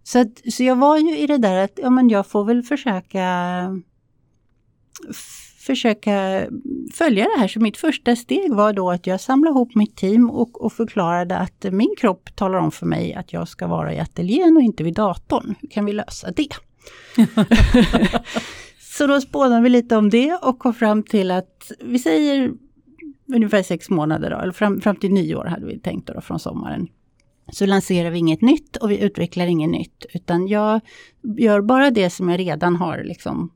Så, 0.03 0.19
att, 0.19 0.53
så 0.53 0.63
jag 0.63 0.75
var 0.75 0.97
ju 0.97 1.17
i 1.17 1.27
det 1.27 1.37
där 1.37 1.63
att 1.63 1.79
ja, 1.81 1.89
men 1.89 2.09
jag 2.09 2.27
får 2.27 2.45
väl 2.45 2.63
försöka 2.63 3.23
försöka 5.59 6.45
följa 6.93 7.23
det 7.23 7.39
här. 7.39 7.47
Så 7.47 7.59
mitt 7.59 7.77
första 7.77 8.15
steg 8.15 8.53
var 8.53 8.73
då 8.73 8.91
att 8.91 9.07
jag 9.07 9.21
samlade 9.21 9.53
ihop 9.53 9.75
mitt 9.75 9.95
team 9.95 10.29
och, 10.29 10.65
och 10.65 10.73
förklarade 10.73 11.37
att 11.37 11.65
min 11.71 11.95
kropp 11.97 12.35
talar 12.35 12.59
om 12.59 12.71
för 12.71 12.85
mig 12.85 13.13
att 13.13 13.33
jag 13.33 13.47
ska 13.47 13.67
vara 13.67 13.93
i 13.93 13.99
ateljén 13.99 14.57
och 14.57 14.63
inte 14.63 14.83
vid 14.83 14.93
datorn. 14.93 15.55
Hur 15.61 15.69
kan 15.69 15.85
vi 15.85 15.93
lösa 15.93 16.31
det? 16.31 16.49
så 18.97 19.07
då 19.07 19.21
spånade 19.21 19.61
vi 19.61 19.69
lite 19.69 19.95
om 19.95 20.09
det 20.09 20.33
och 20.33 20.59
kom 20.59 20.73
fram 20.73 21.03
till 21.03 21.31
att 21.31 21.71
vi 21.79 21.99
säger 21.99 22.51
ungefär 23.27 23.63
sex 23.63 23.89
månader, 23.89 24.29
då, 24.29 24.37
eller 24.37 24.51
fram, 24.51 24.81
fram 24.81 24.95
till 24.95 25.11
nyår 25.11 25.45
hade 25.45 25.65
vi 25.65 25.79
tänkt 25.79 26.07
då, 26.07 26.21
från 26.21 26.39
sommaren. 26.39 26.87
Så 27.51 27.65
lanserar 27.65 28.09
vi 28.09 28.17
inget 28.17 28.41
nytt 28.41 28.77
och 28.77 28.91
vi 28.91 28.99
utvecklar 29.01 29.47
inget 29.47 29.69
nytt, 29.69 30.05
utan 30.13 30.47
jag 30.47 30.81
gör 31.37 31.61
bara 31.61 31.91
det 31.91 32.09
som 32.09 32.29
jag 32.29 32.39
redan 32.39 32.75
har, 32.75 33.03
liksom, 33.03 33.51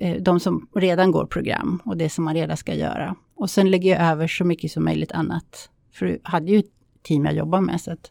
eh, 0.00 0.22
de 0.22 0.40
som 0.40 0.68
redan 0.74 1.10
går 1.10 1.26
program 1.26 1.82
och 1.84 1.96
det 1.96 2.08
som 2.08 2.24
man 2.24 2.34
redan 2.34 2.56
ska 2.56 2.74
göra. 2.74 3.16
Och 3.36 3.50
sen 3.50 3.70
lägger 3.70 3.90
jag 3.90 4.10
över 4.10 4.26
så 4.26 4.44
mycket 4.44 4.70
som 4.70 4.84
möjligt 4.84 5.12
annat. 5.12 5.70
För 5.92 6.06
jag 6.06 6.18
hade 6.22 6.52
ju 6.52 6.58
ett 6.58 6.72
team 7.02 7.24
jag 7.24 7.34
jobbar 7.34 7.60
med, 7.60 7.80
så 7.80 7.92
att 7.92 8.10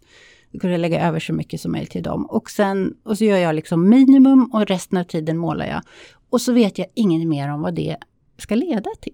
jag 0.51 0.61
kunde 0.61 0.77
lägga 0.77 1.07
över 1.07 1.19
så 1.19 1.33
mycket 1.33 1.61
som 1.61 1.71
möjligt 1.71 1.91
till 1.91 2.03
dem. 2.03 2.25
Och 2.25 2.49
sen 2.49 2.93
och 3.03 3.17
så 3.17 3.25
gör 3.25 3.37
jag 3.37 3.55
liksom 3.55 3.89
minimum 3.89 4.49
och 4.53 4.67
resten 4.67 4.97
av 4.97 5.03
tiden 5.03 5.37
målar 5.37 5.65
jag. 5.65 5.81
Och 6.29 6.41
så 6.41 6.53
vet 6.53 6.77
jag 6.77 6.87
inget 6.93 7.27
mer 7.27 7.49
om 7.49 7.61
vad 7.61 7.75
det 7.75 7.97
ska 8.37 8.55
leda 8.55 8.89
till. 9.01 9.13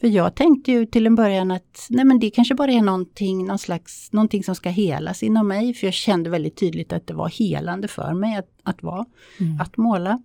För 0.00 0.08
jag 0.08 0.34
tänkte 0.34 0.72
ju 0.72 0.86
till 0.86 1.06
en 1.06 1.14
början 1.14 1.50
att 1.50 1.86
nej 1.90 2.04
men 2.04 2.18
det 2.18 2.30
kanske 2.30 2.54
bara 2.54 2.72
är 2.72 2.82
någonting, 2.82 3.46
någon 3.46 3.58
slags, 3.58 4.12
någonting 4.12 4.44
som 4.44 4.54
ska 4.54 4.70
helas 4.70 5.22
inom 5.22 5.48
mig. 5.48 5.74
För 5.74 5.86
jag 5.86 5.94
kände 5.94 6.30
väldigt 6.30 6.56
tydligt 6.56 6.92
att 6.92 7.06
det 7.06 7.14
var 7.14 7.28
helande 7.28 7.88
för 7.88 8.14
mig 8.14 8.36
att, 8.36 8.48
att 8.62 8.82
vara, 8.82 9.06
mm. 9.40 9.60
att 9.60 9.76
måla. 9.76 10.22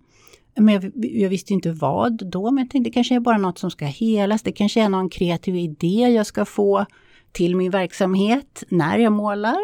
Men 0.56 0.74
jag, 0.74 0.92
jag, 0.94 1.28
visste 1.28 1.52
inte 1.52 1.72
vad 1.72 2.30
då, 2.30 2.50
men 2.50 2.64
jag 2.64 2.70
tänkte 2.70 2.90
det 2.90 2.94
kanske 2.94 3.14
är 3.14 3.20
bara 3.20 3.38
något 3.38 3.58
som 3.58 3.70
ska 3.70 3.84
helas. 3.84 4.42
Det 4.42 4.52
kanske 4.52 4.82
är 4.82 4.88
någon 4.88 5.10
kreativ 5.10 5.56
idé 5.56 6.08
jag 6.08 6.26
ska 6.26 6.44
få 6.44 6.86
till 7.32 7.56
min 7.56 7.70
verksamhet 7.70 8.64
när 8.68 8.98
jag 8.98 9.12
målar. 9.12 9.58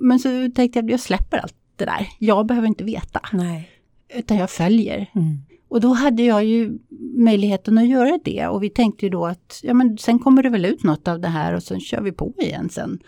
Men 0.00 0.18
så 0.18 0.28
tänkte 0.28 0.78
jag 0.78 0.84
att 0.84 0.90
jag 0.90 1.00
släpper 1.00 1.38
allt 1.38 1.54
det 1.76 1.84
där. 1.84 2.08
Jag 2.18 2.46
behöver 2.46 2.68
inte 2.68 2.84
veta. 2.84 3.20
Nej. 3.32 3.70
Utan 4.14 4.36
jag 4.36 4.50
följer. 4.50 5.10
Mm. 5.14 5.38
Och 5.68 5.80
då 5.80 5.92
hade 5.92 6.22
jag 6.22 6.44
ju 6.44 6.78
möjligheten 7.16 7.78
att 7.78 7.88
göra 7.88 8.18
det 8.24 8.46
och 8.46 8.62
vi 8.62 8.70
tänkte 8.70 9.06
ju 9.06 9.10
då 9.10 9.26
att 9.26 9.60
ja, 9.62 9.74
men 9.74 9.98
sen 9.98 10.18
kommer 10.18 10.42
det 10.42 10.48
väl 10.48 10.64
ut 10.64 10.82
något 10.82 11.08
av 11.08 11.20
det 11.20 11.28
här 11.28 11.54
och 11.54 11.62
sen 11.62 11.80
kör 11.80 12.00
vi 12.00 12.12
på 12.12 12.32
igen 12.38 12.68
sen. 12.68 12.98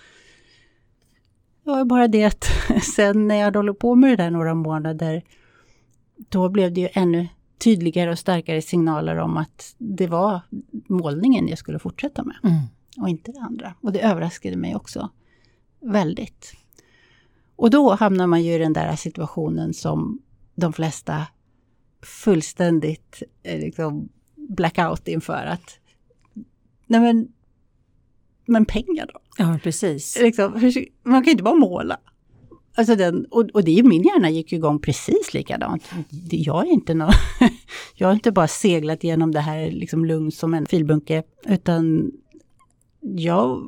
Det 1.65 1.71
var 1.71 1.85
bara 1.85 2.09
det 2.09 2.25
att 2.25 2.45
sen 2.97 3.29
när 3.29 3.37
jag 3.37 3.57
håller 3.57 3.73
på 3.73 3.95
med 3.95 4.11
det 4.11 4.17
där 4.17 4.31
några 4.31 4.55
månader, 4.55 5.23
då 6.29 6.49
blev 6.49 6.73
det 6.73 6.81
ju 6.81 6.89
ännu 6.93 7.29
tydligare 7.59 8.11
och 8.11 8.19
starkare 8.19 8.63
signaler 8.63 9.17
om 9.17 9.37
att 9.37 9.75
det 9.79 10.07
var 10.07 10.41
målningen 10.89 11.49
jag 11.49 11.59
skulle 11.59 11.79
fortsätta 11.79 12.23
med. 12.23 12.37
Mm. 12.43 12.63
Och 13.01 13.09
inte 13.09 13.33
det 13.33 13.41
andra. 13.41 13.75
Och 13.81 13.93
det 13.93 14.01
överraskade 14.01 14.57
mig 14.57 14.75
också 14.77 15.11
väldigt. 15.81 16.53
Och 17.57 17.71
då 17.71 17.95
hamnar 17.95 18.27
man 18.27 18.43
ju 18.43 18.55
i 18.55 18.59
den 18.59 18.73
där 18.73 18.97
situationen 18.97 19.75
som 19.75 20.19
de 20.55 20.73
flesta 20.73 21.27
fullständigt 22.07 23.23
eh, 23.43 23.61
liksom, 23.61 24.09
blackout 24.37 25.09
inför 25.09 25.47
att 25.47 25.79
nej 26.87 27.01
men, 27.01 27.29
men 28.47 28.65
pengar 28.65 29.11
då? 29.13 29.21
Ja, 29.39 29.59
precis. 29.63 30.19
Liksom, 30.21 30.53
man 31.03 31.23
kan 31.23 31.25
ju 31.25 31.31
inte 31.31 31.45
bara 31.45 31.55
måla. 31.55 32.01
Alltså 32.79 32.97
den, 32.97 33.27
och, 33.31 33.51
och 33.55 33.65
det, 33.65 33.83
min 33.83 34.03
hjärna 34.03 34.31
gick 34.31 34.53
igång 34.53 34.79
precis 34.79 35.35
likadant. 35.35 35.91
Jag 36.31 36.67
är 36.67 36.73
inte 36.73 36.95
någon, 36.95 37.13
jag 37.95 38.09
har 38.09 38.15
inte 38.15 38.33
bara 38.33 38.49
seglat 38.49 39.05
genom 39.05 39.33
det 39.33 39.41
här 39.41 39.71
liksom 39.71 40.05
lugnt 40.05 40.35
som 40.35 40.55
en 40.55 40.67
filbunke, 40.67 41.23
utan 41.47 42.13
jag 43.01 43.63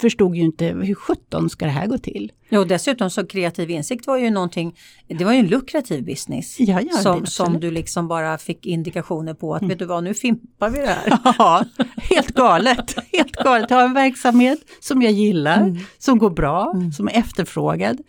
förstod 0.00 0.36
ju 0.36 0.42
inte 0.42 0.66
hur 0.66 0.94
sjutton 0.94 1.50
ska 1.50 1.64
det 1.64 1.70
här 1.70 1.86
gå 1.86 1.98
till. 1.98 2.32
Jo, 2.48 2.64
dessutom 2.64 3.10
så 3.10 3.26
kreativ 3.26 3.70
insikt 3.70 4.06
var 4.06 4.16
ju 4.16 4.30
någonting, 4.30 4.76
det 5.06 5.24
var 5.24 5.32
ju 5.32 5.38
en 5.38 5.46
lukrativ 5.46 6.04
business. 6.04 6.60
Ja, 6.60 6.80
ja, 6.80 6.96
som, 6.96 7.26
som 7.26 7.60
du 7.60 7.70
liksom 7.70 8.08
bara 8.08 8.38
fick 8.38 8.66
indikationer 8.66 9.34
på 9.34 9.54
att, 9.54 9.62
mm. 9.62 9.68
vet 9.68 9.78
du 9.78 9.84
vad, 9.84 10.04
nu 10.04 10.14
fimpar 10.14 10.70
vi 10.70 10.78
det 10.78 10.86
här. 10.86 11.18
Ja, 11.38 11.64
helt 11.96 12.28
galet. 12.28 12.94
Helt 13.12 13.32
galet. 13.32 13.70
Jag 13.70 13.76
har 13.76 13.84
en 13.84 13.94
verksamhet 13.94 14.58
som 14.80 15.02
jag 15.02 15.12
gillar, 15.12 15.60
mm. 15.60 15.76
som 15.98 16.18
går 16.18 16.30
bra, 16.30 16.72
mm. 16.74 16.92
som 16.92 17.08
är 17.08 17.12
efterfrågad. 17.12 18.00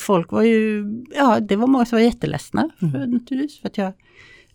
Folk 0.00 0.32
var 0.32 0.42
ju, 0.42 0.84
ja 1.14 1.40
det 1.40 1.56
var 1.56 1.66
många 1.66 1.84
som 1.84 1.96
var 1.96 2.02
jätteledsna 2.02 2.70
för, 2.78 2.86
mm. 2.86 3.10
naturligtvis 3.10 3.60
för 3.60 3.68
att 3.68 3.78
jag 3.78 3.92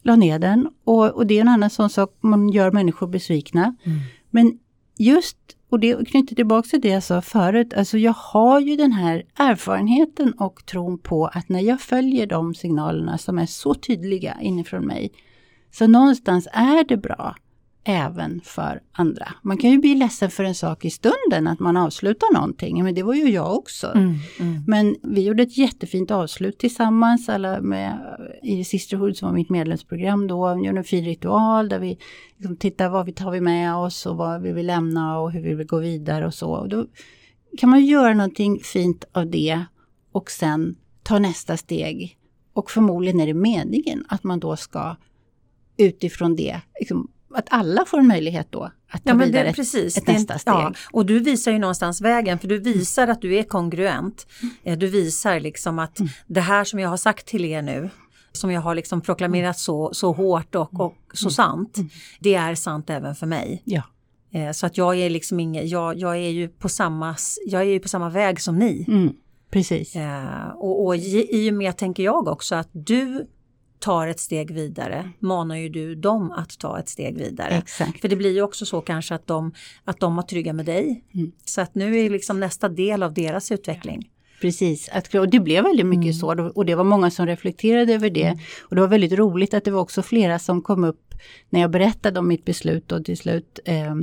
la 0.02 0.16
ner 0.16 0.40
den. 0.40 0.70
Och, 0.84 1.12
och 1.12 1.28
det 1.28 1.38
är 1.38 1.42
en 1.42 1.48
annan 1.48 1.70
sån 1.70 1.90
sak, 1.90 2.18
man 2.22 2.50
gör 2.50 2.72
människor 2.72 3.08
besvikna. 3.08 3.76
Mm. 3.84 4.00
Men 4.30 4.60
just 4.98 5.38
och 5.74 5.80
det 5.80 6.08
knyter 6.08 6.36
tillbaka 6.36 6.68
till 6.68 6.82
det 6.82 6.88
jag 6.88 7.04
sa 7.04 7.22
förut, 7.22 7.74
alltså 7.74 7.98
jag 7.98 8.14
har 8.14 8.60
ju 8.60 8.76
den 8.76 8.92
här 8.92 9.24
erfarenheten 9.36 10.34
och 10.34 10.66
tron 10.66 10.98
på 10.98 11.26
att 11.26 11.50
när 11.50 11.60
jag 11.60 11.82
följer 11.82 12.28
de 12.28 12.56
signalerna 12.56 13.18
som 13.18 13.40
är 13.40 13.46
så 13.46 13.74
tydliga 13.74 14.38
inifrån 14.42 14.86
mig, 14.86 15.12
så 15.72 15.88
någonstans 15.88 16.48
är 16.52 16.84
det 16.84 16.98
bra 16.98 17.36
även 17.84 18.42
för 18.44 18.82
andra. 18.92 19.34
Man 19.42 19.58
kan 19.58 19.70
ju 19.70 19.78
bli 19.78 19.96
ledsen 19.96 20.32
för 20.32 20.44
en 20.44 20.56
sak 20.56 20.86
i 20.86 20.90
stunden, 20.90 21.48
att 21.48 21.60
man 21.60 21.78
avslutar 21.78 22.34
någonting, 22.34 22.84
men 22.84 22.96
det 22.96 23.04
var 23.04 23.14
ju 23.14 23.30
jag 23.30 23.56
också. 23.56 23.88
Mm, 23.88 24.16
mm. 24.40 24.64
Men 24.68 24.96
vi 25.04 25.22
gjorde 25.22 25.44
ett 25.44 25.58
jättefint 25.58 26.12
avslut 26.12 26.60
tillsammans, 26.60 27.30
alla 27.30 27.62
med, 27.62 28.00
i 28.44 28.64
Sisterhood 28.64 29.18
som 29.18 29.28
var 29.28 29.36
mitt 29.36 29.50
medlemsprogram 29.50 30.28
då, 30.28 30.56
vi 30.56 30.66
gjorde 30.66 30.78
en 30.78 30.84
fin 30.84 31.06
ritual 31.06 31.70
där 31.70 31.80
vi 31.80 31.98
liksom 32.38 32.58
tittar 32.58 32.90
vad 32.90 33.06
vi 33.06 33.14
tar 33.14 33.32
vi 33.32 33.42
med 33.42 33.76
oss 33.76 34.06
och 34.06 34.18
vad 34.18 34.42
vi 34.42 34.52
vill 34.52 34.68
lämna 34.68 35.20
och 35.20 35.32
hur 35.32 35.42
vi 35.42 35.54
vill 35.54 35.68
gå 35.68 35.80
vidare 35.80 36.26
och 36.26 36.34
så. 36.34 36.52
Och 36.52 36.70
då 36.70 36.86
kan 37.58 37.70
man 37.70 37.86
göra 37.86 38.14
någonting 38.14 38.60
fint 38.64 39.06
av 39.12 39.30
det 39.30 39.66
och 40.12 40.32
sen 40.32 40.76
ta 41.04 41.20
nästa 41.20 41.58
steg 41.58 42.18
Och 42.54 42.72
förmodligen 42.72 43.20
är 43.20 43.28
det 43.28 43.34
meningen 43.34 44.06
att 44.10 44.24
man 44.24 44.40
då 44.40 44.56
ska 44.56 44.96
utifrån 45.78 46.36
det, 46.36 46.62
liksom, 46.80 47.12
att 47.36 47.46
alla 47.50 47.86
får 47.86 48.00
en 48.00 48.08
möjlighet 48.08 48.48
då 48.50 48.64
att 48.92 49.04
ta 49.04 49.10
Ja, 49.12 49.16
vidare 49.16 49.44
det, 49.44 49.50
ett, 49.50 49.56
precis. 49.56 49.98
ett 49.98 50.10
är 50.10 50.14
nästa 50.14 50.40
steg. 50.40 50.54
Ja, 50.54 50.74
och 50.92 51.06
du 51.06 51.20
visar 51.20 51.52
ju 51.52 51.60
någonstans 51.60 52.02
vägen 52.02 52.40
för 52.40 52.48
du 52.48 52.60
visar 52.60 53.08
att 53.08 53.22
du 53.22 53.36
är 53.36 53.44
kongruent. 53.44 54.28
Eh, 54.64 54.78
Du 54.78 54.88
visar 54.88 55.40
liksom 55.40 55.80
att 55.80 55.98
det 56.28 56.42
här 56.42 56.64
som 56.64 56.80
jag 56.80 56.90
har 56.90 56.98
sagt 56.98 57.26
till 57.28 57.46
er 57.46 57.62
nu, 57.62 57.90
som 58.32 58.52
jag 58.52 58.62
har 58.62 58.76
liksom 58.76 59.02
proklamerat 59.02 59.60
så, 59.60 59.94
så 59.94 60.12
hårt 60.12 60.56
och, 60.56 60.80
och 60.80 60.94
så 61.14 61.30
sant, 61.30 61.78
det 62.20 62.36
är 62.36 62.56
sant 62.56 62.90
även 62.90 63.16
för 63.16 63.28
mig. 63.28 63.62
Ja. 63.66 63.82
Eh, 64.34 64.52
Så 64.52 64.66
att 64.66 64.78
jag 64.78 64.98
är 65.00 65.10
liksom 65.10 65.40
ingen, 65.40 65.68
jag, 65.70 65.98
jag 66.00 66.16
är 66.18 66.30
ju 66.30 66.48
på 66.50 66.70
samma, 66.70 67.16
jag 67.46 67.62
är 67.62 67.66
ju 67.66 67.80
på 67.80 67.88
samma 67.88 68.10
väg 68.10 68.42
som 68.42 68.60
ni. 68.60 68.86
Mm, 68.88 69.14
precis. 69.52 69.96
Eh, 69.96 70.48
och, 70.56 70.86
och 70.86 70.96
i 70.96 71.50
och 71.50 71.54
med, 71.54 71.78
tänker 71.78 72.04
jag 72.04 72.28
också, 72.28 72.56
att 72.56 72.70
du 72.72 73.28
tar 73.84 74.08
ett 74.08 74.20
steg 74.20 74.52
vidare, 74.52 75.10
manar 75.20 75.56
ju 75.56 75.70
du 75.70 75.96
dem 75.96 76.32
att 76.32 76.60
ta 76.60 76.80
ett 76.80 76.90
steg 76.90 77.18
vidare. 77.18 77.54
Exakt. 77.58 78.02
För 78.02 78.08
det 78.08 78.16
blir 78.16 78.32
ju 78.32 78.42
också 78.42 78.66
så 78.66 78.82
kanske 78.82 79.16
att 79.16 79.28
de, 79.28 79.54
att 79.84 80.00
de 80.00 80.16
var 80.16 80.24
trygga 80.24 80.54
med 80.54 80.66
dig. 80.66 81.04
Mm. 81.14 81.32
Så 81.46 81.62
att 81.62 81.76
nu 81.76 82.00
är 82.00 82.10
liksom 82.10 82.40
nästa 82.40 82.70
del 82.70 83.04
av 83.04 83.14
deras 83.14 83.52
utveckling. 83.52 84.10
Precis, 84.42 84.90
att, 84.90 85.16
och 85.16 85.30
det 85.30 85.40
blev 85.40 85.64
väldigt 85.64 85.86
mycket 85.86 86.04
Mm. 86.04 86.14
så 86.14 86.52
och 86.56 86.66
det 86.66 86.76
var 86.76 86.84
många 86.84 87.12
som 87.12 87.26
reflekterade 87.26 87.94
över 87.94 88.10
det. 88.10 88.40
Och 88.62 88.76
det 88.76 88.82
var 88.82 88.88
väldigt 88.88 89.12
roligt 89.12 89.54
att 89.54 89.64
det 89.66 89.72
var 89.72 89.82
också 89.82 90.02
flera 90.02 90.40
som 90.40 90.62
kom 90.62 90.84
upp 90.84 91.14
när 91.50 91.62
jag 91.62 91.72
berättade 91.72 92.20
om 92.20 92.28
mitt 92.28 92.46
beslut 92.46 92.92
och 92.92 93.06
till 93.06 93.18
slut 93.18 93.60
eh, 93.66 93.96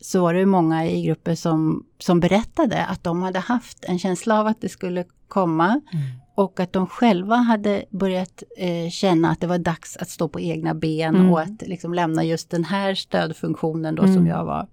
så 0.00 0.20
var 0.20 0.34
det 0.34 0.46
många 0.46 0.86
i 0.86 1.02
gruppen 1.06 1.36
som, 1.36 1.86
som 1.98 2.20
berättade 2.20 2.84
att 2.84 3.04
de 3.04 3.22
hade 3.22 3.38
haft 3.38 3.84
en 3.84 3.98
känsla 3.98 4.40
av 4.40 4.46
att 4.46 4.60
det 4.60 4.68
skulle 4.68 5.04
komma 5.28 5.80
Mm. 5.92 6.04
Och 6.34 6.60
att 6.60 6.72
de 6.72 6.86
själva 6.86 7.36
hade 7.36 7.84
börjat 7.90 8.42
eh, 8.58 8.90
känna 8.90 9.30
att 9.30 9.40
det 9.40 9.46
var 9.46 9.58
dags 9.58 9.96
att 9.96 10.08
stå 10.08 10.28
på 10.28 10.40
egna 10.40 10.74
ben 10.74 11.14
Mm. 11.16 11.30
och 11.30 11.40
att 11.40 11.62
liksom 11.66 11.94
lämna 11.94 12.24
just 12.24 12.50
den 12.50 12.64
här 12.64 12.94
stödfunktionen 12.94 13.94
då 13.94 14.02
Mm. 14.02 14.14
som 14.14 14.26
jag 14.26 14.44
var. 14.44 14.66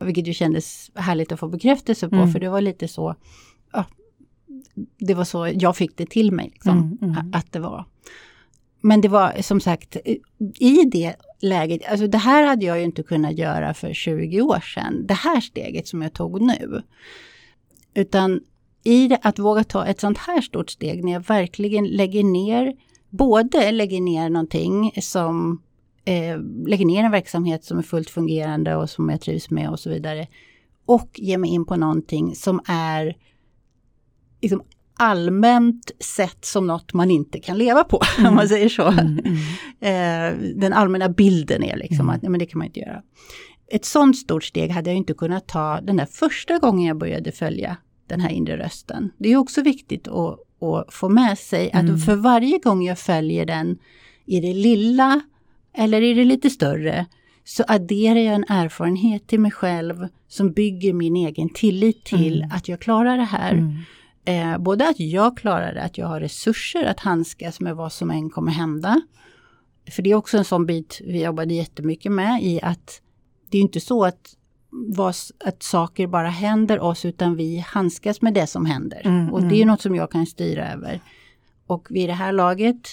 Vilket 0.00 0.26
ju 0.26 0.32
kändes 0.34 0.90
härligt 0.94 1.32
att 1.32 1.40
få 1.40 1.48
bekräftelse 1.48 2.08
på 2.08 2.16
Mm. 2.16 2.32
för 2.32 2.40
det 2.40 2.48
var 2.48 2.60
lite 2.60 2.88
så, 2.88 3.14
ja, 3.72 3.84
det 4.98 5.14
var 5.14 5.24
så 5.24 5.48
jag 5.54 5.76
fick 5.76 5.96
det 5.96 6.06
till 6.10 6.32
mig, 6.32 6.50
liksom, 6.52 6.78
Mm, 7.02 7.14
mm. 7.18 7.32
att 7.34 7.52
det 7.52 7.58
var. 7.60 7.84
Men 8.82 9.00
det 9.00 9.08
var 9.08 9.42
som 9.42 9.60
sagt, 9.60 9.96
i 10.58 10.84
det 10.92 11.14
läget, 11.40 11.80
alltså 11.90 12.06
det 12.06 12.18
här 12.18 12.46
hade 12.46 12.64
jag 12.66 12.78
ju 12.78 12.84
inte 12.84 13.02
kunnat 13.02 13.38
göra 13.38 13.74
för 13.74 13.92
20 13.92 14.40
år 14.40 14.60
sedan, 14.60 15.06
det 15.06 15.14
här 15.14 15.40
steget 15.40 15.88
som 15.88 16.02
jag 16.02 16.12
tog 16.12 16.40
nu. 16.42 16.82
Utan 17.94 18.40
i 18.84 19.08
det, 19.08 19.18
att 19.22 19.38
våga 19.38 19.64
ta 19.64 19.86
ett 19.86 20.00
sånt 20.00 20.18
här 20.18 20.40
stort 20.40 20.70
steg 20.70 21.04
när 21.04 21.12
jag 21.12 21.20
verkligen 21.20 21.84
lägger 21.84 22.24
ner, 22.24 22.72
både 23.10 23.72
lägger 23.72 24.00
ner 24.00 24.30
någonting 24.30 24.92
som 25.02 25.62
eh, 26.04 26.38
lägger 26.66 26.86
ner 26.86 27.04
en 27.04 27.10
verksamhet 27.10 27.64
som 27.64 27.78
är 27.78 27.82
fullt 27.82 28.10
fungerande 28.10 28.76
och 28.76 28.90
som 28.90 29.08
jag 29.08 29.20
trivs 29.20 29.50
med 29.50 29.70
och 29.70 29.80
så 29.80 29.90
vidare. 29.90 30.26
Och 30.86 31.10
ger 31.14 31.38
mig 31.38 31.50
in 31.50 31.64
på 31.64 31.76
någonting 31.76 32.34
som 32.34 32.60
är 32.66 33.16
liksom 34.42 34.62
allmänt 34.98 35.90
sett 36.00 36.44
som 36.44 36.66
något 36.66 36.92
man 36.92 37.10
inte 37.10 37.40
kan 37.40 37.58
leva 37.58 37.84
på, 37.84 38.00
om 38.28 38.34
man 38.34 38.48
säger 38.48 38.68
så. 38.68 38.88
Eh, 39.86 40.34
den 40.56 40.72
allmänna 40.72 41.08
bilden 41.08 41.62
är 41.62 41.76
liksom 41.76 42.00
Mm. 42.00 42.16
att 42.16 42.22
nej, 42.22 42.30
men 42.30 42.38
det 42.38 42.46
kan 42.46 42.58
man 42.58 42.66
inte 42.66 42.80
göra. 42.80 43.02
Ett 43.72 43.84
sånt 43.84 44.16
stort 44.16 44.44
steg 44.44 44.70
hade 44.70 44.90
jag 44.90 44.96
inte 44.96 45.14
kunnat 45.14 45.48
ta 45.48 45.80
den 45.80 45.96
där 45.96 46.06
första 46.06 46.58
gången 46.58 46.86
jag 46.86 46.98
började 46.98 47.32
följa 47.32 47.76
den 48.10 48.20
här 48.20 48.30
inre 48.30 48.56
rösten. 48.58 49.10
Det 49.18 49.28
är 49.32 49.36
också 49.36 49.62
viktigt 49.62 50.08
att, 50.08 50.38
att 50.62 50.94
få 50.94 51.08
med 51.08 51.38
sig 51.38 51.72
att 51.72 51.82
Mm. 51.82 51.98
för 51.98 52.16
varje 52.16 52.58
gång 52.58 52.82
jag 52.84 52.98
följer 52.98 53.46
den 53.46 53.78
i 54.26 54.40
det 54.40 54.54
lilla 54.54 55.20
eller 55.74 56.02
i 56.02 56.14
det 56.14 56.24
lite 56.24 56.50
större 56.50 57.06
så 57.44 57.64
adderar 57.68 58.18
jag 58.20 58.34
en 58.34 58.44
erfarenhet 58.48 59.26
till 59.26 59.40
mig 59.40 59.50
själv 59.50 60.08
som 60.28 60.52
bygger 60.52 60.92
min 60.92 61.16
egen 61.16 61.48
tillit 61.48 62.04
till 62.04 62.38
Mm. 62.42 62.56
att 62.56 62.68
jag 62.68 62.80
klarar 62.80 63.16
det 63.16 63.24
här. 63.24 63.52
Mm. 63.52 63.74
Eh, 64.24 64.58
både 64.58 64.88
att 64.88 65.00
jag 65.00 65.36
klarar 65.36 65.74
det, 65.74 65.82
att 65.82 65.98
jag 65.98 66.06
har 66.06 66.20
resurser 66.20 66.84
att 66.84 67.00
handskas 67.00 67.60
med 67.60 67.76
vad 67.76 67.92
som 67.92 68.10
än 68.10 68.30
kommer 68.30 68.52
hända. 68.52 69.00
För 69.90 70.02
det 70.02 70.10
är 70.10 70.14
också 70.14 70.38
en 70.38 70.44
sån 70.44 70.66
bit 70.66 71.00
vi 71.04 71.22
jobbade 71.24 71.54
jättemycket 71.54 72.12
med 72.12 72.42
i 72.42 72.60
att 72.62 73.00
det 73.50 73.58
är 73.58 73.62
inte 73.62 73.80
så 73.80 74.04
att, 74.04 74.36
vad, 74.70 75.14
att 75.44 75.62
saker 75.62 76.06
bara 76.06 76.28
händer 76.28 76.80
oss 76.80 77.04
utan 77.04 77.36
vi 77.36 77.58
handskas 77.58 78.22
med 78.22 78.34
det 78.34 78.46
som 78.46 78.66
händer. 78.66 79.02
Mm, 79.04 79.32
och 79.32 79.42
det 79.42 79.54
är 79.54 79.62
mm. 79.62 79.68
något 79.68 79.80
som 79.80 79.94
jag 79.94 80.10
kan 80.10 80.26
styra 80.26 80.72
över. 80.72 81.00
Och 81.66 81.86
vid 81.90 82.08
det 82.08 82.14
här 82.14 82.32
laget, 82.32 82.88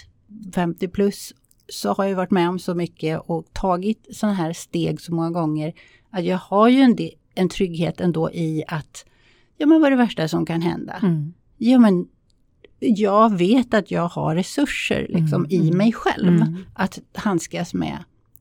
50 0.55 0.88
plus, 0.88 1.34
så 1.69 1.93
har 1.93 2.05
jag 2.05 2.15
varit 2.15 2.32
med 2.32 2.49
om 2.49 2.59
så 2.59 2.75
mycket 2.75 3.21
och 3.25 3.45
tagit 3.53 4.07
sådana 4.11 4.36
här 4.36 4.53
steg 4.53 5.01
så 5.01 5.13
många 5.13 5.32
gånger 5.32 5.73
att 6.09 6.23
jag 6.23 6.38
har 6.38 6.67
ju 6.67 6.82
en, 6.82 6.95
del, 6.95 7.11
en 7.36 7.49
trygghet 7.49 8.01
ändå 8.01 8.32
i 8.32 8.63
att 8.67 9.05
ja 9.57 9.65
men 9.65 9.82
vad 9.82 9.88
är 9.88 9.91
det 9.91 10.03
värsta 10.03 10.28
som 10.28 10.45
kan 10.45 10.61
hända? 10.61 10.93
Mm. 11.03 11.34
Ja 11.57 11.80
men 11.80 12.07
jag 12.80 13.38
vet 13.38 13.73
att 13.73 13.91
jag 13.91 14.07
har 14.07 14.36
resurser 14.36 15.07
liksom 15.09 15.45
Mm, 15.45 15.51
i 15.51 15.67
mm, 15.67 15.78
mig 15.78 15.93
själv 15.93 16.28
mm. 16.28 16.57
att 16.73 16.99
handskas 17.13 17.73
med 17.73 17.97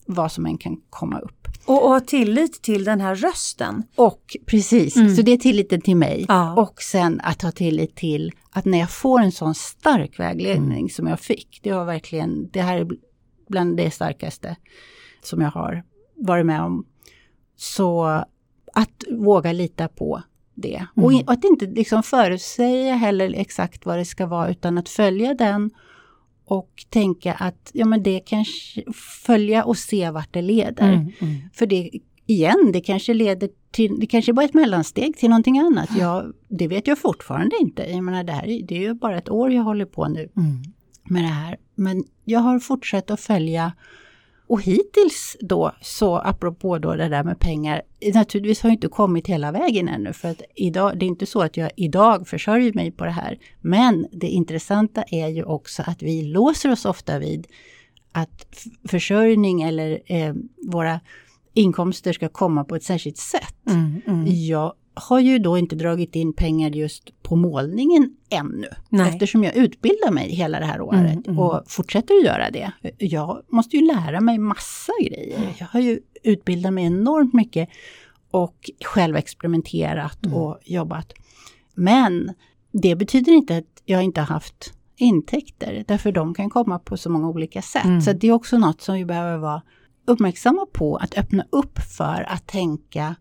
vad 0.06 0.32
som 0.32 0.46
än 0.46 0.58
kan 0.58 0.80
komma 0.90 1.18
upp. 1.18 1.35
Och, 1.64 1.82
och 1.84 1.88
ha 1.90 2.00
tillit 2.00 2.62
till 2.62 2.84
den 2.84 3.00
här 3.00 3.14
rösten. 3.14 3.82
Och 3.96 4.36
precis, 4.46 4.96
Mm. 4.96 5.16
så 5.16 5.22
det 5.22 5.32
är 5.32 5.36
tilliten 5.36 5.80
till 5.80 5.96
mig. 5.96 6.24
Ja. 6.28 6.54
Och 6.62 6.82
sen 6.82 7.20
att 7.24 7.42
ha 7.42 7.52
tillit 7.52 7.96
till 7.96 8.32
att 8.50 8.64
när 8.64 8.78
jag 8.78 8.90
får 8.90 9.20
en 9.20 9.32
sån 9.32 9.54
stark 9.54 10.18
vägledning 10.20 10.90
som 10.90 11.06
jag 11.06 11.20
fick, 11.20 11.60
det 11.62 11.72
var 11.72 11.84
verkligen, 11.84 12.48
det 12.52 12.60
här 12.62 12.76
är 12.78 12.86
bland 13.48 13.76
det 13.76 13.90
starkaste 13.90 14.56
som 15.22 15.40
jag 15.40 15.50
har 15.50 15.84
varit 16.16 16.46
med 16.46 16.62
om. 16.62 16.86
Så 17.56 18.04
att 18.74 19.04
våga 19.10 19.52
lita 19.52 19.88
på 19.88 20.22
det. 20.54 20.86
Och 20.96 21.12
Mm. 21.12 21.14
i- 21.20 21.24
att 21.26 21.44
inte 21.44 21.66
liksom 21.66 22.02
förutsäga 22.02 22.94
heller 22.94 23.34
exakt 23.36 23.86
vad 23.86 23.98
det 23.98 24.04
ska 24.04 24.26
vara 24.26 24.50
utan 24.50 24.78
att 24.78 24.88
följa 24.88 25.34
den 25.34 25.70
och 26.48 26.70
tänka 26.90 27.32
att 27.32 27.70
ja 27.74 27.84
men 27.86 28.02
det 28.02 28.20
kanske, 28.20 28.82
följa 29.26 29.64
och 29.64 29.78
se 29.78 30.10
vart 30.10 30.32
det 30.34 30.42
leder. 30.42 30.92
Mm. 30.92 31.12
Mm. 31.20 31.34
För 31.52 31.66
det, 31.66 31.90
igen, 32.26 32.70
det 32.72 32.80
kanske 32.80 33.14
leder 33.14 33.48
till, 33.70 34.00
det 34.00 34.06
kanske 34.06 34.32
bara 34.32 34.42
är 34.42 34.48
ett 34.48 34.54
mellansteg 34.54 35.16
till 35.16 35.28
någonting 35.28 35.58
annat. 35.58 35.88
Jag, 35.98 36.32
det 36.48 36.68
vet 36.68 36.86
jag 36.86 36.98
fortfarande 36.98 37.56
inte. 37.60 37.82
Jag 37.82 38.04
menar, 38.04 38.24
det, 38.24 38.32
här, 38.32 38.46
är- 38.48 38.62
det 38.62 38.74
är 38.76 38.80
ju 38.80 38.94
bara 38.94 39.18
ett 39.18 39.28
år 39.30 39.52
jag 39.52 39.62
håller 39.62 39.84
på 39.86 40.08
nu 40.08 40.28
Mm. 40.36 40.62
med 41.04 41.22
det 41.22 41.28
här. 41.28 41.56
Men 41.74 42.04
jag 42.24 42.40
har 42.40 42.58
fortsatt 42.58 43.10
att 43.10 43.20
följa 43.20 43.72
och 44.46 44.62
hittills 44.62 45.36
då, 45.40 45.72
så 45.80 46.16
apropå 46.16 46.78
då 46.78 46.94
det 46.94 47.08
där 47.08 47.24
med 47.24 47.38
pengar, 47.38 47.82
naturligtvis 48.14 48.62
har 48.62 48.70
jag 48.70 48.74
inte 48.74 48.88
kommit 48.88 49.26
hela 49.26 49.52
vägen 49.52 49.88
ännu 49.88 50.12
för 50.12 50.28
att 50.28 50.42
idag, 50.54 50.98
det 50.98 51.04
är 51.04 51.08
inte 51.08 51.26
så 51.26 51.42
att 51.42 51.56
jag 51.56 51.70
idag 51.76 52.28
försörjer 52.28 52.72
mig 52.72 52.90
på 52.90 53.04
det 53.04 53.10
här. 53.10 53.38
Men 53.60 54.06
det 54.12 54.26
intressanta 54.26 55.02
är 55.02 55.28
ju 55.28 55.44
också 55.44 55.82
att 55.86 56.02
vi 56.02 56.22
låser 56.22 56.72
oss 56.72 56.84
ofta 56.84 57.18
vid 57.18 57.46
att 58.12 58.46
försörjning 58.88 59.62
eller 59.62 60.00
eh, 60.06 60.34
våra 60.66 61.00
inkomster 61.54 62.12
ska 62.12 62.28
komma 62.28 62.64
på 62.64 62.76
ett 62.76 62.84
särskilt 62.84 63.18
sätt. 63.18 63.56
Mm. 63.66 64.00
Mm. 64.06 64.24
Jag 64.26 64.72
har 64.96 65.20
ju 65.20 65.38
då 65.38 65.58
inte 65.58 65.76
dragit 65.76 66.16
in 66.16 66.32
pengar 66.32 66.70
just 66.70 67.22
på 67.22 67.36
målningen 67.36 68.16
ännu. 68.30 68.68
Nej. 68.88 69.08
Eftersom 69.08 69.44
jag 69.44 69.56
utbildar 69.56 70.10
mig 70.10 70.28
hela 70.34 70.60
det 70.60 70.66
här 70.66 70.80
året 70.80 71.00
Mm, 71.00 71.22
mm. 71.26 71.38
och 71.38 71.62
fortsätter 71.66 72.14
att 72.14 72.24
göra 72.24 72.50
det. 72.50 72.72
Jag 72.98 73.42
måste 73.48 73.76
ju 73.76 73.86
lära 73.86 74.20
mig 74.20 74.38
massa 74.38 74.92
grejer. 75.00 75.54
Jag 75.58 75.66
har 75.66 75.80
ju 75.80 76.00
utbildat 76.22 76.72
mig 76.72 76.84
enormt 76.84 77.34
mycket 77.34 77.68
och 78.30 78.70
själv 78.84 79.16
experimenterat 79.16 80.26
Mm. 80.26 80.38
och 80.38 80.58
jobbat. 80.64 81.12
Men 81.74 82.32
det 82.72 82.96
betyder 82.96 83.32
inte 83.32 83.56
att 83.56 83.82
jag 83.84 84.02
inte 84.02 84.20
har 84.20 84.26
haft 84.26 84.72
intäkter, 84.96 85.84
därför 85.88 86.12
de 86.12 86.34
kan 86.34 86.50
komma 86.50 86.78
på 86.78 86.96
så 86.96 87.10
många 87.10 87.28
olika 87.28 87.62
sätt. 87.62 87.84
Mm. 87.84 88.00
Så 88.00 88.12
det 88.12 88.28
är 88.28 88.32
också 88.32 88.58
något 88.58 88.80
som 88.80 88.94
vi 88.94 89.04
behöver 89.04 89.38
vara 89.38 89.62
uppmärksamma 90.06 90.66
på, 90.72 90.96
att 90.96 91.18
öppna 91.18 91.44
upp 91.50 91.78
för 91.78 92.26
att 92.28 92.46
tänka 92.46 93.14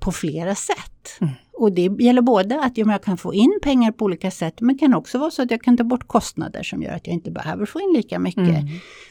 på 0.00 0.12
flera 0.12 0.54
sätt. 0.54 1.18
Mm. 1.20 1.34
Och 1.52 1.72
det 1.72 1.82
gäller 2.00 2.22
både 2.22 2.60
att 2.60 2.78
ja, 2.78 2.84
men 2.84 2.92
jag 2.92 3.02
kan 3.02 3.18
få 3.18 3.34
in 3.34 3.58
pengar 3.62 3.92
på 3.92 4.04
olika 4.04 4.30
sätt, 4.30 4.60
men 4.60 4.78
kan 4.78 4.94
också 4.94 5.18
vara 5.18 5.30
så 5.30 5.42
att 5.42 5.50
jag 5.50 5.62
kan 5.62 5.76
ta 5.76 5.84
bort 5.84 6.08
kostnader 6.08 6.62
som 6.62 6.82
gör 6.82 6.92
att 6.92 7.06
jag 7.06 7.14
inte 7.14 7.30
behöver 7.30 7.66
få 7.66 7.80
in 7.80 7.92
lika 7.96 8.18
mycket. 8.18 8.48
Mm. 8.48 8.66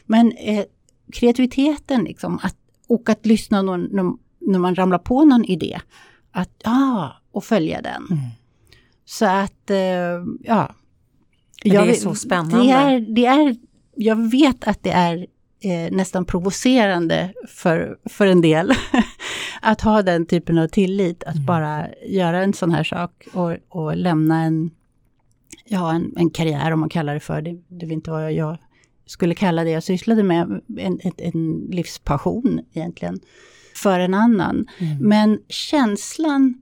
Men 0.06 0.32
eh, 0.32 0.64
kreativiteten 1.12 2.04
liksom, 2.04 2.38
att, 2.42 2.56
och 2.88 3.08
att 3.08 3.26
lyssna 3.26 3.62
någon, 3.62 3.84
när, 3.84 4.12
när 4.40 4.58
man 4.58 4.74
ramlar 4.74 4.98
på 4.98 5.24
någon 5.24 5.44
idé, 5.44 5.80
att 6.32 6.50
ja, 6.64 7.12
och 7.32 7.44
följa 7.44 7.82
den. 7.82 8.06
Mm. 8.10 8.24
Så 9.04 9.26
att, 9.26 9.70
eh, 9.70 9.76
ja. 10.40 10.74
det 11.62 11.70
är 11.70 11.86
Jag 11.86 11.96
så 11.96 12.14
spännande. 12.14 12.58
Det 12.58 12.70
är, 12.70 13.00
det 13.00 13.26
är, 13.26 13.56
jag 13.94 14.30
vet 14.30 14.68
att 14.68 14.82
det 14.82 14.90
är 14.90 15.26
eh, 15.60 15.92
nästan 15.92 16.24
provocerande 16.24 17.32
för, 17.48 17.98
för 18.04 18.26
en 18.26 18.40
del 18.40 18.72
att 19.60 19.80
ha 19.80 20.02
den 20.02 20.26
typen 20.26 20.58
av 20.58 20.68
tillit, 20.68 21.24
att 21.24 21.34
Mm. 21.34 21.46
bara 21.46 21.86
göra 22.06 22.42
en 22.42 22.52
sån 22.52 22.70
här 22.70 22.84
sak 22.84 23.28
och, 23.32 23.56
och 23.68 23.96
lämna 23.96 24.42
en, 24.42 24.70
ja, 25.64 25.92
en, 25.92 26.14
en 26.16 26.30
karriär 26.30 26.70
om 26.70 26.80
man 26.80 26.88
kallar 26.88 27.14
det 27.14 27.20
för. 27.20 27.42
Det, 27.42 27.58
det 27.68 27.86
vet 27.86 27.92
inte 27.92 28.10
vad 28.10 28.32
jag 28.32 28.58
skulle 29.06 29.34
kalla 29.34 29.64
det 29.64 29.70
jag 29.70 29.82
sysslade 29.82 30.22
med. 30.22 30.60
En, 30.78 31.00
en, 31.02 31.12
en 31.16 31.68
livspassion 31.70 32.60
egentligen. 32.72 33.20
För 33.74 34.00
en 34.00 34.14
annan. 34.14 34.66
Mm. 34.78 34.98
Men 35.08 35.40
känslan 35.48 36.60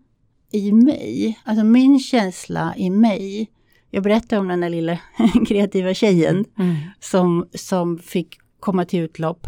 i 0.52 0.72
mig, 0.72 1.38
alltså 1.44 1.64
min 1.64 2.00
känsla 2.00 2.74
i 2.76 2.90
mig. 2.90 3.50
Jag 3.90 4.02
berättade 4.02 4.40
om 4.40 4.48
den 4.48 4.60
där 4.60 4.68
lilla 4.70 4.98
kreativa 5.48 5.94
tjejen 5.94 6.44
mm. 6.58 6.76
som, 7.00 7.48
som 7.54 7.98
fick 7.98 8.38
komma 8.60 8.84
till 8.84 9.00
utlopp. 9.00 9.46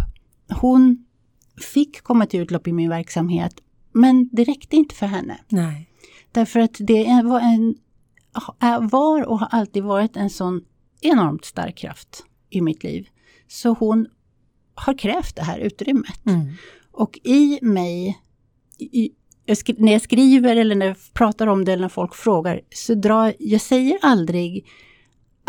Hon 0.60 1.04
fick 1.60 2.02
komma 2.02 2.26
till 2.26 2.40
utlopp 2.40 2.68
i 2.68 2.72
min 2.72 2.88
verksamhet, 2.88 3.54
men 3.92 4.28
det 4.32 4.44
räckte 4.44 4.76
inte 4.76 4.94
för 4.94 5.06
henne. 5.06 5.40
Nej. 5.48 5.90
Därför 6.32 6.60
att 6.60 6.76
det 6.78 7.22
var, 7.24 7.40
en, 7.40 7.74
var 8.90 9.22
och 9.22 9.38
har 9.38 9.48
alltid 9.50 9.82
varit 9.82 10.16
en 10.16 10.30
sån 10.30 10.64
enormt 11.00 11.44
stark 11.44 11.76
kraft 11.76 12.24
i 12.50 12.60
mitt 12.60 12.84
liv. 12.84 13.08
Så 13.48 13.68
hon 13.68 14.06
har 14.74 14.98
krävt 14.98 15.36
det 15.36 15.42
här 15.42 15.58
utrymmet. 15.58 16.26
Mm. 16.26 16.52
Och 16.92 17.18
i 17.24 17.58
mig, 17.62 18.18
i, 18.78 19.10
när 19.76 19.92
jag 19.92 20.02
skriver 20.02 20.56
eller 20.56 20.74
när 20.74 20.86
jag 20.86 20.96
pratar 21.12 21.46
om 21.46 21.64
det 21.64 21.72
eller 21.72 21.82
när 21.82 21.88
folk 21.88 22.14
frågar, 22.14 22.60
så 22.70 22.94
drar 22.94 23.34
jag 23.38 23.60
säger 23.60 23.98
aldrig 24.02 24.66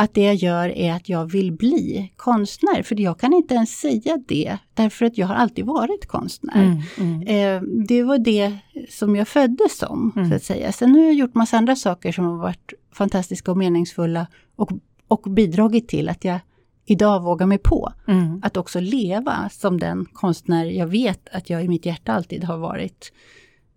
att 0.01 0.13
det 0.13 0.23
jag 0.23 0.35
gör 0.35 0.69
är 0.69 0.93
att 0.93 1.09
jag 1.09 1.31
vill 1.31 1.51
bli 1.51 2.11
konstnär. 2.15 2.83
För 2.83 2.99
jag 2.99 3.19
kan 3.19 3.33
inte 3.33 3.53
ens 3.53 3.79
säga 3.79 4.19
det, 4.27 4.57
därför 4.73 5.05
att 5.05 5.17
jag 5.17 5.27
har 5.27 5.35
alltid 5.35 5.65
varit 5.65 6.05
konstnär. 6.05 6.63
Mm, 6.63 6.81
mm. 6.97 7.21
Eh, 7.21 7.85
det 7.87 8.03
var 8.03 8.17
det 8.17 8.57
som 8.89 9.15
jag 9.15 9.27
föddes 9.27 9.77
som, 9.77 10.13
mm. 10.15 10.29
så 10.29 10.35
att 10.35 10.43
säga. 10.43 10.71
Sen 10.71 10.95
har 10.95 11.01
jag 11.01 11.13
gjort 11.13 11.35
massa 11.35 11.57
andra 11.57 11.75
saker 11.75 12.11
som 12.11 12.25
har 12.25 12.37
varit 12.37 12.73
fantastiska 12.93 13.51
och 13.51 13.57
meningsfulla 13.57 14.27
och, 14.55 14.71
och 15.07 15.21
bidragit 15.21 15.87
till 15.87 16.09
att 16.09 16.25
jag 16.25 16.39
idag 16.85 17.23
vågar 17.23 17.45
mig 17.45 17.57
på 17.57 17.93
mm. 18.07 18.41
att 18.43 18.57
också 18.57 18.79
leva 18.79 19.49
som 19.49 19.79
den 19.79 20.05
konstnär 20.05 20.65
jag 20.65 20.87
vet 20.87 21.29
att 21.31 21.49
jag 21.49 21.63
i 21.63 21.67
mitt 21.67 21.85
hjärta 21.85 22.13
alltid 22.13 22.43
har 22.43 22.57
varit. 22.57 23.11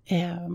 Eh, 0.05 0.49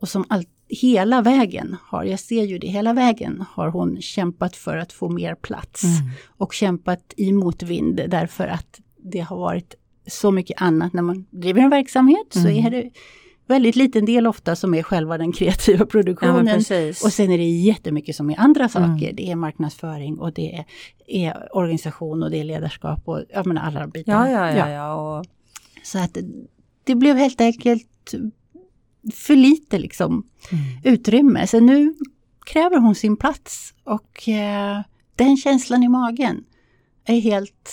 och 0.00 0.08
som 0.08 0.24
all, 0.28 0.44
hela 0.74 1.22
vägen 1.22 1.76
har, 1.82 2.04
jag 2.04 2.20
ser 2.20 2.44
ju 2.44 2.58
det, 2.58 2.66
hela 2.66 2.92
vägen 2.92 3.44
har 3.50 3.68
hon 3.68 4.02
kämpat 4.02 4.56
för 4.56 4.76
att 4.76 4.92
få 4.92 5.08
mer 5.08 5.34
plats. 5.34 5.84
Mm. 5.84 6.10
Och 6.36 6.52
kämpat 6.52 7.14
i 7.16 7.32
motvind 7.32 8.00
därför 8.08 8.46
att 8.46 8.80
det 8.96 9.20
har 9.20 9.36
varit 9.36 9.74
så 10.06 10.30
mycket 10.30 10.62
annat. 10.62 10.92
När 10.92 11.02
man 11.02 11.26
driver 11.30 11.62
en 11.62 11.70
verksamhet 11.70 12.36
mm. 12.36 12.44
så 12.44 12.66
är 12.66 12.70
det 12.70 12.90
väldigt 13.46 13.76
liten 13.76 14.04
del 14.04 14.26
ofta 14.26 14.56
som 14.56 14.74
är 14.74 14.82
själva 14.82 15.18
den 15.18 15.32
kreativa 15.32 15.86
produktionen. 15.86 16.64
Ja, 16.68 16.88
och 16.88 17.12
sen 17.12 17.30
är 17.30 17.38
det 17.38 17.44
jättemycket 17.44 18.16
som 18.16 18.30
är 18.30 18.40
andra 18.40 18.68
saker. 18.68 18.86
Mm. 18.86 19.16
Det 19.16 19.30
är 19.30 19.36
marknadsföring 19.36 20.18
och 20.18 20.32
det 20.32 20.54
är, 20.54 20.64
är, 21.06 21.56
organisation 21.56 22.22
och 22.22 22.30
det 22.30 22.40
är 22.40 22.44
ledarskap 22.44 23.08
och 23.08 23.22
jag 23.32 23.46
menar 23.46 23.62
alla 23.62 23.80
de 23.80 23.90
bitarna. 23.90 24.30
Ja, 24.30 24.50
ja, 24.50 24.56
ja, 24.56 24.70
ja. 24.70 25.18
Och... 25.18 25.26
Så 25.84 25.98
att 25.98 26.16
det 26.84 26.94
blev 26.94 27.16
helt 27.16 27.40
enkelt 27.40 28.14
för 29.14 29.36
lite 29.36 29.78
liksom 29.78 30.12
mm. 30.12 30.64
utrymme. 30.84 31.46
Så 31.46 31.60
nu 31.60 31.94
kräver 32.46 32.78
hon 32.78 32.94
sin 32.94 33.16
plats 33.16 33.74
och 33.84 34.28
eh, 34.28 34.80
den 35.16 35.36
känslan 35.36 35.82
i 35.82 35.88
magen 35.88 36.44
är 37.04 37.20
helt 37.20 37.70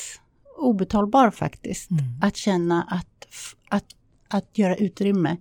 obetalbar 0.58 1.32
faktiskt. 1.32 1.92
Mm. 1.92 2.04
Att 2.22 2.36
känna 2.36 2.84
att, 2.84 3.28
att, 3.70 3.86
att 4.28 4.58
göra 4.58 4.76
utrymme 4.76 5.38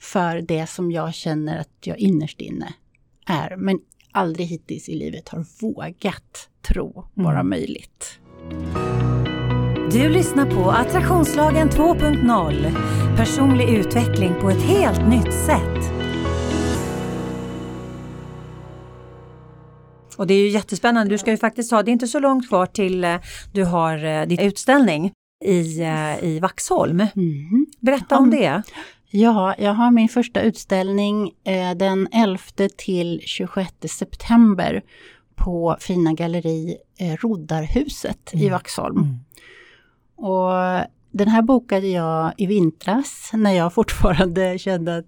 för 0.00 0.40
det 0.40 0.66
som 0.66 0.92
jag 0.92 1.14
känner 1.14 1.58
att 1.58 1.76
jag 1.80 1.98
innerst 1.98 2.40
inne 2.40 2.74
är, 3.26 3.56
men 3.56 3.78
aldrig 4.12 4.46
hittills 4.46 4.88
i 4.88 4.94
livet 4.94 5.28
har 5.28 5.46
vågat 5.60 6.48
tro 6.62 7.04
vara 7.14 7.40
mm. 7.40 7.50
möjligt. 7.50 8.18
Du 9.92 10.08
lyssnar 10.08 10.50
på 10.50 10.70
Attraktionslagen 10.70 11.68
2.0. 11.68 12.97
Personlig 13.18 13.68
utveckling 13.68 14.34
på 14.40 14.50
ett 14.50 14.62
helt 14.62 15.08
nytt 15.08 15.34
sätt. 15.34 15.92
Och 20.16 20.26
det 20.26 20.34
är 20.34 20.38
ju 20.38 20.48
jättespännande. 20.48 21.14
Du 21.14 21.18
ska 21.18 21.30
ju 21.30 21.36
faktiskt 21.36 21.70
ha, 21.70 21.82
det 21.82 21.90
är 21.90 21.92
inte 21.92 22.06
så 22.06 22.20
långt 22.20 22.48
kvar 22.48 22.66
till 22.66 23.04
eh, 23.04 23.16
du 23.52 23.64
har 23.64 24.04
eh, 24.04 24.26
din 24.26 24.40
utställning 24.40 25.12
i, 25.44 25.80
eh, 25.82 26.24
i 26.24 26.40
Vaxholm. 26.42 27.00
Mm. 27.00 27.66
Berätta 27.80 28.18
om 28.18 28.30
det. 28.30 28.62
Ja, 29.10 29.54
jag 29.58 29.74
har 29.74 29.90
min 29.90 30.08
första 30.08 30.40
utställning 30.40 31.30
den 31.76 32.08
11 32.12 32.38
till 32.76 33.20
26 33.24 33.72
september 33.88 34.82
på 35.34 35.76
fina 35.80 36.12
galleri 36.12 36.76
Roddarhuset 37.20 38.32
mm. 38.32 38.46
i 38.46 38.48
Vaxholm. 38.48 38.98
Mm. 38.98 39.18
Och 40.16 40.52
den 41.10 41.28
här 41.28 41.42
bokade 41.42 41.88
jag 41.88 42.32
i 42.36 42.46
vintras 42.46 43.30
när 43.32 43.52
jag 43.52 43.74
fortfarande 43.74 44.58
kände 44.58 44.96
att 44.96 45.06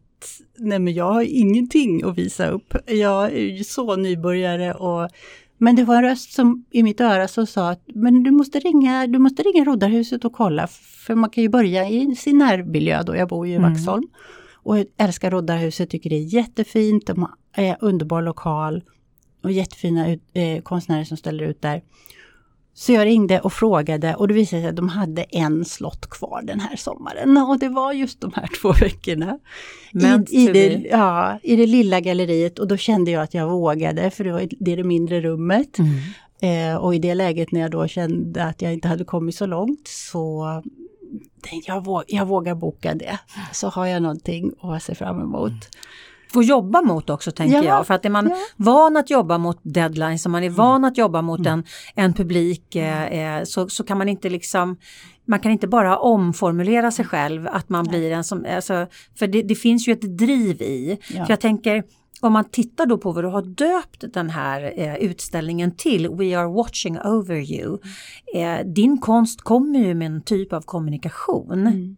nej 0.59 0.79
men 0.79 0.95
jag 0.95 1.13
har 1.13 1.23
ingenting 1.23 2.05
att 2.05 2.19
visa 2.19 2.47
upp. 2.49 2.75
Jag 2.87 3.33
är 3.33 3.57
ju 3.57 3.65
så 3.65 3.97
nybörjare 3.97 4.75
och 4.75 5.11
men 5.59 5.77
det 5.77 5.85
var 5.85 5.97
en 5.97 6.03
röst 6.03 6.33
som 6.33 6.65
i 6.71 6.83
mitt 6.83 7.01
öra 7.01 7.29
som 7.29 7.47
sa 7.47 7.71
att 7.71 7.83
men 7.95 8.23
du 8.23 8.31
måste 8.31 8.59
ringa, 8.59 9.07
du 9.07 9.19
måste 9.19 9.43
ringa 9.43 9.65
Roddarhuset 9.65 10.25
och 10.25 10.33
kolla 10.33 10.67
för 11.07 11.15
man 11.15 11.31
kan 11.31 11.43
ju 11.43 11.49
börja 11.49 11.89
i 11.89 12.17
sin 12.17 12.39
närmiljö 12.39 13.03
då, 13.03 13.17
jag 13.17 13.29
bor 13.29 13.47
ju 13.47 13.53
i 13.53 13.57
mm. 13.57 13.73
Vaxholm. 13.73 14.09
Och 14.63 14.79
jag 14.79 14.87
älskar 14.97 15.31
Roddarhuset, 15.31 15.91
tycker 15.91 16.11
det 16.11 16.17
är 16.17 16.35
jättefint, 16.35 17.07
de 17.07 17.29
är 17.53 17.77
underbar 17.81 18.23
lokal 18.23 18.83
och 19.43 19.53
jättefina 19.53 20.09
eh, 20.33 20.63
konstnärer 20.63 21.05
som 21.05 21.17
ställer 21.17 21.45
ut 21.45 21.63
där. 21.63 21.83
Så 22.75 22.93
jag 22.93 23.07
ringde 23.07 23.41
och 23.41 23.53
frågade 23.53 24.15
och 24.15 24.29
det 24.29 24.35
visade 24.35 24.63
sig 24.63 24.69
att 24.69 24.77
de 24.77 24.89
hade 24.89 25.23
en 25.23 25.65
slott 25.65 26.11
kvar 26.11 26.43
den 26.43 26.61
här 26.61 26.77
sommaren. 26.77 27.37
Och 27.37 27.59
det 27.59 27.69
var 27.69 27.93
just 27.93 28.21
de 28.21 28.33
här 28.35 28.49
två 28.63 28.73
veckorna. 28.73 29.39
I, 30.31 30.37
i, 30.37 30.47
det, 30.47 30.89
ja, 30.91 31.39
I 31.43 31.57
det 31.57 31.67
lilla 31.67 32.01
galleriet 32.01 32.59
och 32.59 32.69
då 32.69 32.77
kände 32.77 33.11
jag 33.11 33.23
att 33.23 33.35
jag 33.35 33.49
vågade 33.49 34.11
för 34.11 34.25
det 34.25 34.33
var 34.33 34.41
det, 34.59 34.77
det 34.77 34.85
mindre 34.85 35.21
rummet. 35.21 35.79
Mm. 35.79 36.01
Eh, 36.43 36.77
och 36.77 36.95
i 36.95 36.99
det 36.99 37.15
läget 37.15 37.53
när 37.53 37.61
jag 37.61 37.71
då 37.71 37.89
kände 37.89 38.45
att 38.45 38.63
jag 38.63 38.73
inte 38.73 38.89
hade 38.89 39.05
kommit 39.05 39.35
så 39.35 39.47
långt 39.47 39.89
så 39.89 40.47
tänkte 41.43 41.73
jag, 41.73 41.85
våg, 41.85 42.03
jag 42.07 42.27
vågar 42.27 42.55
boka 42.55 42.95
det. 42.95 43.19
Så 43.53 43.69
har 43.69 43.87
jag 43.87 44.03
någonting 44.03 44.53
att 44.61 44.83
se 44.83 44.95
fram 44.95 45.21
emot. 45.21 45.49
Mm 45.49 45.61
få 46.33 46.43
jobba 46.43 46.83
mot 46.83 47.11
också 47.11 47.31
tänker 47.31 47.57
ja, 47.57 47.65
jag. 47.65 47.87
För 47.87 47.95
att 47.95 48.05
är 48.05 48.11
man 48.11 48.29
ja. 48.29 48.37
van 48.57 48.97
att 48.97 49.11
jobba 49.11 49.39
mot 49.39 49.61
deadlines, 49.63 50.27
om 50.27 50.33
man 50.33 50.43
är 50.43 50.47
mm. 50.47 50.57
van 50.57 50.85
att 50.85 50.99
jobba 50.99 51.23
mot 51.23 51.41
mm. 51.41 51.53
en, 51.53 51.65
en 51.95 52.13
publik 52.13 52.77
eh, 52.77 53.05
eh, 53.05 53.45
så, 53.45 53.69
så 53.69 53.85
kan 53.85 53.99
man 53.99 54.09
inte 54.09 54.31
liksom 54.31 54.77
man 55.25 55.41
kan 55.41 55.53
inte 55.53 55.69
bara 55.69 55.99
omformulera 55.99 56.91
sig 56.91 57.05
själv 57.05 57.47
att 57.47 57.69
man 57.69 57.85
Nej. 57.85 58.01
blir 58.01 58.11
en 58.11 58.25
som, 58.25 58.47
alltså, 58.55 58.87
för 59.19 59.27
det, 59.27 59.43
det, 59.43 59.55
finns 59.55 59.89
ju 59.89 59.93
ett 59.93 60.19
driv 60.19 60.63
i. 60.63 60.99
Ja. 61.09 61.25
För 61.27 61.33
jag 61.33 61.41
tänker, 61.41 61.85
om 62.21 62.33
man 62.33 62.45
tittar 62.51 62.87
då 62.87 62.99
på 62.99 63.13
vad 63.13 63.25
du 63.25 63.29
har 63.29 63.43
döpt 63.43 64.05
den 64.15 64.31
här 64.31 64.73
eh, 64.77 64.97
utställningen 64.97 65.77
till, 65.77 66.09
We 66.09 66.39
are 66.39 66.53
watching 66.53 66.99
over 66.99 67.53
you. 67.53 67.79
Eh, 68.35 68.67
din 68.67 68.99
konst 68.99 69.41
kommer 69.41 69.79
ju 69.79 69.95
med 69.95 70.07
en 70.07 70.23
typ 70.23 70.53
av 70.53 70.61
kommunikation. 70.61 71.67
Mm. 71.67 71.97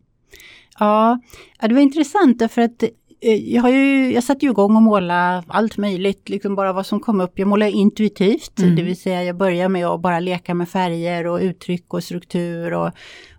Ja, 0.78 1.20
det 1.60 1.74
var 1.74 1.80
intressant 1.80 2.38
därför 2.38 2.62
att 2.62 2.84
jag, 3.22 3.62
har 3.62 3.70
ju, 3.70 4.12
jag 4.12 4.24
satte 4.24 4.46
ju 4.46 4.50
igång 4.50 4.76
och 4.76 4.82
måla 4.82 5.44
allt 5.48 5.76
möjligt, 5.76 6.28
liksom 6.28 6.54
bara 6.54 6.72
vad 6.72 6.86
som 6.86 7.00
kom 7.00 7.20
upp. 7.20 7.38
Jag 7.38 7.48
målar 7.48 7.66
intuitivt, 7.66 8.58
mm. 8.58 8.76
det 8.76 8.82
vill 8.82 8.96
säga 8.96 9.24
jag 9.24 9.36
börjar 9.36 9.68
med 9.68 9.86
att 9.86 10.00
bara 10.00 10.20
leka 10.20 10.54
med 10.54 10.68
färger 10.68 11.26
och 11.26 11.40
uttryck 11.40 11.94
och 11.94 12.04
struktur 12.04 12.74
och 12.74 12.90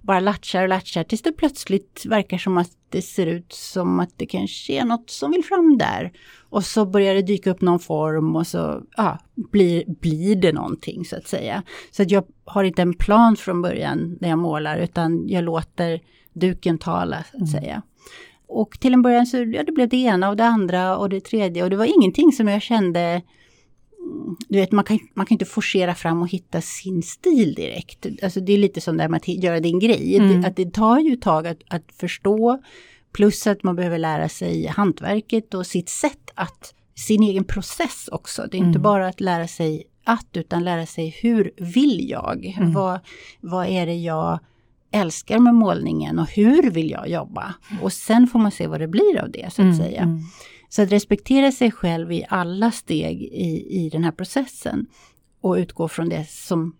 bara 0.01 0.19
latchar 0.19 0.63
och 0.63 0.69
latchar 0.69 1.03
tills 1.03 1.21
det 1.21 1.31
plötsligt 1.31 2.05
verkar 2.05 2.38
som 2.38 2.57
att 2.57 2.71
det 2.89 3.01
ser 3.01 3.27
ut 3.27 3.53
som 3.53 3.99
att 3.99 4.09
det 4.17 4.25
kanske 4.25 4.73
är 4.73 4.86
något 4.86 5.09
som 5.09 5.31
vill 5.31 5.43
fram 5.43 5.77
där. 5.77 6.11
Och 6.49 6.63
så 6.63 6.86
börjar 6.86 7.15
det 7.15 7.21
dyka 7.21 7.51
upp 7.51 7.61
någon 7.61 7.79
form 7.79 8.36
och 8.36 8.47
så 8.47 8.81
ja, 8.97 9.19
blir, 9.36 9.84
blir 9.88 10.36
det 10.36 10.53
någonting 10.53 11.05
så 11.05 11.15
att 11.15 11.27
säga. 11.27 11.63
Så 11.91 12.01
att 12.01 12.11
jag 12.11 12.25
har 12.45 12.63
inte 12.63 12.81
en 12.81 12.93
plan 12.93 13.36
från 13.36 13.61
början 13.61 14.17
när 14.21 14.29
jag 14.29 14.39
målar 14.39 14.77
utan 14.77 15.29
jag 15.29 15.43
låter 15.43 16.01
duken 16.34 16.77
tala 16.77 17.23
så 17.31 17.38
att 17.38 17.51
mm. 17.53 17.61
säga. 17.61 17.81
Och 18.54 18.80
till 18.80 18.93
en 18.93 19.01
början 19.01 19.26
så 19.26 19.38
ja, 19.38 19.64
det 19.64 19.72
blev 19.72 19.89
det 19.89 19.97
ena 19.97 20.30
och 20.30 20.38
det 20.38 20.45
andra 20.45 20.97
och 20.97 21.10
det 21.10 21.22
tredje 21.22 21.64
och 21.64 21.70
det 21.70 21.76
var 21.76 21.86
ingenting 21.86 22.32
som 22.32 22.47
jag 22.47 22.62
kände 22.62 22.99
mm, 22.99 24.36
du 24.49 24.58
vet, 24.60 24.72
man 24.72 24.84
kan, 24.84 24.99
man 25.14 25.26
kan 25.26 25.36
inte 25.36 25.45
forcera 25.45 25.95
fram 25.95 26.22
och 26.22 26.30
hitta 26.30 26.62
sin 26.62 27.04
stil 27.04 27.54
direkt. 27.54 28.06
Alltså 28.24 28.39
det 28.39 28.54
är 28.54 28.58
lite 28.58 28.82
som 28.82 28.97
det 28.97 29.04
här 29.04 29.10
med 29.10 29.18
att 29.18 29.28
göra 29.28 29.60
din 29.60 29.80
grej. 29.80 30.18
Mm. 30.18 30.41
Det, 30.41 30.47
att 30.47 30.56
det 30.56 30.74
tar 30.74 30.99
ju 30.99 31.14
ett 31.14 31.22
tag 31.22 31.47
att, 31.47 31.60
att 31.68 31.91
förstå. 31.99 32.62
Plus 33.14 33.47
att 33.47 33.64
man 33.64 33.76
behöver 33.76 33.97
lära 33.97 34.30
sig 34.30 34.68
hantverket 34.68 35.54
och 35.54 35.68
sitt 35.68 35.89
sätt 35.89 36.32
att, 36.36 36.74
sin 36.95 37.24
egen 37.24 37.43
process 37.43 38.10
också. 38.12 38.47
Det 38.51 38.58
är 38.58 38.60
mm. 38.60 38.70
inte 38.70 38.80
bara 38.80 39.08
att 39.08 39.22
lära 39.22 39.47
sig 39.47 39.84
att, 40.04 40.28
utan 40.34 40.64
lära 40.64 40.86
sig 40.86 41.18
hur 41.22 41.51
vill 41.58 42.10
jag? 42.10 42.45
Mm. 42.58 42.74
Vad, 42.74 42.99
vad 43.41 43.68
är 43.68 43.86
det 43.86 43.95
jag 43.95 44.39
älskar 44.93 45.39
med 45.39 45.55
målningen 45.55 46.19
och 46.19 46.29
hur 46.29 46.71
vill 46.71 46.91
jag 46.91 47.09
jobba? 47.09 47.53
Och 47.81 47.93
sen 47.93 48.27
får 48.27 48.39
man 48.39 48.51
se 48.51 48.67
vad 48.67 48.79
det 48.79 48.87
blir 48.87 49.21
av 49.21 49.31
det 49.31 49.53
så 49.53 49.61
att 49.61 49.65
mm, 49.65 49.77
säga. 49.77 50.01
Mm. 50.01 50.19
Så 50.69 50.81
att 50.81 50.91
respektera 50.91 51.51
sig 51.51 51.71
själv 51.71 52.11
i 52.11 52.25
alla 52.29 52.71
steg 52.71 53.21
i, 53.21 53.67
i 53.69 53.89
den 53.89 54.03
här 54.03 54.11
processen 54.11 54.85
och 55.41 55.53
utgå 55.53 55.87
från 55.87 56.09
det 56.09 56.29
som 56.29 56.75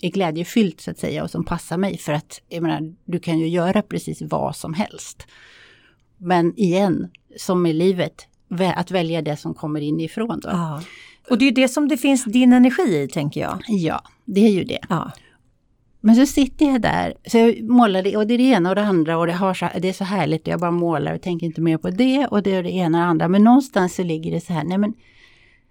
är 0.00 0.10
glädjefyllt 0.10 0.80
så 0.80 0.90
att 0.90 0.98
säga 0.98 1.22
och 1.22 1.30
som 1.30 1.44
passar 1.44 1.76
mig. 1.76 1.98
För 1.98 2.12
att 2.12 2.40
jag 2.48 2.62
menar, 2.62 2.94
du 3.04 3.18
kan 3.18 3.38
ju 3.38 3.48
göra 3.48 3.82
precis 3.82 4.22
vad 4.22 4.56
som 4.56 4.74
helst. 4.74 5.26
Men 6.16 6.58
igen, 6.58 7.10
som 7.36 7.66
i 7.66 7.72
livet, 7.72 8.26
att 8.74 8.90
välja 8.90 9.22
det 9.22 9.36
som 9.36 9.54
kommer 9.54 9.80
inifrån. 9.80 10.40
Då. 10.40 10.48
Ja. 10.48 10.82
Och 11.30 11.38
det 11.38 11.48
är 11.48 11.52
det 11.52 11.68
som 11.68 11.88
det 11.88 11.96
finns 11.96 12.24
din 12.24 12.52
energi 12.52 13.02
i 13.02 13.08
tänker 13.08 13.40
jag. 13.40 13.58
Ja, 13.68 14.02
det 14.24 14.40
är 14.40 14.50
ju 14.50 14.64
det. 14.64 14.80
Ja. 14.88 15.12
Men 16.00 16.16
så 16.16 16.26
sitter 16.26 16.66
jag 16.66 16.82
där, 16.82 17.14
så 17.26 17.38
jag 17.38 17.68
målar 17.68 18.16
och 18.16 18.26
det 18.26 18.34
är 18.34 18.38
det 18.38 18.44
ena 18.44 18.68
och 18.68 18.74
det 18.74 18.82
andra 18.82 19.18
och 19.18 19.26
det, 19.26 19.32
har 19.32 19.54
så, 19.54 19.68
det 19.78 19.88
är 19.88 19.92
så 19.92 20.04
härligt 20.04 20.42
och 20.42 20.48
jag 20.48 20.60
bara 20.60 20.70
målar 20.70 21.14
och 21.14 21.22
tänker 21.22 21.46
inte 21.46 21.60
mer 21.60 21.78
på 21.78 21.90
det 21.90 22.26
och 22.26 22.42
det 22.42 22.54
är 22.54 22.62
det 22.62 22.70
ena 22.70 22.98
och 22.98 23.04
det 23.04 23.10
andra. 23.10 23.28
Men 23.28 23.44
någonstans 23.44 23.94
så 23.94 24.02
ligger 24.02 24.30
det 24.32 24.40
så 24.40 24.52
här, 24.52 24.64
nej 24.64 24.78
men 24.78 24.94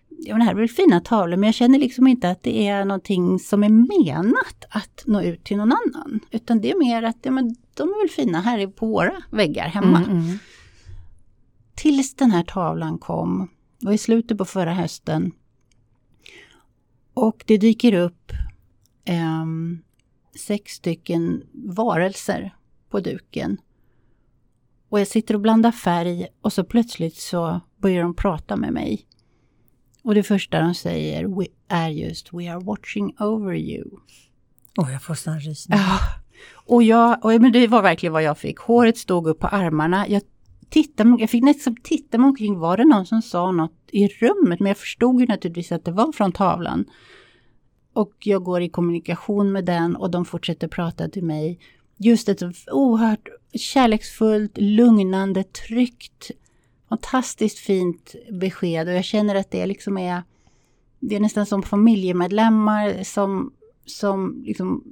ja, 0.09 0.33
men 0.33 0.39
det 0.39 0.45
här 0.45 0.51
är 0.51 0.59
väl 0.59 0.69
fina 0.69 0.99
tavlor 0.99 1.37
men 1.37 1.47
jag 1.47 1.55
känner 1.55 1.79
liksom 1.79 2.07
inte 2.07 2.29
att 2.29 2.43
det 2.43 2.67
är 2.67 2.85
någonting 2.85 3.39
som 3.39 3.63
är 3.63 3.69
menat 3.69 4.65
att 4.69 5.03
nå 5.05 5.21
ut 5.21 5.43
till 5.43 5.57
någon 5.57 5.71
annan. 5.71 6.19
Utan 6.31 6.61
det 6.61 6.71
är 6.71 6.79
mer 6.79 7.03
att 7.03 7.17
ja, 7.21 7.31
men 7.31 7.55
de 7.73 7.89
är 7.89 8.01
väl 8.03 8.09
fina 8.09 8.41
här 8.41 8.67
på 8.67 8.87
våra 8.87 9.23
väggar 9.29 9.67
hemma. 9.67 9.97
Mm, 9.97 10.11
mm. 10.11 10.37
Tills 11.75 12.15
den 12.15 12.31
här 12.31 12.43
tavlan 12.43 12.97
kom, 12.97 13.49
var 13.79 13.91
i 13.91 13.97
slutet 13.97 14.37
på 14.37 14.45
förra 14.45 14.73
hösten. 14.73 15.31
Och 17.13 17.43
det 17.47 17.57
dyker 17.57 17.93
upp 17.93 18.31
um, 19.09 19.83
sex 20.37 20.71
stycken 20.71 21.43
varelser 21.53 22.55
på 22.89 22.99
duken. 22.99 23.57
Och 24.89 24.99
jag 24.99 25.07
sitter 25.07 25.33
och 25.33 25.41
blandar 25.41 25.71
färg 25.71 26.27
och 26.41 26.53
så 26.53 26.63
plötsligt 26.63 27.15
så 27.15 27.61
börjar 27.77 28.01
de 28.03 28.15
prata 28.15 28.55
med 28.55 28.73
mig. 28.73 29.07
Och 30.03 30.15
det 30.15 30.23
första 30.23 30.61
de 30.61 30.75
säger 30.75 31.47
är 31.67 31.89
just 31.89 32.33
We 32.33 32.51
are 32.51 32.59
watching 32.59 33.15
over 33.19 33.55
you. 33.55 33.89
Åh, 34.77 34.85
oh, 34.85 34.91
jag 34.91 35.03
får 35.03 35.13
sån 35.13 35.39
rysning. 35.39 35.77
Ja. 35.77 35.99
Och, 36.65 36.83
jag, 36.83 37.25
och 37.25 37.41
men 37.41 37.51
det 37.51 37.67
var 37.67 37.81
verkligen 37.81 38.13
vad 38.13 38.23
jag 38.23 38.37
fick. 38.37 38.59
Håret 38.59 38.97
stod 38.97 39.27
upp 39.27 39.39
på 39.39 39.47
armarna. 39.47 40.07
Jag, 40.07 40.21
tittade, 40.69 41.17
jag 41.19 41.29
fick 41.29 41.43
nästan 41.43 41.75
titta 41.83 42.17
mig 42.17 42.27
omkring. 42.27 42.59
Var 42.59 42.77
det 42.77 42.85
någon 42.85 43.05
som 43.05 43.21
sa 43.21 43.51
något 43.51 43.89
i 43.91 44.07
rummet? 44.07 44.59
Men 44.59 44.67
jag 44.67 44.77
förstod 44.77 45.19
ju 45.19 45.27
naturligtvis 45.27 45.71
att 45.71 45.85
det 45.85 45.91
var 45.91 46.11
från 46.11 46.31
tavlan. 46.31 46.85
Och 47.97 48.13
jag 48.19 48.43
går 48.43 48.61
i 48.61 48.69
kommunikation 48.69 49.51
med 49.51 49.65
den 49.65 49.95
och 49.95 50.11
de 50.11 50.25
fortsätter 50.25 50.67
prata 50.67 51.09
till 51.09 51.23
mig. 51.23 51.59
Just 51.97 52.29
ett 52.29 52.41
oerhört 52.71 53.29
kärleksfullt, 53.53 54.57
lugnande, 54.57 55.43
tryggt, 55.43 56.31
fantastiskt 56.89 57.59
fint 57.59 58.15
besked 58.31 58.87
och 58.87 58.93
jag 58.93 59.03
känner 59.03 59.35
att 59.35 59.51
det 59.51 59.65
liksom 59.65 59.97
är 59.97 60.23
det 60.99 61.15
är 61.15 61.19
nästan 61.19 61.45
som 61.45 61.63
familjemedlemmar 61.63 63.03
som, 63.03 63.53
som 63.85 64.43
liksom, 64.45 64.83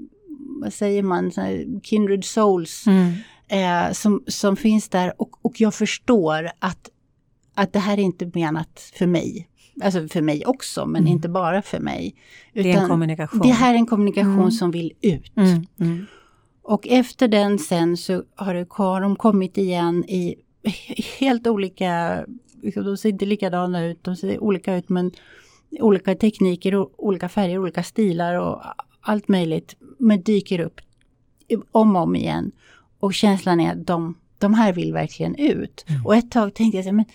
vad 0.61 0.73
säger 0.73 1.03
man, 1.03 1.31
kindred 1.83 2.25
souls 2.25 2.85
mm. 2.87 3.13
eh, 3.47 3.93
som, 3.93 4.23
som 4.27 4.55
finns 4.55 4.89
där 4.89 5.21
och, 5.21 5.45
och 5.45 5.61
jag 5.61 5.73
förstår 5.73 6.51
att, 6.59 6.89
att 7.53 7.73
det 7.73 7.79
här 7.79 7.97
är 7.97 8.03
inte 8.03 8.31
menat 8.33 8.91
för 8.95 9.07
mig. 9.07 9.49
Alltså 9.83 10.07
för 10.07 10.21
mig 10.21 10.45
också, 10.45 10.85
men 10.85 11.01
mm. 11.01 11.13
inte 11.13 11.29
bara 11.29 11.61
för 11.61 11.79
mig. 11.79 12.15
Utan 12.53 12.71
det 12.71 12.77
är 12.77 12.81
en 12.81 12.89
kommunikation. 12.89 13.41
Det 13.41 13.53
här 13.53 13.73
är 13.73 13.77
en 13.77 13.85
kommunikation 13.85 14.39
mm. 14.39 14.51
som 14.51 14.71
vill 14.71 14.93
ut. 15.01 15.37
Mm. 15.37 15.65
mm. 15.79 16.05
Och 16.61 16.87
efter 16.87 17.27
den 17.27 17.59
sen 17.59 17.97
så 17.97 18.23
har, 18.35 18.53
det, 18.53 18.65
har 18.69 19.01
de 19.01 19.15
kommit 19.15 19.57
igen 19.57 20.05
i 20.05 20.35
helt 21.19 21.47
olika, 21.47 22.25
liksom, 22.61 22.83
de 22.83 22.97
ser 22.97 23.09
inte 23.09 23.25
likadana 23.25 23.85
ut, 23.85 24.03
de 24.03 24.15
ser 24.15 24.43
olika 24.43 24.75
ut 24.75 24.89
men 24.89 25.11
olika 25.79 26.15
tekniker, 26.15 27.01
olika 27.01 27.29
färger, 27.29 27.57
olika 27.57 27.83
stilar 27.83 28.35
och 28.35 28.61
allt 29.01 29.27
möjligt. 29.27 29.75
Men 29.97 30.21
dyker 30.21 30.59
upp 30.59 30.81
om 31.71 31.95
och 31.95 32.01
om 32.01 32.15
igen. 32.15 32.51
Och 32.99 33.13
känslan 33.13 33.59
är 33.59 33.71
att 33.71 33.87
de, 33.87 34.17
de 34.37 34.53
här 34.53 34.73
vill 34.73 34.93
verkligen 34.93 35.35
ut. 35.35 35.85
Mm. 35.87 36.05
Och 36.05 36.15
ett 36.15 36.31
tag 36.31 36.53
tänkte 36.53 36.77
jag, 36.77 36.95
men, 36.95 37.05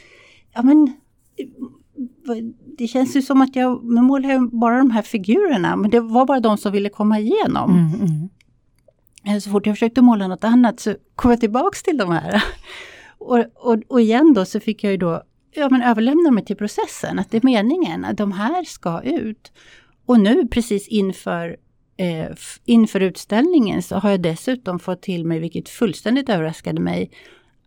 ja 0.53 0.63
men 0.63 0.93
det 2.79 2.87
känns 2.87 3.17
ju 3.17 3.23
som 3.23 3.43
att 3.43 3.57
jag 3.57 3.85
målar 3.85 4.59
bara 4.61 4.79
de 4.79 4.91
här 4.91 5.03
figurerna, 5.03 5.77
men 5.77 5.91
det 5.91 6.01
var 6.01 6.27
bara 6.27 6.41
de 6.41 6.59
som 6.59 6.73
ville 6.73 6.89
komma 6.89 7.19
igenom. 7.19 7.71
Mm, 7.71 8.31
mm. 9.25 9.41
Så 9.41 9.51
fort 9.51 9.67
jag 9.67 9.77
försökte 9.77 10.03
måla 10.03 10.29
något 10.29 10.45
annat 10.45 10.81
så 10.81 10.95
kom 11.15 11.31
jag 11.31 11.41
tillbaks 11.41 11.83
till 11.83 11.97
de 11.97 12.13
här. 12.13 12.45
Och, 13.23 13.45
och, 13.55 13.83
och 13.89 14.01
igen 14.01 14.35
då 14.35 14.45
så 14.45 14.61
fick 14.61 14.85
jag 14.85 14.91
ju 14.91 14.97
då 14.97 15.23
ja, 15.51 15.69
men 15.71 15.83
överlämna 15.83 16.31
mig 16.31 16.45
till 16.45 16.57
processen, 16.57 17.19
att 17.19 17.31
det 17.31 17.37
är 17.37 17.45
meningen 17.45 18.05
att 18.05 18.17
de 18.17 18.33
här 18.33 18.65
ska 18.65 19.03
ut. 19.03 19.53
Och 20.07 20.21
nu 20.21 20.49
precis 20.49 20.89
inför, 20.89 21.57
eh, 21.97 22.37
inför 22.65 23.01
utställningen 23.01 23.83
så 23.83 23.97
har 23.97 24.11
jag 24.11 24.23
dessutom 24.23 24.79
fått 24.79 25.03
till 25.03 25.27
mig, 25.27 25.39
vilket 25.39 25.69
fullständigt 25.69 26.29
överraskade 26.29 26.81
mig, 26.81 27.11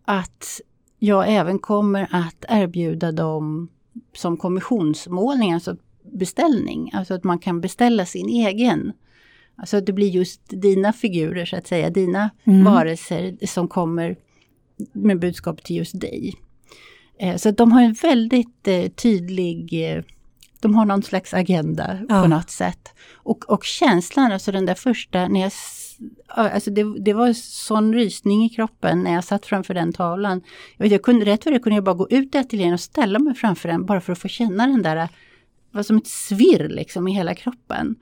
att 0.04 0.60
jag 0.98 1.28
även 1.28 1.58
kommer 1.58 2.08
att 2.10 2.44
erbjuda 2.48 3.12
dem 3.12 3.68
som 4.12 4.36
kommissionsmålning, 4.36 5.52
alltså 5.52 5.76
beställning. 6.12 6.90
Alltså 6.94 7.14
att 7.14 7.24
man 7.24 7.38
kan 7.38 7.60
beställa 7.60 8.06
sin 8.06 8.28
egen. 8.28 8.92
Alltså 9.56 9.76
att 9.76 9.86
det 9.86 9.92
blir 9.92 10.08
just 10.08 10.40
dina 10.46 10.92
figurer 10.92 11.44
så 11.44 11.56
att 11.56 11.66
säga, 11.66 11.90
dina 11.90 12.30
mm. 12.44 12.64
varelser 12.64 13.46
som 13.46 13.68
kommer 13.68 14.16
med 14.92 15.18
budskap 15.18 15.64
till 15.64 15.76
just 15.76 16.00
dig. 16.00 16.34
Eh, 17.18 17.36
så 17.36 17.50
de 17.50 17.72
har 17.72 17.82
en 17.82 17.92
väldigt 17.92 18.68
eh, 18.68 18.88
tydlig, 18.88 19.90
eh, 19.90 20.02
de 20.60 20.74
har 20.74 20.84
någon 20.84 21.02
slags 21.02 21.34
agenda 21.34 21.98
ja. 22.08 22.22
på 22.22 22.28
något 22.28 22.50
sätt. 22.50 22.88
Och, 23.12 23.50
och 23.50 23.64
känslan, 23.64 24.32
alltså 24.32 24.52
den 24.52 24.66
där 24.66 24.74
första, 24.74 25.28
när 25.28 25.40
jag, 25.40 25.52
alltså 26.28 26.70
det, 26.70 26.98
det 26.98 27.12
var 27.12 27.32
sån 27.32 27.94
rysning 27.94 28.44
i 28.44 28.48
kroppen 28.48 29.02
när 29.02 29.12
jag 29.12 29.24
satt 29.24 29.46
framför 29.46 29.74
den 29.74 29.92
tavlan. 29.92 30.42
Jag, 30.76 30.84
vet, 30.84 30.92
jag 30.92 31.02
kunde, 31.02 31.24
rätt 31.24 31.44
vad 31.44 31.54
det 31.54 31.58
kunde 31.58 31.74
jag 31.74 31.84
bara 31.84 31.94
gå 31.94 32.08
ut 32.10 32.34
i 32.34 32.38
ateljén 32.38 32.72
och 32.72 32.80
ställa 32.80 33.18
mig 33.18 33.34
framför 33.34 33.68
den 33.68 33.86
bara 33.86 34.00
för 34.00 34.12
att 34.12 34.18
få 34.18 34.28
känna 34.28 34.66
den 34.66 34.82
där, 34.82 34.96
det 34.96 35.08
var 35.70 35.82
som 35.82 35.96
ett 35.96 36.06
svirr 36.06 36.68
liksom 36.68 37.08
i 37.08 37.12
hela 37.12 37.34
kroppen. 37.34 37.96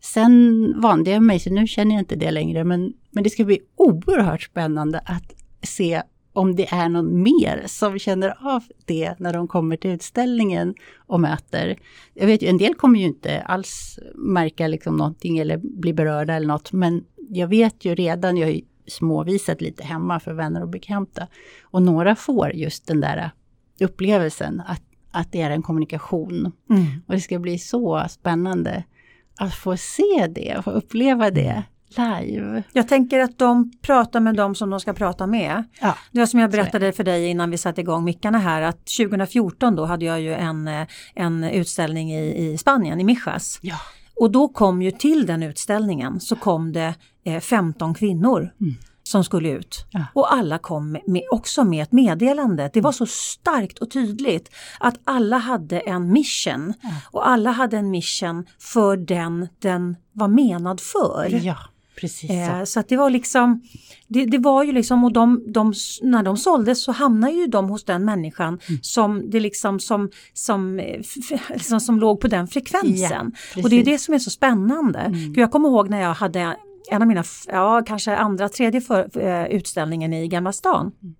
Sen 0.00 0.74
vande 0.80 1.10
jag 1.10 1.22
mig, 1.22 1.40
så 1.40 1.50
nu 1.50 1.66
känner 1.66 1.94
jag 1.94 2.02
inte 2.02 2.16
det 2.16 2.30
längre, 2.30 2.64
men, 2.64 2.92
men 3.10 3.24
det 3.24 3.30
ska 3.30 3.44
bli 3.44 3.60
oerhört 3.76 4.42
spännande 4.42 4.98
att 4.98 5.34
se 5.62 6.02
om 6.36 6.56
det 6.56 6.72
är 6.72 6.88
någon 6.88 7.22
mer 7.22 7.62
som 7.66 7.98
känner 7.98 8.54
av 8.54 8.64
det 8.84 9.14
när 9.18 9.32
de 9.32 9.48
kommer 9.48 9.76
till 9.76 9.90
utställningen 9.90 10.74
och 10.96 11.20
möter. 11.20 11.78
Jag 12.14 12.26
vet 12.26 12.42
ju, 12.42 12.48
en 12.48 12.58
del 12.58 12.74
kommer 12.74 12.98
ju 12.98 13.04
inte 13.04 13.40
alls 13.40 13.98
märka 14.14 14.66
liksom 14.66 14.96
någonting 14.96 15.38
eller 15.38 15.56
bli 15.56 15.92
berörda 15.92 16.34
eller 16.34 16.46
något, 16.46 16.72
men 16.72 17.04
jag 17.28 17.48
vet 17.48 17.84
ju 17.84 17.94
redan, 17.94 18.36
jag 18.36 18.46
har 18.46 18.52
ju 18.52 18.60
småvisat 18.86 19.60
lite 19.60 19.84
hemma 19.84 20.20
för 20.20 20.32
vänner 20.32 20.62
och 20.62 20.68
bekanta, 20.68 21.26
och 21.62 21.82
några 21.82 22.16
får 22.16 22.52
just 22.54 22.86
den 22.86 23.00
där 23.00 23.30
upplevelsen 23.80 24.62
att, 24.66 24.82
att 25.10 25.32
det 25.32 25.40
är 25.40 25.50
en 25.50 25.62
kommunikation. 25.62 26.52
Mm. 26.70 26.86
Och 27.06 27.14
det 27.14 27.20
ska 27.20 27.38
bli 27.38 27.58
så 27.58 28.04
spännande 28.08 28.84
att 29.38 29.54
få 29.54 29.76
se 29.76 30.26
det, 30.34 30.64
få 30.64 30.70
uppleva 30.70 31.30
det 31.30 31.62
live. 31.88 32.62
Jag 32.72 32.88
tänker 32.88 33.20
att 33.20 33.38
de 33.38 33.72
pratar 33.82 34.20
med 34.20 34.34
dem 34.34 34.54
som 34.54 34.70
de 34.70 34.80
ska 34.80 34.92
prata 34.92 35.26
med. 35.26 35.64
Ja, 35.80 35.94
det 36.12 36.18
var 36.18 36.26
som 36.26 36.40
jag 36.40 36.50
berättade 36.50 36.92
för 36.92 37.04
dig 37.04 37.26
innan 37.26 37.50
vi 37.50 37.58
satte 37.58 37.80
igång 37.80 38.04
mickarna 38.04 38.38
här 38.38 38.62
att 38.62 38.86
2014 38.98 39.76
då 39.76 39.84
hade 39.84 40.04
jag 40.04 40.20
ju 40.20 40.34
en, 40.34 40.68
eh, 40.68 40.86
en 41.14 41.44
utställning 41.44 42.12
i, 42.12 42.46
i 42.46 42.58
Spanien, 42.58 43.00
i 43.00 43.04
Mijas. 43.04 43.58
Ja. 43.62 43.76
Och 44.16 44.30
då 44.30 44.48
kom 44.48 44.82
ju 44.82 44.90
till 44.90 45.26
den 45.26 45.42
utställningen 45.42 46.20
så 46.20 46.36
kom 46.36 46.72
det 46.72 46.94
eh, 47.24 47.40
15 47.40 47.94
kvinnor. 47.94 48.50
Mm 48.60 48.76
som 49.06 49.24
skulle 49.24 49.48
ut. 49.48 49.86
Ja. 49.90 50.04
Och 50.14 50.34
alla 50.34 50.58
kom 50.58 50.98
med, 51.06 51.22
också 51.30 51.64
med 51.64 51.82
ett 51.82 51.92
meddelande. 51.92 52.70
Det 52.72 52.80
var 52.80 52.92
så 52.92 53.06
starkt 53.06 53.78
och 53.78 53.90
tydligt 53.90 54.50
att 54.80 54.94
alla 55.04 55.38
hade 55.38 55.80
en 55.80 56.12
mission. 56.12 56.74
Ja. 56.82 56.90
Och 57.10 57.28
alla 57.28 57.50
hade 57.50 57.76
en 57.76 57.90
mission 57.90 58.46
för 58.58 58.96
den 58.96 59.48
den 59.58 59.96
var 60.12 60.28
menad 60.28 60.80
för. 60.80 61.28
Ja. 61.42 61.56
Precis 61.96 62.30
så. 62.30 62.34
Eh, 62.34 62.64
så 62.64 62.80
att 62.80 62.88
det 62.88 62.96
var 62.96 63.10
liksom, 63.10 63.62
det, 64.08 64.24
det, 64.24 64.38
var 64.38 64.64
ju 64.64 64.72
liksom, 64.72 65.04
och 65.04 65.12
de, 65.12 65.52
de, 65.52 65.72
när 66.02 66.22
de 66.22 66.36
såldes 66.36 66.82
så 66.82 66.92
hamnade 66.92 67.32
ju 67.32 67.46
de 67.46 67.68
hos 67.68 67.84
den 67.84 68.04
människan 68.04 68.48
mm. 68.68 68.82
som 68.82 69.30
det 69.30 69.40
liksom 69.40 69.80
som, 69.80 70.10
som, 70.32 70.80
liksom, 71.50 71.80
som 71.80 72.00
låg 72.00 72.20
på 72.20 72.28
den 72.28 72.48
frekvensen. 72.48 73.32
Ja, 73.56 73.62
och 73.62 73.70
det 73.70 73.80
är 73.80 73.84
det 73.84 73.98
som 73.98 74.14
är 74.14 74.18
så 74.18 74.30
spännande. 74.30 74.98
Mm. 74.98 75.34
För 75.34 75.40
jag 75.40 75.50
kommer 75.50 75.68
ihåg 75.68 75.90
när 75.90 76.00
jag 76.00 76.14
hade 76.14 76.56
en 76.90 77.02
av 77.02 77.08
mina, 77.08 77.24
ja 77.48 77.82
kanske 77.86 78.16
andra, 78.16 78.48
tredje 78.48 78.80
för, 78.80 79.18
uh, 79.18 79.46
utställningen 79.46 80.12
i 80.12 80.28
Gamla 80.28 80.52
stan. 80.52 80.92
Mm 81.02 81.14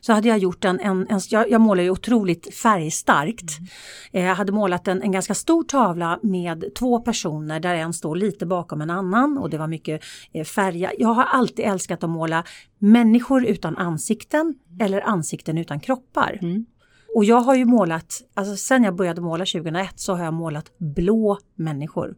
så 0.00 0.12
hade 0.12 0.28
jag 0.28 0.38
gjort 0.38 0.64
en, 0.64 0.80
en, 0.80 1.06
en 1.10 1.20
jag, 1.30 1.50
jag 1.50 1.60
målar 1.60 1.82
ju 1.82 1.90
otroligt 1.90 2.54
färgstarkt. 2.54 3.58
Mm. 3.58 3.68
Eh, 4.12 4.24
jag 4.24 4.34
hade 4.34 4.52
målat 4.52 4.88
en, 4.88 5.02
en 5.02 5.12
ganska 5.12 5.34
stor 5.34 5.62
tavla 5.62 6.18
med 6.22 6.64
två 6.78 7.00
personer 7.00 7.60
där 7.60 7.74
en 7.74 7.92
står 7.92 8.16
lite 8.16 8.46
bakom 8.46 8.80
en 8.80 8.90
annan 8.90 9.38
och 9.38 9.50
det 9.50 9.58
var 9.58 9.66
mycket 9.66 10.02
eh, 10.32 10.44
färger. 10.44 10.92
Jag 10.98 11.08
har 11.08 11.24
alltid 11.24 11.64
älskat 11.64 12.04
att 12.04 12.10
måla 12.10 12.44
människor 12.78 13.44
utan 13.44 13.76
ansikten 13.76 14.54
eller 14.80 15.00
ansikten 15.00 15.58
utan 15.58 15.80
kroppar. 15.80 16.38
Mm. 16.42 16.66
Och 17.14 17.24
jag 17.24 17.40
har 17.40 17.54
ju 17.54 17.64
målat, 17.64 18.22
alltså 18.34 18.56
sen 18.56 18.84
jag 18.84 18.96
började 18.96 19.20
måla 19.20 19.44
2001 19.44 20.00
så 20.00 20.14
har 20.14 20.24
jag 20.24 20.34
målat 20.34 20.78
blå 20.78 21.38
människor. 21.54 22.14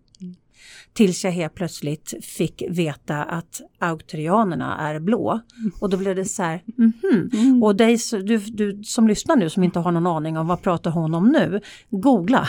Tills 0.93 1.25
jag 1.25 1.33
helt 1.33 1.55
plötsligt 1.55 2.15
fick 2.23 2.63
veta 2.69 3.23
att 3.23 3.61
auktorianerna 3.79 4.79
är 4.79 5.01
blå. 5.01 5.41
Och 5.81 5.91
då 5.91 5.97
blev 5.97 6.17
det 6.17 6.25
så 6.25 6.43
här, 6.43 6.63
mhm. 6.77 7.31
Mm. 7.33 7.63
Och 7.63 7.77
dig, 7.77 7.99
du, 8.11 8.39
du 8.39 8.85
som 8.85 9.09
lyssnar 9.09 9.37
nu 9.37 9.51
som 9.51 9.63
inte 9.63 9.79
har 9.79 9.93
någon 9.93 10.07
aning 10.07 10.39
om 10.39 10.47
vad 10.47 10.63
pratar 10.63 10.91
hon 10.91 11.15
om 11.15 11.29
nu, 11.29 11.61
googla. 11.91 12.45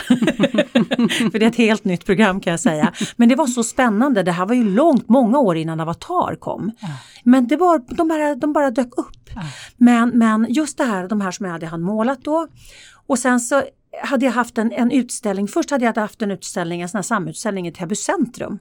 För 1.32 1.38
det 1.38 1.44
är 1.44 1.48
ett 1.48 1.56
helt 1.56 1.84
nytt 1.84 2.06
program 2.06 2.40
kan 2.40 2.50
jag 2.50 2.60
säga. 2.60 2.92
Men 3.16 3.28
det 3.28 3.34
var 3.34 3.46
så 3.46 3.64
spännande, 3.64 4.22
det 4.22 4.32
här 4.32 4.46
var 4.46 4.54
ju 4.54 4.64
långt, 4.64 5.08
många 5.08 5.38
år 5.38 5.56
innan 5.56 5.80
Avatar 5.80 6.34
kom. 6.34 6.72
Ja. 6.80 6.88
Men 7.24 7.46
det 7.46 7.56
var, 7.56 7.96
de, 7.96 8.08
bara, 8.08 8.34
de 8.34 8.52
bara 8.52 8.70
dök 8.70 8.98
upp. 8.98 9.30
Ja. 9.34 9.42
Men, 9.76 10.18
men 10.18 10.46
just 10.48 10.78
det 10.78 10.84
här, 10.84 11.08
de 11.08 11.20
här 11.20 11.30
som 11.30 11.46
jag 11.46 11.52
hade 11.52 11.78
målat 11.78 12.24
då. 12.24 12.46
Och 13.06 13.18
sen 13.18 13.40
så 13.40 13.62
hade 14.02 14.24
jag 14.24 14.32
haft 14.32 14.58
en, 14.58 14.72
en 14.72 14.90
utställning, 14.90 15.48
först 15.48 15.70
hade 15.70 15.84
jag 15.84 15.96
haft 15.96 16.22
en 16.22 16.30
utställning, 16.30 16.80
en 16.80 16.88
sån 16.88 16.98
här 16.98 17.02
samutställning 17.02 17.68
i 17.68 17.72
Täby 17.72 17.94
centrum. 17.94 18.58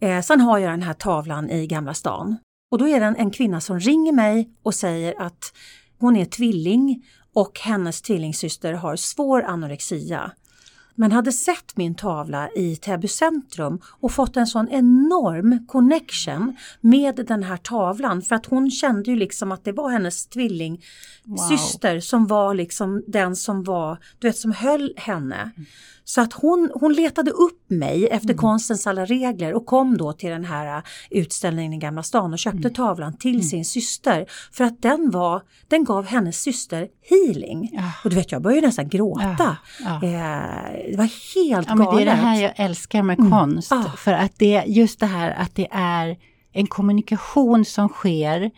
Eh, 0.00 0.20
sen 0.20 0.40
har 0.40 0.58
jag 0.58 0.70
den 0.70 0.82
här 0.82 0.94
tavlan 0.94 1.50
i 1.50 1.66
Gamla 1.66 1.94
stan. 1.94 2.36
Och 2.70 2.78
då 2.78 2.88
är 2.88 3.00
det 3.00 3.06
en, 3.06 3.16
en 3.16 3.30
kvinna 3.30 3.60
som 3.60 3.80
ringer 3.80 4.12
mig 4.12 4.50
och 4.62 4.74
säger 4.74 5.22
att 5.22 5.52
hon 5.98 6.16
är 6.16 6.24
tvilling 6.24 7.04
och 7.32 7.60
hennes 7.60 8.02
tvillingsyster 8.02 8.72
har 8.72 8.96
svår 8.96 9.42
anorexia 9.42 10.32
men 10.96 11.12
hade 11.12 11.32
sett 11.32 11.76
min 11.76 11.94
tavla 11.94 12.48
i 12.56 12.76
Täby 12.76 13.08
centrum 13.08 13.80
och 13.84 14.12
fått 14.12 14.36
en 14.36 14.46
sån 14.46 14.68
enorm 14.68 15.66
connection 15.66 16.56
med 16.80 17.26
den 17.28 17.42
här 17.42 17.56
tavlan 17.56 18.22
för 18.22 18.34
att 18.34 18.46
hon 18.46 18.70
kände 18.70 19.10
ju 19.10 19.16
liksom 19.16 19.52
att 19.52 19.64
det 19.64 19.72
var 19.72 19.90
hennes 19.90 20.26
tvillingsyster 20.26 21.94
wow. 21.94 22.00
som 22.00 22.26
var 22.26 22.54
liksom 22.54 23.04
den 23.06 23.36
som 23.36 23.64
var, 23.64 23.98
du 24.18 24.28
vet 24.28 24.36
som 24.36 24.52
höll 24.52 24.94
henne. 24.96 25.50
Så 26.08 26.20
att 26.20 26.32
hon, 26.32 26.70
hon 26.74 26.92
letade 26.92 27.30
upp 27.30 27.70
mig 27.70 28.06
efter 28.06 28.28
mm. 28.28 28.38
konstens 28.38 28.86
alla 28.86 29.04
regler 29.04 29.54
och 29.54 29.66
kom 29.66 29.96
då 29.96 30.12
till 30.12 30.30
den 30.30 30.44
här 30.44 30.76
äh, 30.76 30.82
utställningen 31.10 31.72
i 31.72 31.78
Gamla 31.78 32.02
stan 32.02 32.32
och 32.32 32.38
köpte 32.38 32.58
mm. 32.58 32.74
tavlan 32.74 33.16
till 33.16 33.34
mm. 33.34 33.42
sin 33.42 33.64
syster. 33.64 34.26
För 34.52 34.64
att 34.64 34.82
den, 34.82 35.10
var, 35.10 35.42
den 35.68 35.84
gav 35.84 36.06
hennes 36.06 36.40
syster 36.42 36.88
healing. 37.10 37.70
Ja. 37.72 37.92
Och 38.04 38.10
du 38.10 38.16
vet 38.16 38.32
jag 38.32 38.42
började 38.42 38.66
nästan 38.66 38.88
gråta. 38.88 39.56
Ja. 39.84 40.00
Ja. 40.02 40.08
Eh, 40.08 40.90
det 40.90 40.96
var 40.96 41.34
helt 41.34 41.68
ja, 41.68 41.74
galet. 41.74 41.78
Men 41.78 41.96
det 41.96 42.02
är 42.02 42.06
det 42.06 42.22
här 42.22 42.42
jag 42.42 42.52
älskar 42.56 43.02
med 43.02 43.18
mm. 43.18 43.30
konst. 43.30 43.72
För 43.96 44.12
att 44.12 44.32
det 44.38 44.64
just 44.66 45.00
det 45.00 45.06
här 45.06 45.30
att 45.30 45.54
det 45.54 45.68
är 45.70 46.16
en 46.52 46.66
kommunikation 46.66 47.64
som 47.64 47.88
sker 47.88 48.50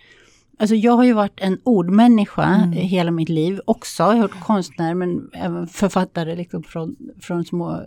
Alltså 0.61 0.75
jag 0.75 0.93
har 0.93 1.05
ju 1.05 1.13
varit 1.13 1.41
en 1.41 1.61
ordmänniska 1.65 2.45
mm. 2.45 2.73
hela 2.73 3.11
mitt 3.11 3.29
liv 3.29 3.61
också. 3.65 4.03
Jag 4.03 4.09
har 4.09 4.19
varit 4.19 4.41
konstnär 4.41 4.95
men 4.95 5.31
även 5.33 5.69
författare 5.69 6.37
liksom 6.37 6.63
från, 6.63 6.97
från 7.21 7.45
små, 7.45 7.83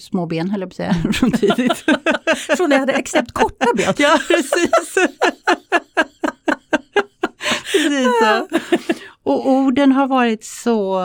små 0.00 0.26
ben 0.26 0.50
höll 0.50 0.60
jag 0.60 0.70
på 0.70 0.72
att 0.72 0.76
säga. 0.76 1.12
Från 1.12 1.32
tidigt. 1.32 1.76
från 2.56 2.68
när 2.68 2.76
jag 2.76 2.80
hade 2.80 2.92
exakt 2.92 3.32
korta 3.32 3.66
ben. 3.76 3.94
ja, 3.98 4.18
precis. 4.28 4.94
precis 7.72 8.08
så. 8.22 8.48
Och 9.30 9.50
orden 9.50 9.92
har 9.92 10.06
varit 10.06 10.44
så 10.44 11.00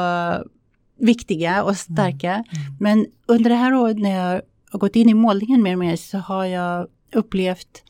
viktiga 0.99 1.63
och 1.63 1.78
starka. 1.78 2.32
Mm. 2.34 2.45
Mm. 2.51 2.76
Men 2.80 3.05
under 3.26 3.49
det 3.49 3.55
här 3.55 3.74
året 3.74 3.97
när 3.97 4.34
jag 4.34 4.41
har 4.72 4.80
gått 4.80 4.95
in 4.95 5.09
i 5.09 5.13
målningen 5.13 5.63
mer 5.63 5.74
och 5.74 5.80
mer 5.80 5.95
så 5.95 6.18
har 6.18 6.45
jag 6.45 6.88
upplevt 7.15 7.84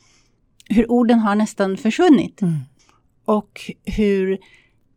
hur 0.69 0.91
orden 0.91 1.19
har 1.19 1.35
nästan 1.35 1.77
försvunnit. 1.77 2.41
Och 3.27 3.71
hur 3.85 4.37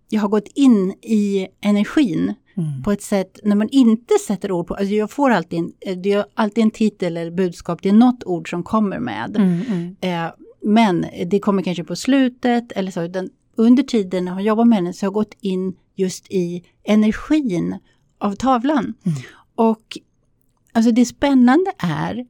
jag 0.08 0.20
har 0.20 0.28
gått 0.28 0.48
in 0.54 0.94
i 1.02 1.48
energin 1.60 2.34
mm. 2.56 2.82
på 2.82 2.92
ett 2.92 3.02
sätt 3.02 3.40
när 3.44 3.56
man 3.56 3.68
inte 3.68 4.14
sätter 4.26 4.52
ord 4.52 4.66
på, 4.66 4.74
alltså 4.74 4.94
jag 4.94 5.10
får 5.10 5.30
alltid 5.30 5.58
en, 5.58 6.02
det 6.02 6.12
är 6.12 6.24
alltid 6.34 6.64
en 6.64 6.70
titel 6.70 7.16
eller 7.16 7.30
budskap, 7.30 7.82
det 7.82 7.88
är 7.88 7.92
något 7.92 8.24
ord 8.24 8.50
som 8.50 8.62
kommer 8.62 8.98
med. 8.98 9.36
Mm, 9.36 9.62
mm. 9.68 9.96
Eh, 10.00 10.32
men 10.62 11.06
det 11.26 11.40
kommer 11.40 11.62
kanske 11.62 11.84
på 11.84 11.96
slutet 11.96 12.72
eller 12.72 12.90
så, 12.90 13.02
utan 13.02 13.30
under 13.56 13.82
tiden 13.82 14.24
när 14.24 14.32
jag 14.32 14.42
jobbar 14.42 14.64
med 14.64 14.84
den 14.84 14.94
så 14.94 15.06
har 15.06 15.06
jag 15.06 15.14
gått 15.14 15.36
in 15.40 15.76
just 15.96 16.26
i 16.30 16.64
energin 16.84 17.78
av 18.18 18.32
tavlan. 18.32 18.94
Mm. 19.06 19.18
Och 19.54 19.98
alltså 20.72 20.92
det 20.92 21.04
spännande 21.04 21.72
är 21.78 22.26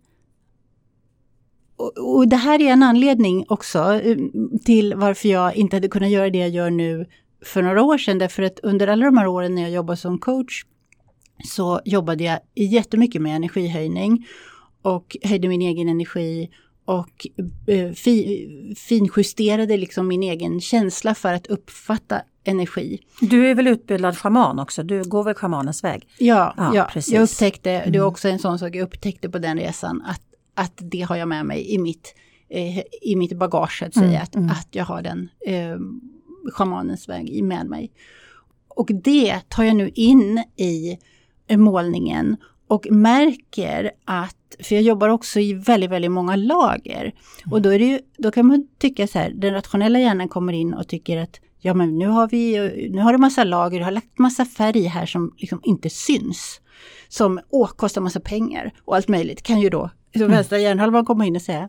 och, 1.81 2.28
det 2.28 2.37
här 2.37 2.62
är 2.62 2.72
en 2.72 2.83
anledning 2.83 3.45
också 3.49 3.78
eh, 3.78 4.16
till 4.64 4.95
varför 4.95 5.28
jag 5.28 5.57
inte 5.57 5.76
hade 5.76 5.89
kunnat 5.89 6.11
göra 6.11 6.31
det 6.31 6.39
jag 6.39 6.49
gör 6.49 6.70
nu 6.70 7.07
för 7.45 7.62
några 7.62 7.83
år 7.83 7.99
sedan. 7.99 8.18
Därför 8.18 8.43
att 8.43 8.61
under 8.62 8.89
alla 8.89 9.05
de 9.05 9.16
här 9.16 9.26
åren 9.26 9.55
när 9.55 9.62
jag 9.62 9.70
jobbade 9.70 9.97
som 9.97 10.18
coach 10.18 10.64
så 11.45 11.81
jobbade 11.85 12.24
jag 12.24 12.39
jättemycket 12.55 13.22
med 13.22 13.37
energihöjning 13.37 14.26
och 14.83 15.16
höjde 15.22 15.49
min 15.49 15.62
egen 15.62 15.89
energi 15.89 16.51
och 16.85 17.26
eh, 17.66 17.93
fi, 17.93 18.74
finjusterade 18.76 19.76
liksom 19.76 20.09
min 20.09 20.22
egen 20.22 20.61
känsla 20.61 21.14
för 21.14 21.35
att 21.35 21.47
uppfatta 21.47 22.22
energi. 22.45 23.01
Du 23.20 23.51
är 23.51 23.55
väl 23.55 23.66
utbildad 23.66 24.18
schaman 24.18 24.59
också? 24.59 24.83
Du 24.83 25.03
går 25.05 25.24
väl 25.24 25.35
schamanens 25.35 25.85
väg? 25.85 26.09
Ja, 26.18 26.55
ja, 26.57 26.72
ja 26.74 26.89
precis. 26.93 27.14
jag 27.14 27.22
upptäckte, 27.22 27.70
det 27.70 27.78
var 27.78 27.87
mm. 27.87 28.07
också 28.07 28.28
en 28.28 28.39
sån 28.39 28.59
sak 28.59 28.74
jag 28.74 28.83
upptäckte 28.83 29.28
på 29.28 29.39
den 29.39 29.59
resan, 29.59 30.03
att 30.07 30.22
att 30.55 30.75
det 30.77 31.01
har 31.01 31.17
jag 31.17 31.29
med 31.29 31.47
mig 31.47 31.75
i 31.75 31.79
mitt, 31.79 32.15
eh, 32.49 32.79
i 33.03 33.17
mitt 33.17 33.37
bagage, 33.37 33.83
att 33.83 33.95
säga, 33.95 34.07
mm, 34.07 34.23
att, 34.23 34.35
mm. 34.35 34.51
att 34.51 34.69
jag 34.71 34.85
har 34.85 35.03
den 35.03 35.29
eh, 35.47 35.79
schamanens 36.53 37.09
väg 37.09 37.45
med 37.45 37.67
mig. 37.67 37.93
Och 38.69 38.89
det 39.05 39.41
tar 39.49 39.65
jag 39.65 39.77
nu 39.77 39.91
in 39.95 40.45
i 40.57 40.99
målningen 41.57 42.37
och 42.67 42.87
märker 42.91 43.91
att, 44.05 44.57
för 44.61 44.75
jag 44.75 44.85
jobbar 44.85 45.09
också 45.09 45.41
i 45.41 45.53
väldigt, 45.53 45.91
väldigt 45.91 46.11
många 46.11 46.37
lager. 46.37 47.01
Mm. 47.01 47.53
Och 47.53 47.63
då, 47.63 47.69
är 47.69 47.79
det 47.79 47.85
ju, 47.85 48.01
då 48.19 48.31
kan 48.31 48.47
man 48.47 48.69
tycka 48.79 49.07
så 49.07 49.19
här, 49.19 49.31
den 49.31 49.53
rationella 49.55 49.99
hjärnan 49.99 50.29
kommer 50.29 50.53
in 50.53 50.75
och 50.75 50.89
tycker 50.89 51.19
att 51.19 51.41
ja 51.61 51.75
men 51.75 51.99
nu 51.99 52.07
har 52.07 52.29
vi, 52.29 52.89
nu 52.93 53.03
har 53.03 53.13
du 53.13 53.19
massa 53.19 53.45
lager, 53.45 53.79
du 53.79 53.85
har 53.85 53.91
lagt 53.91 54.19
massa 54.19 54.45
färg 54.45 54.83
här 54.83 55.07
som 55.07 55.35
liksom 55.37 55.61
inte 55.65 55.91
syns. 55.91 56.61
Som 57.09 57.41
åh, 57.51 57.69
kostar 57.69 58.01
massa 58.01 58.21
pengar 58.21 58.73
och 58.85 58.97
allt 58.97 59.09
möjligt 59.09 59.43
kan 59.43 59.61
ju 59.61 59.71
då 59.71 59.91
så 60.13 60.25
mm. 60.25 60.31
vänstra 60.31 60.59
hjärnhalvan 60.59 61.05
komma 61.05 61.27
in 61.27 61.37
och 61.37 61.43
säga. 61.43 61.69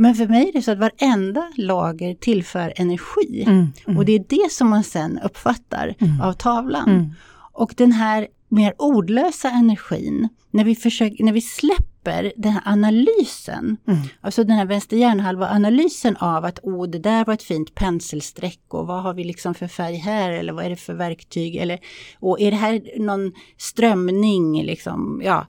Men 0.00 0.14
för 0.14 0.26
mig 0.26 0.48
är 0.48 0.52
det 0.52 0.62
så 0.62 0.70
att 0.70 0.78
varenda 0.78 1.52
lager 1.56 2.14
tillför 2.14 2.72
energi. 2.76 3.44
Mm, 3.46 3.66
mm. 3.86 3.98
Och 3.98 4.04
det 4.04 4.12
är 4.12 4.24
det 4.28 4.52
som 4.52 4.68
man 4.68 4.84
sen 4.84 5.18
uppfattar 5.24 5.94
mm. 5.98 6.20
av 6.20 6.32
tavlan. 6.32 6.88
Mm. 6.88 7.10
Och 7.52 7.74
den 7.76 7.92
här 7.92 8.26
mer 8.48 8.74
ordlösa 8.78 9.50
energin, 9.50 10.28
när 10.50 10.64
vi, 10.64 10.74
försöker, 10.74 11.24
när 11.24 11.32
vi 11.32 11.40
släpper 11.40 12.32
den 12.36 12.52
här 12.52 12.62
analysen, 12.64 13.76
mm. 13.86 14.00
alltså 14.20 14.44
den 14.44 14.56
här 14.56 14.66
vänster 14.66 14.96
hjärnhalva 14.96 15.48
analysen 15.48 16.16
av 16.16 16.44
att 16.44 16.58
oh, 16.62 16.86
det 16.86 16.98
där 16.98 17.24
var 17.24 17.34
ett 17.34 17.42
fint 17.42 17.74
penselsträck 17.74 18.60
och 18.68 18.86
vad 18.86 19.02
har 19.02 19.14
vi 19.14 19.24
liksom 19.24 19.54
för 19.54 19.68
färg 19.68 19.96
här 19.96 20.30
eller 20.30 20.52
vad 20.52 20.64
är 20.64 20.70
det 20.70 20.76
för 20.76 20.94
verktyg 20.94 21.56
eller 21.56 21.78
och 22.18 22.40
är 22.40 22.50
det 22.50 22.56
här 22.56 23.00
någon 23.00 23.32
strömning 23.56 24.62
liksom, 24.62 25.22
ja 25.24 25.46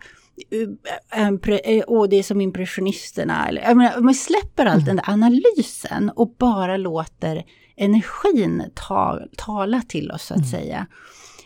och 1.88 2.10
det 2.10 2.20
är 2.20 2.24
som 2.24 2.42
impressionisterna. 2.42 3.48
Eller, 3.48 3.76
menar, 3.76 4.02
man 4.02 4.16
släpper 4.16 4.66
allt 4.66 4.84
mm. 4.84 4.86
den 4.86 4.96
där 4.96 5.10
analysen 5.14 6.12
och 6.16 6.36
bara 6.38 6.78
låter 6.78 7.44
energin 7.76 8.64
ta, 8.76 9.20
tala 9.38 9.82
till 9.82 10.12
oss 10.12 10.24
så 10.24 10.34
att 10.34 10.38
mm. 10.38 10.50
säga. 10.50 10.88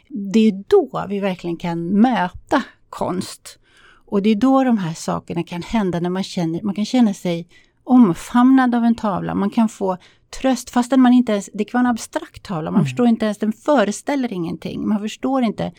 Det 0.10 0.40
är 0.40 0.64
då 0.68 1.06
vi 1.10 1.20
verkligen 1.20 1.58
kan 1.58 2.02
möta 2.02 2.64
konst. 2.90 3.60
Och 4.06 4.22
det 4.22 4.30
är 4.30 4.36
då 4.36 4.64
de 4.64 4.78
här 4.78 4.94
sakerna 4.94 5.44
kan 5.44 5.62
hända 5.62 6.00
när 6.00 6.10
man 6.10 6.24
känner, 6.24 6.62
man 6.62 6.76
kan 6.76 6.86
känna 6.86 7.14
sig 7.14 7.48
omfamnad 7.84 8.76
av 8.76 8.84
en 8.84 8.96
tavla. 8.96 9.36
Man 9.36 9.50
kan 9.50 9.70
få 9.70 9.98
tröst 10.42 10.70
fastän 10.70 11.02
man 11.02 11.14
inte 11.14 11.32
ens, 11.32 11.50
det 11.54 11.66
kan 11.66 11.80
vara 11.80 11.90
en 11.90 11.92
abstrakt 11.92 12.44
tavla, 12.44 12.72
man 12.72 12.80
mm. 12.80 12.86
förstår 12.86 13.08
inte 13.08 13.26
ens, 13.26 13.38
den 13.38 13.54
föreställer 13.54 14.34
ingenting, 14.34 14.88
man 14.88 15.00
förstår 15.00 15.44
inte. 15.44 15.72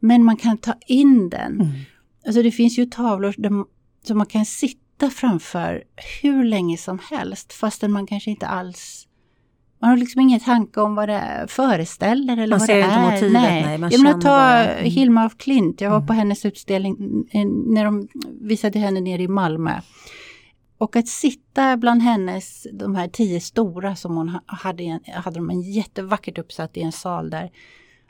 Men 0.00 0.24
man 0.24 0.36
kan 0.36 0.58
ta 0.58 0.74
in 0.86 1.28
den. 1.28 1.52
Mm. 1.52 1.68
Alltså 2.30 2.42
det 2.42 2.50
finns 2.50 2.78
ju 2.78 2.86
tavlor 2.86 3.34
där, 3.38 3.64
som 4.02 4.18
man 4.18 4.26
kan 4.26 4.46
sitta 4.46 5.10
framför 5.10 5.84
hur 6.22 6.44
länge 6.44 6.76
som 6.76 6.98
helst 7.10 7.52
fastän 7.52 7.92
man 7.92 8.06
kanske 8.06 8.30
inte 8.30 8.46
alls 8.46 9.08
man 9.80 9.90
har 9.90 9.96
liksom 9.96 10.20
ingen 10.20 10.40
tanke 10.40 10.80
om 10.80 10.94
vad 10.94 11.08
det 11.08 11.46
föreställer 11.48 12.36
eller 12.36 12.58
man 12.58 12.58
vad 12.58 12.68
det 12.68 12.80
är. 12.80 13.00
Man 13.00 13.18
ser 13.18 13.26
inte 13.26 13.26
motivet, 13.26 13.32
nej. 13.32 13.62
nej 13.64 13.78
man 13.78 13.90
jag 13.90 14.02
menar, 14.02 14.20
ta 14.20 14.40
mm. 14.40 14.84
Hilma 14.84 15.24
af 15.24 15.38
Klint, 15.38 15.80
jag 15.80 15.90
var 15.90 15.96
mm. 15.96 16.06
på 16.06 16.12
hennes 16.12 16.44
utställning 16.44 16.96
när 17.66 17.84
de 17.84 18.08
visade 18.40 18.78
henne 18.78 19.00
nere 19.00 19.22
i 19.22 19.28
Malmö. 19.28 19.80
Och 20.78 20.96
att 20.96 21.08
sitta 21.08 21.76
bland 21.76 22.02
hennes, 22.02 22.66
de 22.72 22.94
här 22.94 23.08
tio 23.08 23.40
stora 23.40 23.96
som 23.96 24.16
hon 24.16 24.38
hade, 24.46 25.00
hade 25.14 25.36
de 25.36 25.50
en 25.50 25.62
jättevackert 25.62 26.38
uppsatt 26.38 26.76
i 26.76 26.80
en 26.80 26.92
sal 26.92 27.30
där. 27.30 27.50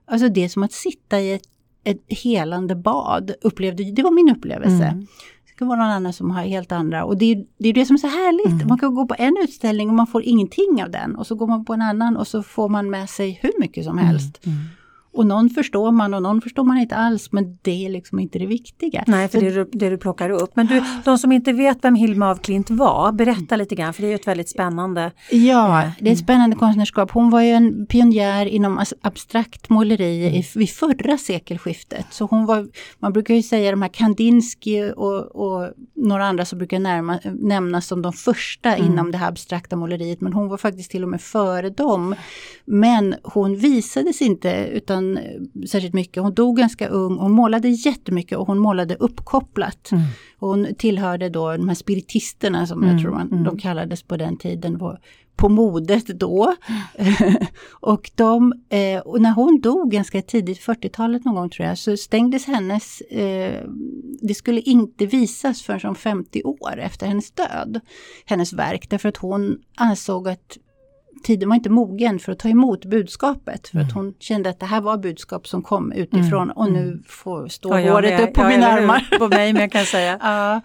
Alltså 0.04 0.28
det 0.28 0.44
är 0.44 0.48
som 0.48 0.62
att 0.62 0.72
sitta 0.72 1.20
i 1.20 1.32
ett 1.32 1.48
ett 1.84 2.04
helande 2.08 2.74
bad, 2.74 3.32
upplevde, 3.42 3.84
det 3.84 4.02
var 4.02 4.10
min 4.10 4.36
upplevelse. 4.36 4.84
Mm. 4.84 5.06
Det 5.46 5.52
kan 5.58 5.68
vara 5.68 5.78
någon 5.78 5.90
annan 5.90 6.12
som 6.12 6.30
har 6.30 6.42
helt 6.42 6.72
andra 6.72 7.04
och 7.04 7.16
det 7.16 7.32
är 7.32 7.44
det, 7.58 7.68
är 7.68 7.72
det 7.72 7.86
som 7.86 7.94
är 7.94 7.98
så 7.98 8.06
härligt. 8.06 8.52
Mm. 8.52 8.68
Man 8.68 8.78
kan 8.78 8.94
gå 8.94 9.06
på 9.06 9.14
en 9.18 9.36
utställning 9.44 9.88
och 9.88 9.94
man 9.94 10.06
får 10.06 10.22
ingenting 10.22 10.82
av 10.82 10.90
den 10.90 11.16
och 11.16 11.26
så 11.26 11.34
går 11.34 11.46
man 11.46 11.64
på 11.64 11.74
en 11.74 11.82
annan 11.82 12.16
och 12.16 12.28
så 12.28 12.42
får 12.42 12.68
man 12.68 12.90
med 12.90 13.10
sig 13.10 13.38
hur 13.42 13.60
mycket 13.60 13.84
som 13.84 13.98
mm. 13.98 14.04
helst. 14.04 14.46
Mm. 14.46 14.58
Och 15.12 15.26
någon 15.26 15.50
förstår 15.50 15.92
man 15.92 16.14
och 16.14 16.22
någon 16.22 16.40
förstår 16.40 16.64
man 16.64 16.78
inte 16.78 16.96
alls, 16.96 17.32
men 17.32 17.58
det 17.62 17.86
är 17.86 17.90
liksom 17.90 18.18
inte 18.18 18.38
det 18.38 18.46
viktiga. 18.46 19.04
Nej, 19.06 19.28
för 19.28 19.40
det 19.40 19.46
är 19.46 19.66
det 19.72 19.90
du 19.90 19.98
plockar 19.98 20.30
upp. 20.30 20.56
Men 20.56 20.66
du, 20.66 20.82
de 21.04 21.18
som 21.18 21.32
inte 21.32 21.52
vet 21.52 21.78
vem 21.82 21.94
Hilma 21.94 22.30
af 22.30 22.40
Klint 22.42 22.70
var, 22.70 23.12
berätta 23.12 23.56
lite 23.56 23.74
grann, 23.74 23.92
för 23.94 24.02
det 24.02 24.08
är 24.08 24.10
ju 24.10 24.14
ett 24.14 24.26
väldigt 24.26 24.48
spännande... 24.48 25.12
Ja, 25.30 25.90
det 26.00 26.08
är 26.08 26.12
ett 26.12 26.18
spännande 26.18 26.56
konstnärskap. 26.56 27.10
Hon 27.10 27.30
var 27.30 27.40
ju 27.42 27.50
en 27.50 27.86
pionjär 27.86 28.46
inom 28.46 28.84
abstrakt 29.02 29.68
måleri 29.68 30.38
i, 30.38 30.46
vid 30.54 30.70
förra 30.70 31.18
sekelskiftet. 31.18 32.06
Så 32.10 32.24
hon 32.24 32.46
var, 32.46 32.68
man 32.98 33.12
brukar 33.12 33.34
ju 33.34 33.42
säga 33.42 33.70
de 33.70 33.82
här 33.82 33.88
Kandinsky 33.88 34.90
och, 34.90 35.36
och 35.36 35.72
några 35.96 36.24
andra 36.24 36.44
som 36.44 36.58
brukar 36.58 36.78
närma, 36.78 37.18
nämnas 37.24 37.86
som 37.86 38.02
de 38.02 38.12
första 38.12 38.74
mm. 38.76 38.92
inom 38.92 39.10
det 39.12 39.18
här 39.18 39.28
abstrakta 39.28 39.76
måleriet, 39.76 40.20
men 40.20 40.32
hon 40.32 40.48
var 40.48 40.56
faktiskt 40.56 40.90
till 40.90 41.02
och 41.02 41.08
med 41.08 41.20
före 41.20 41.70
dem. 41.70 42.14
Men 42.64 43.14
hon 43.22 43.56
visades 43.56 44.22
inte 44.22 44.68
utan 44.72 44.99
eh, 45.16 45.64
särskilt 45.66 45.94
mycket. 45.94 46.22
Hon 46.22 46.34
dog 46.34 46.56
ganska 46.56 46.88
ung, 46.88 47.18
hon 47.18 47.32
målade 47.32 47.68
jättemycket 47.68 48.38
och 48.38 48.46
hon 48.46 48.58
målade 48.58 48.94
uppkopplat. 48.94 49.92
Mm. 49.92 50.04
Hon 50.38 50.74
tillhörde 50.78 51.28
då 51.28 51.56
de 51.56 51.68
här 51.68 51.74
spiritisterna 51.74 52.66
som 52.66 52.82
mm, 52.82 52.94
jag 52.94 53.02
tror 53.02 53.12
man, 53.12 53.32
mm. 53.32 53.44
de 53.44 53.58
kallades 53.58 54.02
på 54.02 54.16
den 54.16 54.36
tiden. 54.36 54.78
På, 54.78 54.98
på 55.40 55.48
modet 55.48 56.06
då. 56.06 56.54
och, 57.70 58.10
de, 58.14 58.52
eh, 58.68 59.00
och 59.00 59.20
när 59.20 59.32
hon 59.32 59.60
dog 59.60 59.90
ganska 59.90 60.22
tidigt, 60.22 60.60
40-talet 60.60 61.24
någon 61.24 61.34
gång 61.34 61.50
tror 61.50 61.68
jag, 61.68 61.78
så 61.78 61.96
stängdes 61.96 62.46
hennes, 62.46 63.00
eh, 63.00 63.64
det 64.22 64.34
skulle 64.34 64.60
inte 64.60 65.06
visas 65.06 65.62
förrän 65.62 65.90
om 65.90 65.94
50 65.94 66.42
år 66.42 66.78
efter 66.78 67.06
hennes 67.06 67.30
död, 67.30 67.80
hennes 68.24 68.52
verk, 68.52 68.90
därför 68.90 69.08
att 69.08 69.16
hon 69.16 69.58
ansåg 69.76 70.28
att 70.28 70.58
tiden 71.22 71.48
var 71.48 71.56
inte 71.56 71.70
mogen 71.70 72.18
för 72.18 72.32
att 72.32 72.38
ta 72.38 72.48
emot 72.48 72.84
budskapet. 72.84 73.68
För 73.68 73.76
mm. 73.76 73.86
att 73.86 73.94
hon 73.94 74.14
kände 74.18 74.50
att 74.50 74.60
det 74.60 74.66
här 74.66 74.80
var 74.80 74.98
budskap 74.98 75.48
som 75.48 75.62
kom 75.62 75.92
utifrån 75.92 76.42
mm. 76.42 76.56
och 76.56 76.72
nu 76.72 76.82
mm. 76.82 77.02
får 77.08 77.48
stå 77.48 77.78
ja, 77.78 77.92
håret 77.92 78.20
upp 78.20 78.34
på 78.34 78.44
mina 78.48 78.66
armar. 78.66 79.18
På 79.18 79.28
mig 79.28 79.52
med 79.52 79.72
kan 79.72 79.78
jag 79.78 79.88
säga. 79.88 80.18
ja. 80.22 80.60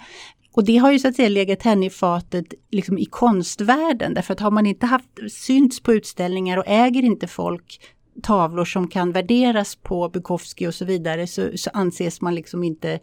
Och 0.55 0.63
det 0.63 0.77
har 0.77 0.91
ju 0.91 0.99
så 0.99 1.07
att 1.07 1.15
säga 1.15 1.29
legat 1.29 1.63
henne 1.63 1.85
i 1.85 1.89
fatet 1.89 2.53
liksom 2.71 2.97
i 2.97 3.05
konstvärlden. 3.05 4.13
Därför 4.13 4.33
att 4.33 4.39
har 4.39 4.51
man 4.51 4.65
inte 4.65 4.85
haft 4.85 5.31
synts 5.31 5.83
på 5.83 5.93
utställningar 5.93 6.57
och 6.57 6.67
äger 6.67 7.03
inte 7.03 7.27
folk 7.27 7.79
tavlor 8.23 8.65
som 8.65 8.87
kan 8.87 9.11
värderas 9.11 9.75
på 9.75 10.09
Bukowski 10.09 10.67
och 10.67 10.75
så 10.75 10.85
vidare 10.85 11.27
så, 11.27 11.49
så 11.55 11.69
anses 11.73 12.21
man 12.21 12.35
liksom 12.35 12.63
inte 12.63 12.99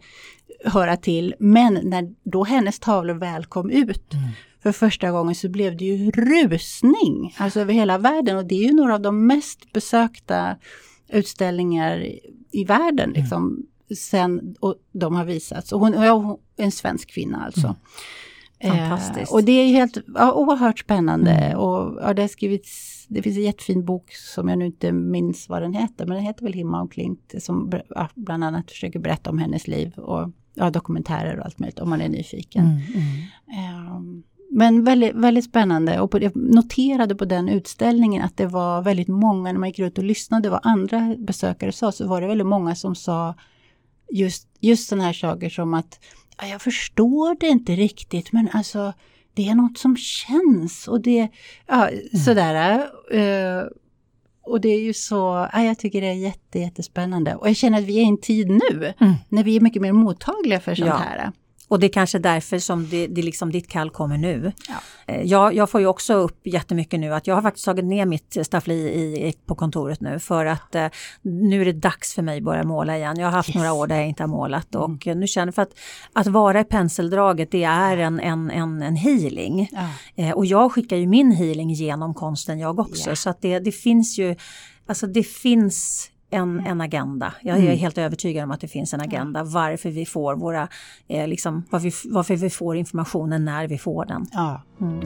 höra 0.63 0.97
till. 0.97 1.35
Men 1.39 1.79
när 1.83 2.13
då 2.23 2.43
hennes 2.43 2.79
tavlor 2.79 3.13
väl 3.13 3.45
kom 3.45 3.69
ut 3.69 4.13
mm 4.13 4.29
för 4.63 4.71
första 4.71 5.11
gången 5.11 5.35
så 5.35 5.49
blev 5.49 5.77
det 5.77 5.85
ju 5.85 6.11
rusning, 6.11 7.35
alltså 7.37 7.59
över 7.59 7.73
hela 7.73 7.97
världen 7.97 8.37
och 8.37 8.45
det 8.45 8.55
är 8.55 8.67
ju 8.67 8.73
några 8.73 8.93
av 8.93 9.01
de 9.01 9.27
mest 9.27 9.73
besökta 9.73 10.55
utställningar 11.09 12.07
i 12.51 12.63
världen 12.63 13.09
mm. 13.09 13.21
liksom, 13.21 13.65
sen 13.97 14.55
och 14.59 14.75
de 14.91 15.15
har 15.15 15.25
visats. 15.25 15.71
Och 15.71 15.79
hon, 15.79 15.93
är 15.93 16.37
en 16.57 16.71
svensk 16.71 17.13
kvinna 17.13 17.45
alltså. 17.45 17.75
Mm. 18.59 18.77
Fantastiskt. 18.77 19.31
Eh, 19.31 19.35
och 19.35 19.43
det 19.43 19.51
är 19.51 19.67
helt 19.67 19.97
ja, 20.15 20.33
oerhört 20.33 20.79
spännande. 20.79 21.31
Mm. 21.31 21.59
Och, 21.59 21.99
ja, 22.01 22.13
det, 22.13 22.21
har 22.21 22.27
skrivits, 22.27 23.05
det 23.07 23.21
finns 23.21 23.37
en 23.37 23.43
jättefin 23.43 23.85
bok 23.85 24.13
som 24.13 24.49
jag 24.49 24.59
nu 24.59 24.65
inte 24.65 24.91
minns 24.91 25.49
vad 25.49 25.61
den 25.61 25.73
heter, 25.73 26.05
men 26.05 26.15
den 26.15 26.25
heter 26.25 26.43
väl 26.43 26.53
Himma 26.53 26.81
och 26.81 26.91
Klint, 26.91 27.33
som 27.39 27.71
ja, 27.89 28.09
bland 28.15 28.43
annat 28.43 28.71
försöker 28.71 28.99
berätta 28.99 29.29
om 29.29 29.37
hennes 29.37 29.67
liv 29.67 29.93
och 29.93 30.29
ja, 30.53 30.69
dokumentärer 30.69 31.39
och 31.39 31.45
allt 31.45 31.59
möjligt 31.59 31.79
om 31.79 31.89
man 31.89 32.01
är 32.01 32.09
nyfiken. 32.09 32.65
Mm, 32.65 33.95
um, 33.95 34.23
men 34.51 34.83
väldigt, 34.83 35.15
väldigt 35.15 35.45
spännande 35.45 35.99
och 35.99 36.11
på, 36.11 36.23
jag 36.23 36.35
noterade 36.35 37.15
på 37.15 37.25
den 37.25 37.49
utställningen 37.49 38.23
att 38.23 38.37
det 38.37 38.45
var 38.45 38.81
väldigt 38.81 39.07
många, 39.07 39.51
när 39.51 39.59
man 39.59 39.69
gick 39.69 39.79
ut 39.79 39.97
och 39.97 40.03
lyssnade 40.03 40.49
vad 40.49 40.59
andra 40.63 41.15
besökare 41.17 41.71
sa, 41.71 41.91
så 41.91 42.07
var 42.07 42.21
det 42.21 42.27
väldigt 42.27 42.47
många 42.47 42.75
som 42.75 42.95
sa 42.95 43.35
just, 44.11 44.47
just 44.59 44.89
sådana 44.89 45.05
här 45.05 45.13
saker 45.13 45.49
som 45.49 45.73
att 45.73 45.99
jag 46.41 46.61
förstår 46.61 47.37
det 47.39 47.47
inte 47.47 47.75
riktigt 47.75 48.31
men 48.31 48.49
alltså 48.53 48.93
det 49.33 49.49
är 49.49 49.55
något 49.55 49.77
som 49.77 49.97
känns 49.97 50.87
och 50.87 51.01
det, 51.01 51.29
ja 51.67 51.89
mm. 51.89 52.23
sådär. 52.25 52.79
Uh, 53.13 53.63
och 54.43 54.61
det 54.61 54.69
är 54.69 54.79
ju 54.79 54.93
så, 54.93 55.49
ja, 55.53 55.63
jag 55.63 55.79
tycker 55.79 56.01
det 56.01 56.07
är 56.07 56.13
jätte, 56.13 56.59
jättespännande. 56.59 57.35
Och 57.35 57.49
jag 57.49 57.55
känner 57.55 57.77
att 57.79 57.83
vi 57.83 57.97
är 57.97 58.03
i 58.03 58.07
en 58.07 58.17
tid 58.17 58.49
nu 58.49 58.93
mm. 58.99 59.13
när 59.29 59.43
vi 59.43 59.55
är 59.55 59.59
mycket 59.59 59.81
mer 59.81 59.91
mottagliga 59.91 60.59
för 60.59 60.75
sånt 60.75 60.89
ja. 60.89 60.95
här. 60.95 61.31
Och 61.73 61.79
det 61.79 61.87
är 61.87 61.89
kanske 61.89 62.19
därför 62.19 62.59
som 62.59 62.89
det, 62.89 63.07
det 63.07 63.21
liksom 63.21 63.51
ditt 63.51 63.67
kall 63.67 63.89
kommer 63.89 64.17
nu. 64.17 64.51
Ja. 64.67 64.73
Eh, 65.07 65.21
jag, 65.21 65.53
jag 65.53 65.69
får 65.69 65.81
ju 65.81 65.87
också 65.87 66.13
upp 66.13 66.39
jättemycket 66.43 66.99
nu 66.99 67.13
att 67.13 67.27
jag 67.27 67.35
har 67.35 67.41
faktiskt 67.41 67.65
tagit 67.65 67.85
ner 67.85 68.05
mitt 68.05 68.37
staffli 68.41 68.73
i, 68.73 69.33
på 69.45 69.55
kontoret 69.55 70.01
nu 70.01 70.19
för 70.19 70.45
att 70.45 70.75
eh, 70.75 70.87
nu 71.21 71.61
är 71.61 71.65
det 71.65 71.73
dags 71.73 72.13
för 72.13 72.21
mig 72.21 72.37
att 72.37 72.43
börja 72.43 72.63
måla 72.63 72.97
igen. 72.97 73.19
Jag 73.19 73.27
har 73.27 73.31
haft 73.31 73.49
yes. 73.49 73.55
några 73.55 73.73
år 73.73 73.87
där 73.87 73.95
jag 73.95 74.07
inte 74.07 74.23
har 74.23 74.27
målat 74.27 74.75
mm. 74.75 74.83
och 74.83 75.05
nu 75.05 75.27
känner 75.27 75.47
jag 75.47 75.55
för 75.55 75.61
att, 75.61 75.73
att 76.13 76.27
vara 76.27 76.59
i 76.59 76.63
penseldraget 76.63 77.51
det 77.51 77.63
är 77.63 77.97
en, 77.97 78.19
en, 78.19 78.51
en, 78.51 78.81
en 78.81 78.95
healing. 78.95 79.69
Ja. 79.71 79.89
Eh, 80.15 80.31
och 80.31 80.45
jag 80.45 80.71
skickar 80.71 80.97
ju 80.97 81.07
min 81.07 81.31
healing 81.31 81.69
genom 81.69 82.13
konsten 82.13 82.59
jag 82.59 82.79
också 82.79 83.05
yeah. 83.05 83.15
så 83.15 83.29
att 83.29 83.41
det, 83.41 83.59
det 83.59 83.71
finns 83.71 84.19
ju 84.19 84.35
Alltså 84.85 85.07
det 85.07 85.23
finns 85.23 86.09
en, 86.33 86.59
en 86.59 86.81
agenda. 86.81 87.33
Jag 87.41 87.57
är 87.57 87.61
mm. 87.61 87.77
helt 87.77 87.97
övertygad 87.97 88.43
om 88.43 88.51
att 88.51 88.61
det 88.61 88.67
finns 88.67 88.93
en 88.93 89.01
agenda 89.01 89.43
varför 89.43 89.89
vi 89.89 90.05
får 90.05 90.35
våra, 90.35 90.67
eh, 91.07 91.27
liksom, 91.27 91.63
varför, 91.69 92.13
varför 92.13 92.35
vi 92.35 92.49
får 92.49 92.75
informationen 92.75 93.45
när 93.45 93.67
vi 93.67 93.77
får 93.77 94.05
den. 94.05 94.25
Ja. 94.31 94.61
Mm. 94.81 94.99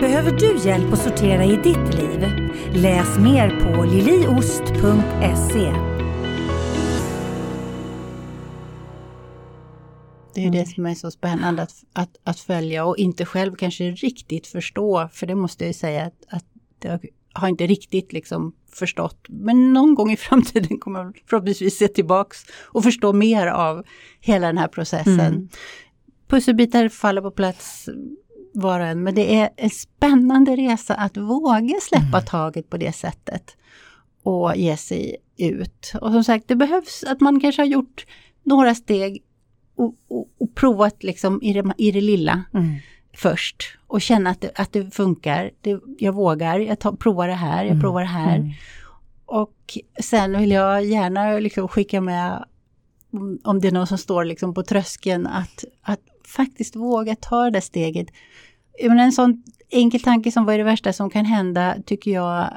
Behöver 0.00 0.32
du 0.32 0.68
hjälp 0.68 0.92
att 0.92 0.98
sortera 0.98 1.44
i 1.44 1.56
ditt 1.56 1.94
liv? 1.94 2.26
Läs 2.72 3.18
mer 3.18 3.60
på 3.60 3.84
liliost.se. 3.84 5.72
Det 10.34 10.40
är 10.40 10.46
mm. 10.46 10.58
det 10.58 10.66
som 10.66 10.86
är 10.86 10.94
så 10.94 11.10
spännande 11.10 11.62
att, 11.62 11.84
att, 11.92 12.16
att 12.24 12.40
följa 12.40 12.84
och 12.84 12.96
inte 12.96 13.24
själv 13.24 13.54
kanske 13.54 13.90
riktigt 13.90 14.46
förstå, 14.46 15.08
för 15.12 15.26
det 15.26 15.34
måste 15.34 15.66
jag 15.66 15.74
säga 15.74 16.04
att, 16.04 16.24
att 16.28 16.44
det 16.78 16.88
har 16.88 17.00
inte 17.44 17.66
riktigt 17.66 18.12
liksom 18.12 18.52
förstått. 18.72 19.26
Men 19.28 19.72
någon 19.72 19.94
gång 19.94 20.10
i 20.10 20.16
framtiden 20.16 20.78
kommer 20.78 21.00
jag 21.00 21.22
förhoppningsvis 21.30 21.78
se 21.78 21.88
tillbaks 21.88 22.38
och 22.64 22.82
förstå 22.82 23.12
mer 23.12 23.46
av 23.46 23.84
hela 24.20 24.46
den 24.46 24.58
här 24.58 24.68
processen. 24.68 25.20
Mm. 25.20 25.48
Pusselbitar 26.28 26.88
faller 26.88 27.22
på 27.22 27.30
plats 27.30 27.88
var 28.54 28.80
och 28.80 28.86
en, 28.86 29.02
men 29.02 29.14
det 29.14 29.34
är 29.34 29.50
en 29.56 29.70
spännande 29.70 30.56
resa 30.56 30.94
att 30.94 31.16
våga 31.16 31.80
släppa 31.82 32.18
mm. 32.18 32.24
taget 32.26 32.70
på 32.70 32.76
det 32.76 32.92
sättet 32.92 33.56
och 34.22 34.56
ge 34.56 34.76
sig 34.76 35.16
ut. 35.36 35.92
Och 36.00 36.12
som 36.12 36.24
sagt, 36.24 36.48
det 36.48 36.56
behövs 36.56 37.04
att 37.04 37.20
man 37.20 37.40
kanske 37.40 37.62
har 37.62 37.66
gjort 37.66 38.06
några 38.42 38.74
steg 38.74 39.22
och, 39.76 39.94
och, 40.08 40.28
och 40.38 40.54
provat 40.54 41.02
liksom 41.02 41.42
i 41.42 41.52
det, 41.52 41.74
i 41.78 41.90
det 41.90 42.00
lilla. 42.00 42.44
Mm 42.54 42.74
först 43.16 43.78
och 43.86 44.00
känna 44.00 44.30
att 44.30 44.40
det, 44.40 44.50
att 44.54 44.72
det 44.72 44.94
funkar. 44.94 45.50
Det, 45.60 45.80
jag 45.98 46.12
vågar, 46.12 46.58
jag 46.58 46.78
tar, 46.78 46.92
provar 46.92 47.28
det 47.28 47.34
här, 47.34 47.64
jag 47.64 47.70
mm. 47.70 47.80
provar 47.80 48.00
det 48.00 48.06
här. 48.06 48.36
Mm. 48.36 48.50
Och 49.26 49.78
sen 50.00 50.38
vill 50.38 50.50
jag 50.50 50.84
gärna 50.84 51.38
liksom 51.38 51.68
skicka 51.68 52.00
med, 52.00 52.44
om 53.44 53.60
det 53.60 53.68
är 53.68 53.72
någon 53.72 53.86
som 53.86 53.98
står 53.98 54.24
liksom 54.24 54.54
på 54.54 54.62
tröskeln, 54.62 55.26
att, 55.26 55.64
att 55.82 56.00
faktiskt 56.26 56.76
våga 56.76 57.16
ta 57.16 57.50
det 57.50 57.60
steget. 57.60 58.06
Men 58.82 58.98
en 58.98 59.12
sån 59.12 59.42
enkel 59.70 60.00
tanke 60.00 60.32
som 60.32 60.44
vad 60.44 60.54
är 60.54 60.58
det 60.58 60.64
värsta 60.64 60.92
som 60.92 61.10
kan 61.10 61.24
hända, 61.24 61.74
tycker 61.86 62.10
jag 62.10 62.50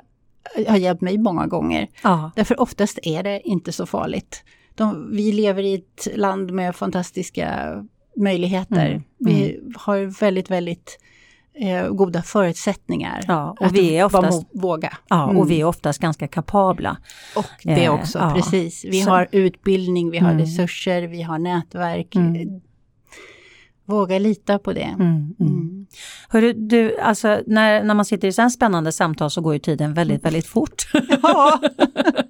har 0.67 0.77
hjälpt 0.77 1.01
mig 1.01 1.17
många 1.17 1.47
gånger. 1.47 1.87
Ja. 2.03 2.31
Därför 2.35 2.61
oftast 2.61 2.99
är 3.03 3.23
det 3.23 3.41
inte 3.47 3.71
så 3.71 3.85
farligt. 3.85 4.43
De, 4.75 5.09
vi 5.11 5.31
lever 5.31 5.63
i 5.63 5.73
ett 5.73 6.07
land 6.15 6.51
med 6.51 6.75
fantastiska 6.75 7.69
möjligheter. 8.15 8.85
Mm. 8.85 9.03
Vi 9.17 9.55
mm. 9.55 9.73
har 9.75 10.19
väldigt, 10.19 10.51
väldigt 10.51 10.99
eh, 11.61 11.89
goda 11.89 12.21
förutsättningar. 12.21 13.23
Ja, 13.27 13.55
och 13.59 13.65
att 13.65 13.71
vi 13.71 13.97
är 13.97 14.05
oftast, 14.05 14.47
våga. 14.53 14.97
Ja, 15.09 15.25
och 15.25 15.31
mm. 15.31 15.47
vi 15.47 15.61
är 15.61 15.65
oftast 15.65 15.99
ganska 15.99 16.27
kapabla. 16.27 16.97
Och 17.35 17.45
det 17.63 17.85
eh, 17.85 17.93
också, 17.93 18.19
ja. 18.19 18.33
precis. 18.35 18.85
Vi 18.85 19.01
Så. 19.01 19.09
har 19.09 19.27
utbildning, 19.31 20.11
vi 20.11 20.17
har 20.17 20.31
mm. 20.31 20.39
resurser, 20.39 21.01
vi 21.01 21.21
har 21.21 21.39
nätverk. 21.39 22.15
Mm. 22.15 22.61
Våga 23.85 24.19
lita 24.19 24.59
på 24.59 24.73
det. 24.73 24.95
Hörru, 26.29 26.53
du, 26.53 26.99
alltså 26.99 27.41
när, 27.47 27.83
när 27.83 27.93
man 27.93 28.05
sitter 28.05 28.27
i 28.27 28.31
så 28.31 28.41
här 28.41 28.49
spännande 28.49 28.91
samtal 28.91 29.29
så 29.29 29.41
går 29.41 29.53
ju 29.53 29.59
tiden 29.59 29.93
väldigt, 29.93 30.25
väldigt 30.25 30.47
fort. 30.47 30.91
Ja. 31.21 31.59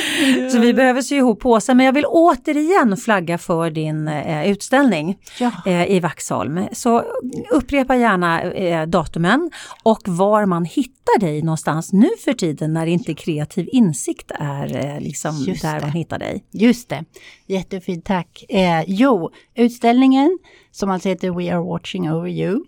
så 0.50 0.58
vi 0.58 0.74
behöver 0.74 1.02
sy 1.02 1.16
ihop 1.16 1.40
påsen. 1.40 1.76
Men 1.76 1.86
jag 1.86 1.92
vill 1.92 2.06
återigen 2.06 2.96
flagga 2.96 3.38
för 3.38 3.70
din 3.70 4.08
eh, 4.08 4.50
utställning 4.50 5.18
ja. 5.40 5.50
eh, 5.66 5.90
i 5.90 6.00
Vaxholm. 6.00 6.68
Så 6.72 7.04
upprepa 7.50 7.96
gärna 7.96 8.42
eh, 8.42 8.86
datumen 8.86 9.50
och 9.82 10.00
var 10.04 10.46
man 10.46 10.64
hittar 10.64 11.20
dig 11.20 11.42
någonstans 11.42 11.92
nu 11.92 12.08
för 12.24 12.32
tiden 12.32 12.72
när 12.72 12.86
inte 12.86 13.14
kreativ 13.14 13.68
insikt 13.72 14.30
är 14.38 14.76
eh, 14.76 15.00
liksom 15.00 15.44
där 15.62 15.80
man 15.80 15.90
hittar 15.90 16.18
dig. 16.18 16.44
Just 16.50 16.88
det, 16.88 17.04
jättefint 17.46 18.04
tack. 18.04 18.44
Eh, 18.48 18.82
jo, 18.86 19.30
utställningen 19.54 20.38
som 20.70 20.90
alltså 20.90 21.08
heter 21.08 21.30
We 21.30 21.54
are 21.54 21.64
watching 21.64 22.10
over 22.10 22.28
you 22.28 22.64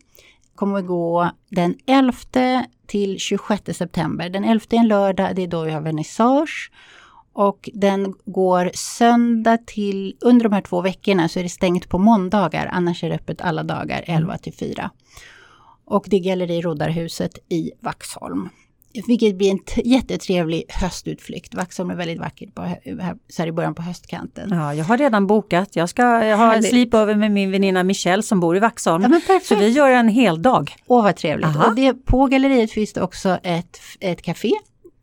kommer 0.59 0.83
gå 0.83 1.31
den 1.51 1.75
11 1.87 2.13
till 2.87 3.19
26 3.19 3.77
september. 3.77 4.29
Den 4.29 4.45
11 4.45 4.65
är 4.71 4.77
en 4.77 4.89
lördag, 4.89 5.37
det 5.37 5.43
är 5.43 5.47
då 5.47 5.63
vi 5.63 5.71
har 5.71 5.81
vernissage. 5.81 6.71
Och 7.39 7.71
den 7.73 8.15
går 8.25 8.71
söndag 8.75 9.59
till, 9.67 10.17
under 10.21 10.45
de 10.45 10.53
här 10.53 10.61
två 10.61 10.81
veckorna 10.81 11.29
så 11.29 11.39
är 11.39 11.43
det 11.43 11.49
stängt 11.49 11.89
på 11.89 11.99
måndagar, 11.99 12.69
annars 12.73 13.05
är 13.05 13.09
det 13.09 13.15
öppet 13.15 13.41
alla 13.41 13.63
dagar 13.63 14.05
11 14.07 14.39
till 14.39 14.53
4. 14.53 14.91
Och 15.85 16.07
det 16.09 16.17
är 16.17 16.21
Galleri 16.21 16.61
Roddarhuset 16.61 17.39
i 17.49 17.71
Vaxholm. 17.81 18.49
Vilket 19.07 19.37
blir 19.37 19.51
en 19.51 19.61
jättetrevlig 19.85 20.65
höstutflykt. 20.69 21.55
Vaxholm 21.55 21.91
är 21.91 21.95
väldigt 21.95 22.19
vackert 22.19 22.55
på, 22.55 22.77
så 23.29 23.43
här 23.43 23.49
i 23.49 23.53
början 23.53 23.75
på 23.75 23.83
höstkanten. 23.83 24.51
Ja, 24.53 24.75
jag 24.75 24.85
har 24.85 24.99
redan 24.99 25.27
bokat. 25.27 25.77
Jag 25.77 25.89
ska 25.89 26.25
jag 26.25 26.37
har 26.37 26.55
en 26.55 26.63
sleepover 26.63 27.15
med 27.15 27.31
min 27.31 27.51
väninna 27.51 27.83
Michelle 27.83 28.23
som 28.23 28.41
bor 28.41 28.57
i 28.57 28.61
Vaxholm. 28.61 29.21
Ja, 29.29 29.41
så 29.43 29.57
vi 29.57 29.69
gör 29.69 29.91
en 29.91 30.09
hel 30.09 30.43
dag. 30.43 30.77
Åh 30.87 31.03
vad 31.03 31.17
trevligt. 31.17 31.57
Och 31.67 31.75
det, 31.75 31.95
på 31.95 32.27
galleriet 32.27 32.73
finns 32.73 32.93
det 32.93 33.03
också 33.03 33.39
ett, 33.43 33.81
ett 34.01 34.23
café. 34.23 34.53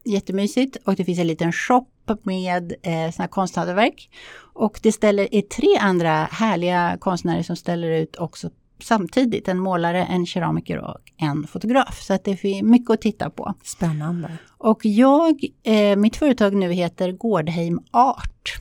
Jättemysigt. 0.05 0.77
Och 0.85 0.95
det 0.95 1.05
finns 1.05 1.19
en 1.19 1.27
liten 1.27 1.51
shop 1.51 1.87
med 2.23 2.73
eh, 2.83 3.11
såna 3.11 3.27
konsthantverk. 3.27 4.09
Och 4.53 4.79
det 4.83 4.91
ställer, 4.91 5.35
är 5.35 5.41
tre 5.41 5.77
andra 5.79 6.09
härliga 6.31 6.97
konstnärer 6.99 7.43
som 7.43 7.55
ställer 7.55 7.91
ut 7.91 8.15
också 8.15 8.49
samtidigt. 8.81 9.47
En 9.47 9.59
målare, 9.59 10.05
en 10.05 10.25
keramiker 10.25 10.77
och 10.77 10.97
en 11.17 11.47
fotograf. 11.47 12.01
Så 12.01 12.13
att 12.13 12.23
det 12.23 12.37
finns 12.37 12.63
mycket 12.63 12.89
att 12.89 13.01
titta 13.01 13.29
på. 13.29 13.53
Spännande. 13.63 14.37
Och 14.57 14.85
jag, 14.85 15.45
eh, 15.63 15.95
mitt 15.95 16.15
företag 16.15 16.55
nu 16.55 16.71
heter 16.71 17.11
Gårdheim 17.11 17.79
Art. 17.91 18.55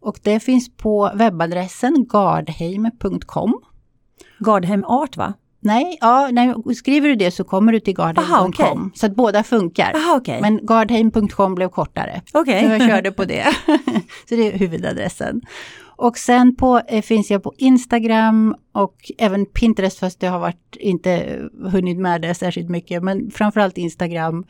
Och 0.00 0.18
det 0.22 0.40
finns 0.40 0.76
på 0.76 1.12
webbadressen 1.14 2.06
gardheim.com. 2.08 3.60
Gardheim 4.38 4.84
Art 4.84 5.16
va? 5.16 5.34
Nej, 5.62 5.98
ja, 6.00 6.28
nej, 6.32 6.54
skriver 6.76 7.08
du 7.08 7.14
det 7.14 7.30
så 7.30 7.44
kommer 7.44 7.72
du 7.72 7.80
till 7.80 7.94
gardheim.com. 7.94 8.48
Okay. 8.48 8.90
Så 8.94 9.06
att 9.06 9.16
båda 9.16 9.42
funkar. 9.42 9.92
Aha, 9.94 10.16
okay. 10.16 10.40
Men 10.40 10.66
gardheim.com 10.66 11.54
blev 11.54 11.68
kortare. 11.68 12.22
Okay. 12.34 12.60
Så 12.60 12.66
jag 12.66 12.80
körde 12.90 13.12
på 13.12 13.24
det. 13.24 13.46
så 14.28 14.34
det 14.34 14.46
är 14.46 14.58
huvudadressen. 14.58 15.40
Och 15.96 16.18
sen 16.18 16.56
på, 16.56 16.80
eh, 16.88 17.02
finns 17.02 17.30
jag 17.30 17.42
på 17.42 17.54
Instagram 17.58 18.56
och 18.72 18.94
även 19.18 19.46
Pinterest 19.46 19.98
fast 19.98 20.22
jag 20.22 20.30
har 20.30 20.38
varit, 20.38 20.76
inte 20.76 21.38
hunnit 21.72 21.98
med 21.98 22.22
det 22.22 22.34
särskilt 22.34 22.68
mycket. 22.68 23.02
Men 23.02 23.30
framförallt 23.30 23.78
Instagram, 23.78 24.44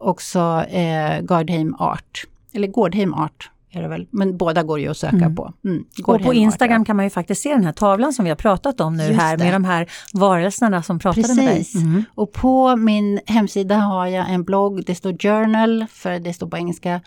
också 0.00 0.64
eh, 0.70 1.20
Gardheim 1.20 1.74
Art. 1.78 2.24
Eller 2.54 2.68
Gårdheim 2.68 3.14
Art 3.14 3.50
är 3.72 3.82
det 3.82 3.88
väl. 3.88 4.06
Men 4.10 4.36
båda 4.36 4.62
går 4.62 4.80
ju 4.80 4.88
att 4.88 4.96
söka 4.96 5.16
mm. 5.16 5.36
på. 5.36 5.52
Mm. 5.64 5.84
Och 6.04 6.22
på 6.22 6.34
Instagram 6.34 6.80
art, 6.80 6.84
ja. 6.84 6.86
kan 6.86 6.96
man 6.96 7.06
ju 7.06 7.10
faktiskt 7.10 7.42
se 7.42 7.48
den 7.48 7.64
här 7.64 7.72
tavlan 7.72 8.12
som 8.12 8.24
vi 8.24 8.30
har 8.30 8.36
pratat 8.36 8.80
om 8.80 8.96
nu 8.96 9.04
Just 9.04 9.20
här 9.20 9.36
det. 9.36 9.44
med 9.44 9.52
de 9.52 9.64
här 9.64 9.90
varelserna 10.12 10.82
som 10.82 10.98
pratade 10.98 11.22
Precis. 11.22 11.36
med 11.36 11.46
dig. 11.46 11.66
Mm. 11.74 12.04
Och 12.14 12.32
på 12.32 12.76
min 12.76 13.20
hemsida 13.26 13.76
har 13.76 14.06
jag 14.06 14.30
en 14.30 14.44
blogg, 14.44 14.84
det 14.86 14.94
står 14.94 15.12
journal, 15.18 15.86
för 15.90 16.18
det 16.18 16.32
står 16.32 16.46
på 16.46 16.56
engelska. 16.56 17.00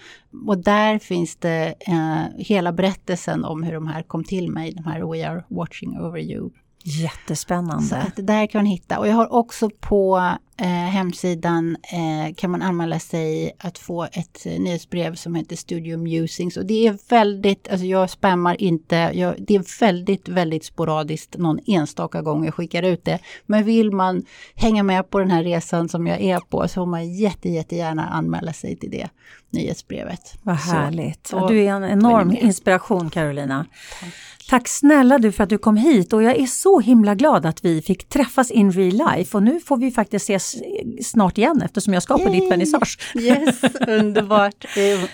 Och 0.48 0.58
där 0.58 1.00
finns 1.00 1.36
det 1.36 1.74
eh, 1.80 2.44
hela 2.46 2.72
berättelsen 2.72 3.46
om 3.46 3.64
hur 3.64 3.74
de 3.74 3.88
här 3.88 4.04
kom 4.04 4.24
till 4.24 4.52
mig, 4.52 4.72
de 4.72 4.86
här 4.86 5.12
We 5.12 5.30
are 5.30 5.44
watching 5.50 6.00
over 6.00 6.20
you. 6.20 6.50
Jättespännande. 6.88 7.86
Så 7.86 7.96
att 7.96 8.14
där 8.16 8.48
kan 8.48 8.60
man 8.60 8.66
hitta. 8.66 9.00
Och 9.00 9.08
jag 9.08 9.16
har 9.16 9.34
också 9.34 9.70
på 9.80 10.36
eh, 10.58 10.68
hemsidan 10.68 11.78
eh, 11.84 12.36
kan 12.36 12.52
man 12.52 12.62
anmäla 12.62 13.00
sig 13.00 13.56
att 13.60 13.78
få 13.78 14.04
ett 14.04 14.46
eh, 14.46 14.60
nyhetsbrev 14.60 15.16
som 15.16 15.36
heter 15.36 15.56
Studio 15.56 15.98
Musings. 15.98 16.58
Och 16.58 16.66
det 16.66 16.88
är 16.88 16.98
väldigt, 17.10 17.68
alltså 17.68 17.86
jag 17.86 18.10
spammar 18.10 18.62
inte, 18.62 18.96
jag, 18.96 19.36
det 19.48 19.56
är 19.56 19.80
väldigt, 19.80 20.28
väldigt 20.28 20.66
sporadiskt 20.66 21.38
någon 21.38 21.60
enstaka 21.68 22.22
gång 22.22 22.46
jag 22.46 22.54
skickar 22.54 22.84
ut 22.84 23.06
det. 23.06 23.20
Men 23.46 23.64
vill 23.64 23.92
man 23.92 24.26
hänga 24.56 24.84
med 24.84 25.10
på 25.10 25.20
den 25.20 25.32
här 25.32 25.44
resan 25.44 25.90
som 25.90 26.08
jag 26.08 26.22
är 26.22 26.40
på 26.40 26.68
så 26.68 26.74
får 26.74 26.86
man 26.86 27.14
jätte, 27.14 27.50
jättegärna 27.50 28.06
anmäla 28.06 28.54
sig 28.54 28.76
till 28.76 28.92
det 28.92 29.10
nyhetsbrevet. 29.50 30.38
Vad 30.44 30.56
härligt. 30.56 31.28
Så, 31.28 31.48
du 31.48 31.64
är 31.64 31.72
en 31.72 31.84
enorm 31.84 32.32
inspiration 32.32 33.10
Carolina. 33.10 33.66
Tack. 34.00 34.14
Tack 34.50 34.68
snälla 34.68 35.18
du 35.18 35.32
för 35.32 35.44
att 35.44 35.50
du 35.50 35.58
kom 35.58 35.78
hit 35.78 36.14
och 36.14 36.24
jag 36.24 36.36
är 36.36 36.46
så 36.46 36.80
himla 36.80 37.16
glad 37.16 37.46
att 37.46 37.66
vi 37.66 37.82
fick 37.82 38.10
träffas 38.10 38.52
in 38.52 38.72
real 38.72 39.16
life 39.16 39.38
och 39.38 39.44
nu 39.44 39.60
får 39.60 39.78
vi 39.78 39.92
faktiskt 39.92 40.30
ses 40.30 40.56
snart 41.02 41.38
igen 41.38 41.62
eftersom 41.62 41.94
jag 41.94 42.04
ska 42.04 42.18
Yay! 42.18 42.26
på 42.28 42.34
ditt 42.34 42.52
vernissage. 42.52 43.00
Yes, 43.16 43.64
underbart, 43.88 44.66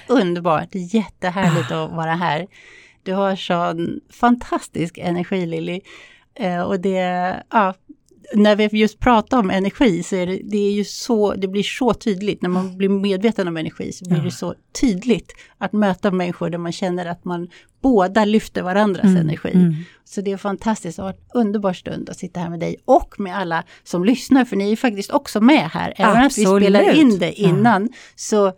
underbart, 0.08 0.70
jättehärligt 0.72 1.72
att 1.72 1.92
vara 1.92 2.16
här. 2.16 2.48
Du 3.04 3.14
har 3.14 3.36
sån 3.36 4.00
fantastisk 4.10 4.98
energi 4.98 5.46
Lilly. 5.46 5.82
Eh, 6.36 6.62
och 6.62 6.80
det, 6.80 7.00
ja, 7.50 7.74
när 8.34 8.56
vi 8.56 8.80
just 8.80 9.00
pratar 9.00 9.40
om 9.40 9.50
energi 9.50 10.04
så 10.04 10.16
är 10.16 10.28
det, 10.28 10.40
det, 10.44 10.58
är 10.58 10.72
ju 10.72 10.84
så, 10.84 11.34
det 11.34 11.48
blir 11.48 11.64
så 11.64 11.94
tydligt, 11.94 12.42
när 12.42 12.50
man 12.50 12.78
blir 12.78 12.90
medveten 12.90 13.48
om 13.48 13.58
energi 13.58 13.92
så 13.92 14.06
blir 14.06 14.18
ja. 14.18 14.24
det 14.24 14.32
så 14.32 14.56
tydligt 14.82 15.32
att 15.58 15.74
möta 15.74 16.12
människor 16.12 16.50
där 16.50 16.58
man 16.58 16.72
känner 16.72 17.06
att 17.06 17.26
man 17.26 17.50
båda 17.82 18.26
lyfter 18.26 18.62
varandras 18.62 19.06
mm, 19.06 19.18
energi. 19.18 19.52
Mm. 19.54 19.76
Så 20.04 20.22
det 20.22 20.32
är 20.32 20.38
fantastiskt, 20.38 20.98
det 20.98 21.04
har 21.04 21.10
varit 21.10 21.20
en 21.34 21.42
underbar 21.42 21.74
stund 21.74 22.10
att 22.10 22.18
sitta 22.18 22.40
här 22.40 22.50
med 22.50 22.60
dig 22.60 22.78
och 22.86 23.20
med 23.20 23.38
alla 23.38 23.64
som 23.84 24.06
lyssnar, 24.06 24.46
för 24.46 24.56
ni 24.56 24.72
är 24.72 24.76
faktiskt 24.76 25.12
också 25.12 25.42
med 25.42 25.70
här. 25.70 25.94
Även 25.98 26.26
att 26.26 26.38
vi 26.38 26.46
spelar 26.46 26.94
in 26.94 27.20
det 27.20 27.34
innan 27.34 27.84
ja. 27.84 27.98
så 28.16 28.54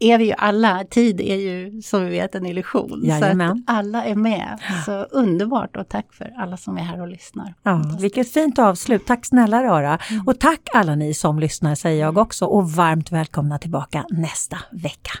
är 0.00 0.18
vi 0.18 0.24
ju 0.24 0.32
alla, 0.32 0.84
tid 0.90 1.20
är 1.20 1.36
ju 1.36 1.82
som 1.82 2.04
vi 2.04 2.10
vet 2.10 2.34
en 2.34 2.46
illusion. 2.46 3.00
Jajamän. 3.04 3.48
Så 3.48 3.72
att 3.72 3.76
alla 3.76 4.04
är 4.04 4.14
med. 4.14 4.58
Så 4.86 5.02
underbart 5.02 5.76
och 5.76 5.88
tack 5.88 6.12
för 6.12 6.32
alla 6.38 6.56
som 6.56 6.76
är 6.76 6.82
här 6.82 7.00
och 7.00 7.08
lyssnar. 7.08 7.54
Ja, 7.62 7.82
vilket 8.00 8.32
fint 8.32 8.58
avslut. 8.58 9.06
Tack 9.06 9.26
snälla 9.26 9.62
Rara. 9.62 9.98
Mm. 10.10 10.26
Och 10.26 10.38
tack 10.38 10.60
alla 10.74 10.94
ni 10.94 11.14
som 11.14 11.38
lyssnar 11.38 11.74
säger 11.74 12.00
jag 12.00 12.18
också 12.18 12.44
och 12.44 12.70
varmt 12.70 13.12
välkomna 13.12 13.58
tillbaka 13.58 14.04
nästa 14.10 14.58
vecka. 14.70 15.12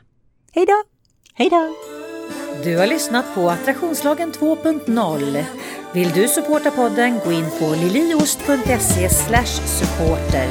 Hej 0.52 0.66
då! 0.66 0.82
Hej 1.34 1.50
då! 1.50 1.74
Du 2.64 2.78
har 2.78 2.86
lyssnat 2.86 3.34
på 3.34 3.50
Attraktionslagen 3.50 4.32
2.0. 4.32 5.44
Vill 5.92 6.08
du 6.08 6.28
supporta 6.28 6.70
podden, 6.70 7.20
gå 7.24 7.32
in 7.32 7.46
på 7.58 7.74
liliost.se 7.82 9.08
supporter. 9.08 10.48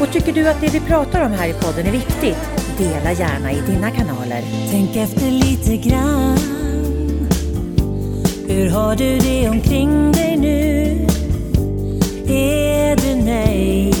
Och 0.00 0.12
tycker 0.12 0.32
du 0.32 0.48
att 0.48 0.60
det 0.60 0.68
vi 0.74 0.80
pratar 0.80 1.26
om 1.26 1.32
här 1.32 1.48
i 1.48 1.52
podden 1.52 1.86
är 1.86 1.92
viktigt, 1.92 2.63
dela 2.78 3.12
gärna 3.12 3.52
i 3.52 3.60
dina 3.66 3.90
kanaler. 3.90 4.42
Tänk 4.70 4.96
efter 4.96 5.30
lite 5.30 5.76
grann. 5.76 6.38
Hur 8.48 8.70
har 8.70 8.96
du 8.96 9.18
det 9.18 9.48
omkring 9.48 10.12
dig 10.12 10.36
nu? 10.36 11.06
Är 12.28 12.96
du 12.96 13.14
nöjd? 13.24 13.94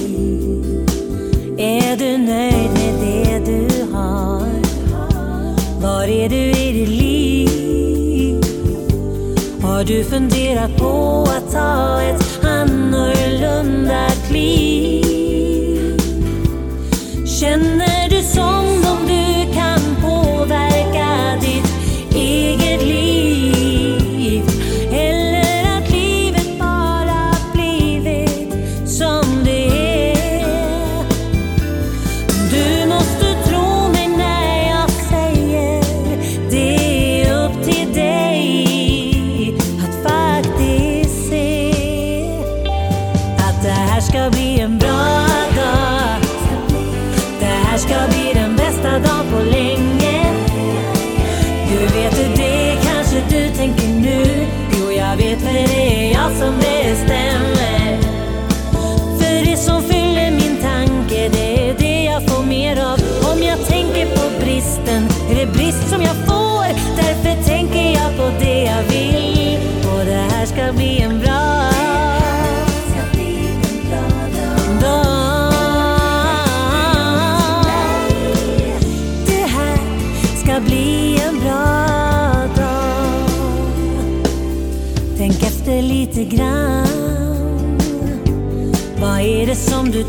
Är 1.58 1.96
du 1.96 2.18
nöjd 2.18 2.70
med 2.72 2.94
det 3.00 3.38
du 3.46 3.92
har? 3.92 4.48
Var 5.80 6.04
är 6.04 6.28
du 6.28 6.36
i 6.36 6.72
ditt 6.72 6.88
liv? 6.88 8.40
Har 9.62 9.84
du 9.84 10.04
funderat 10.04 10.76
på 10.76 11.22
att 11.22 11.52
ta 11.52 12.02
ett 12.02 12.44
annorlunda 12.44 14.10
kliv? 14.28 15.04
Känner 17.40 17.93
du 18.32 18.83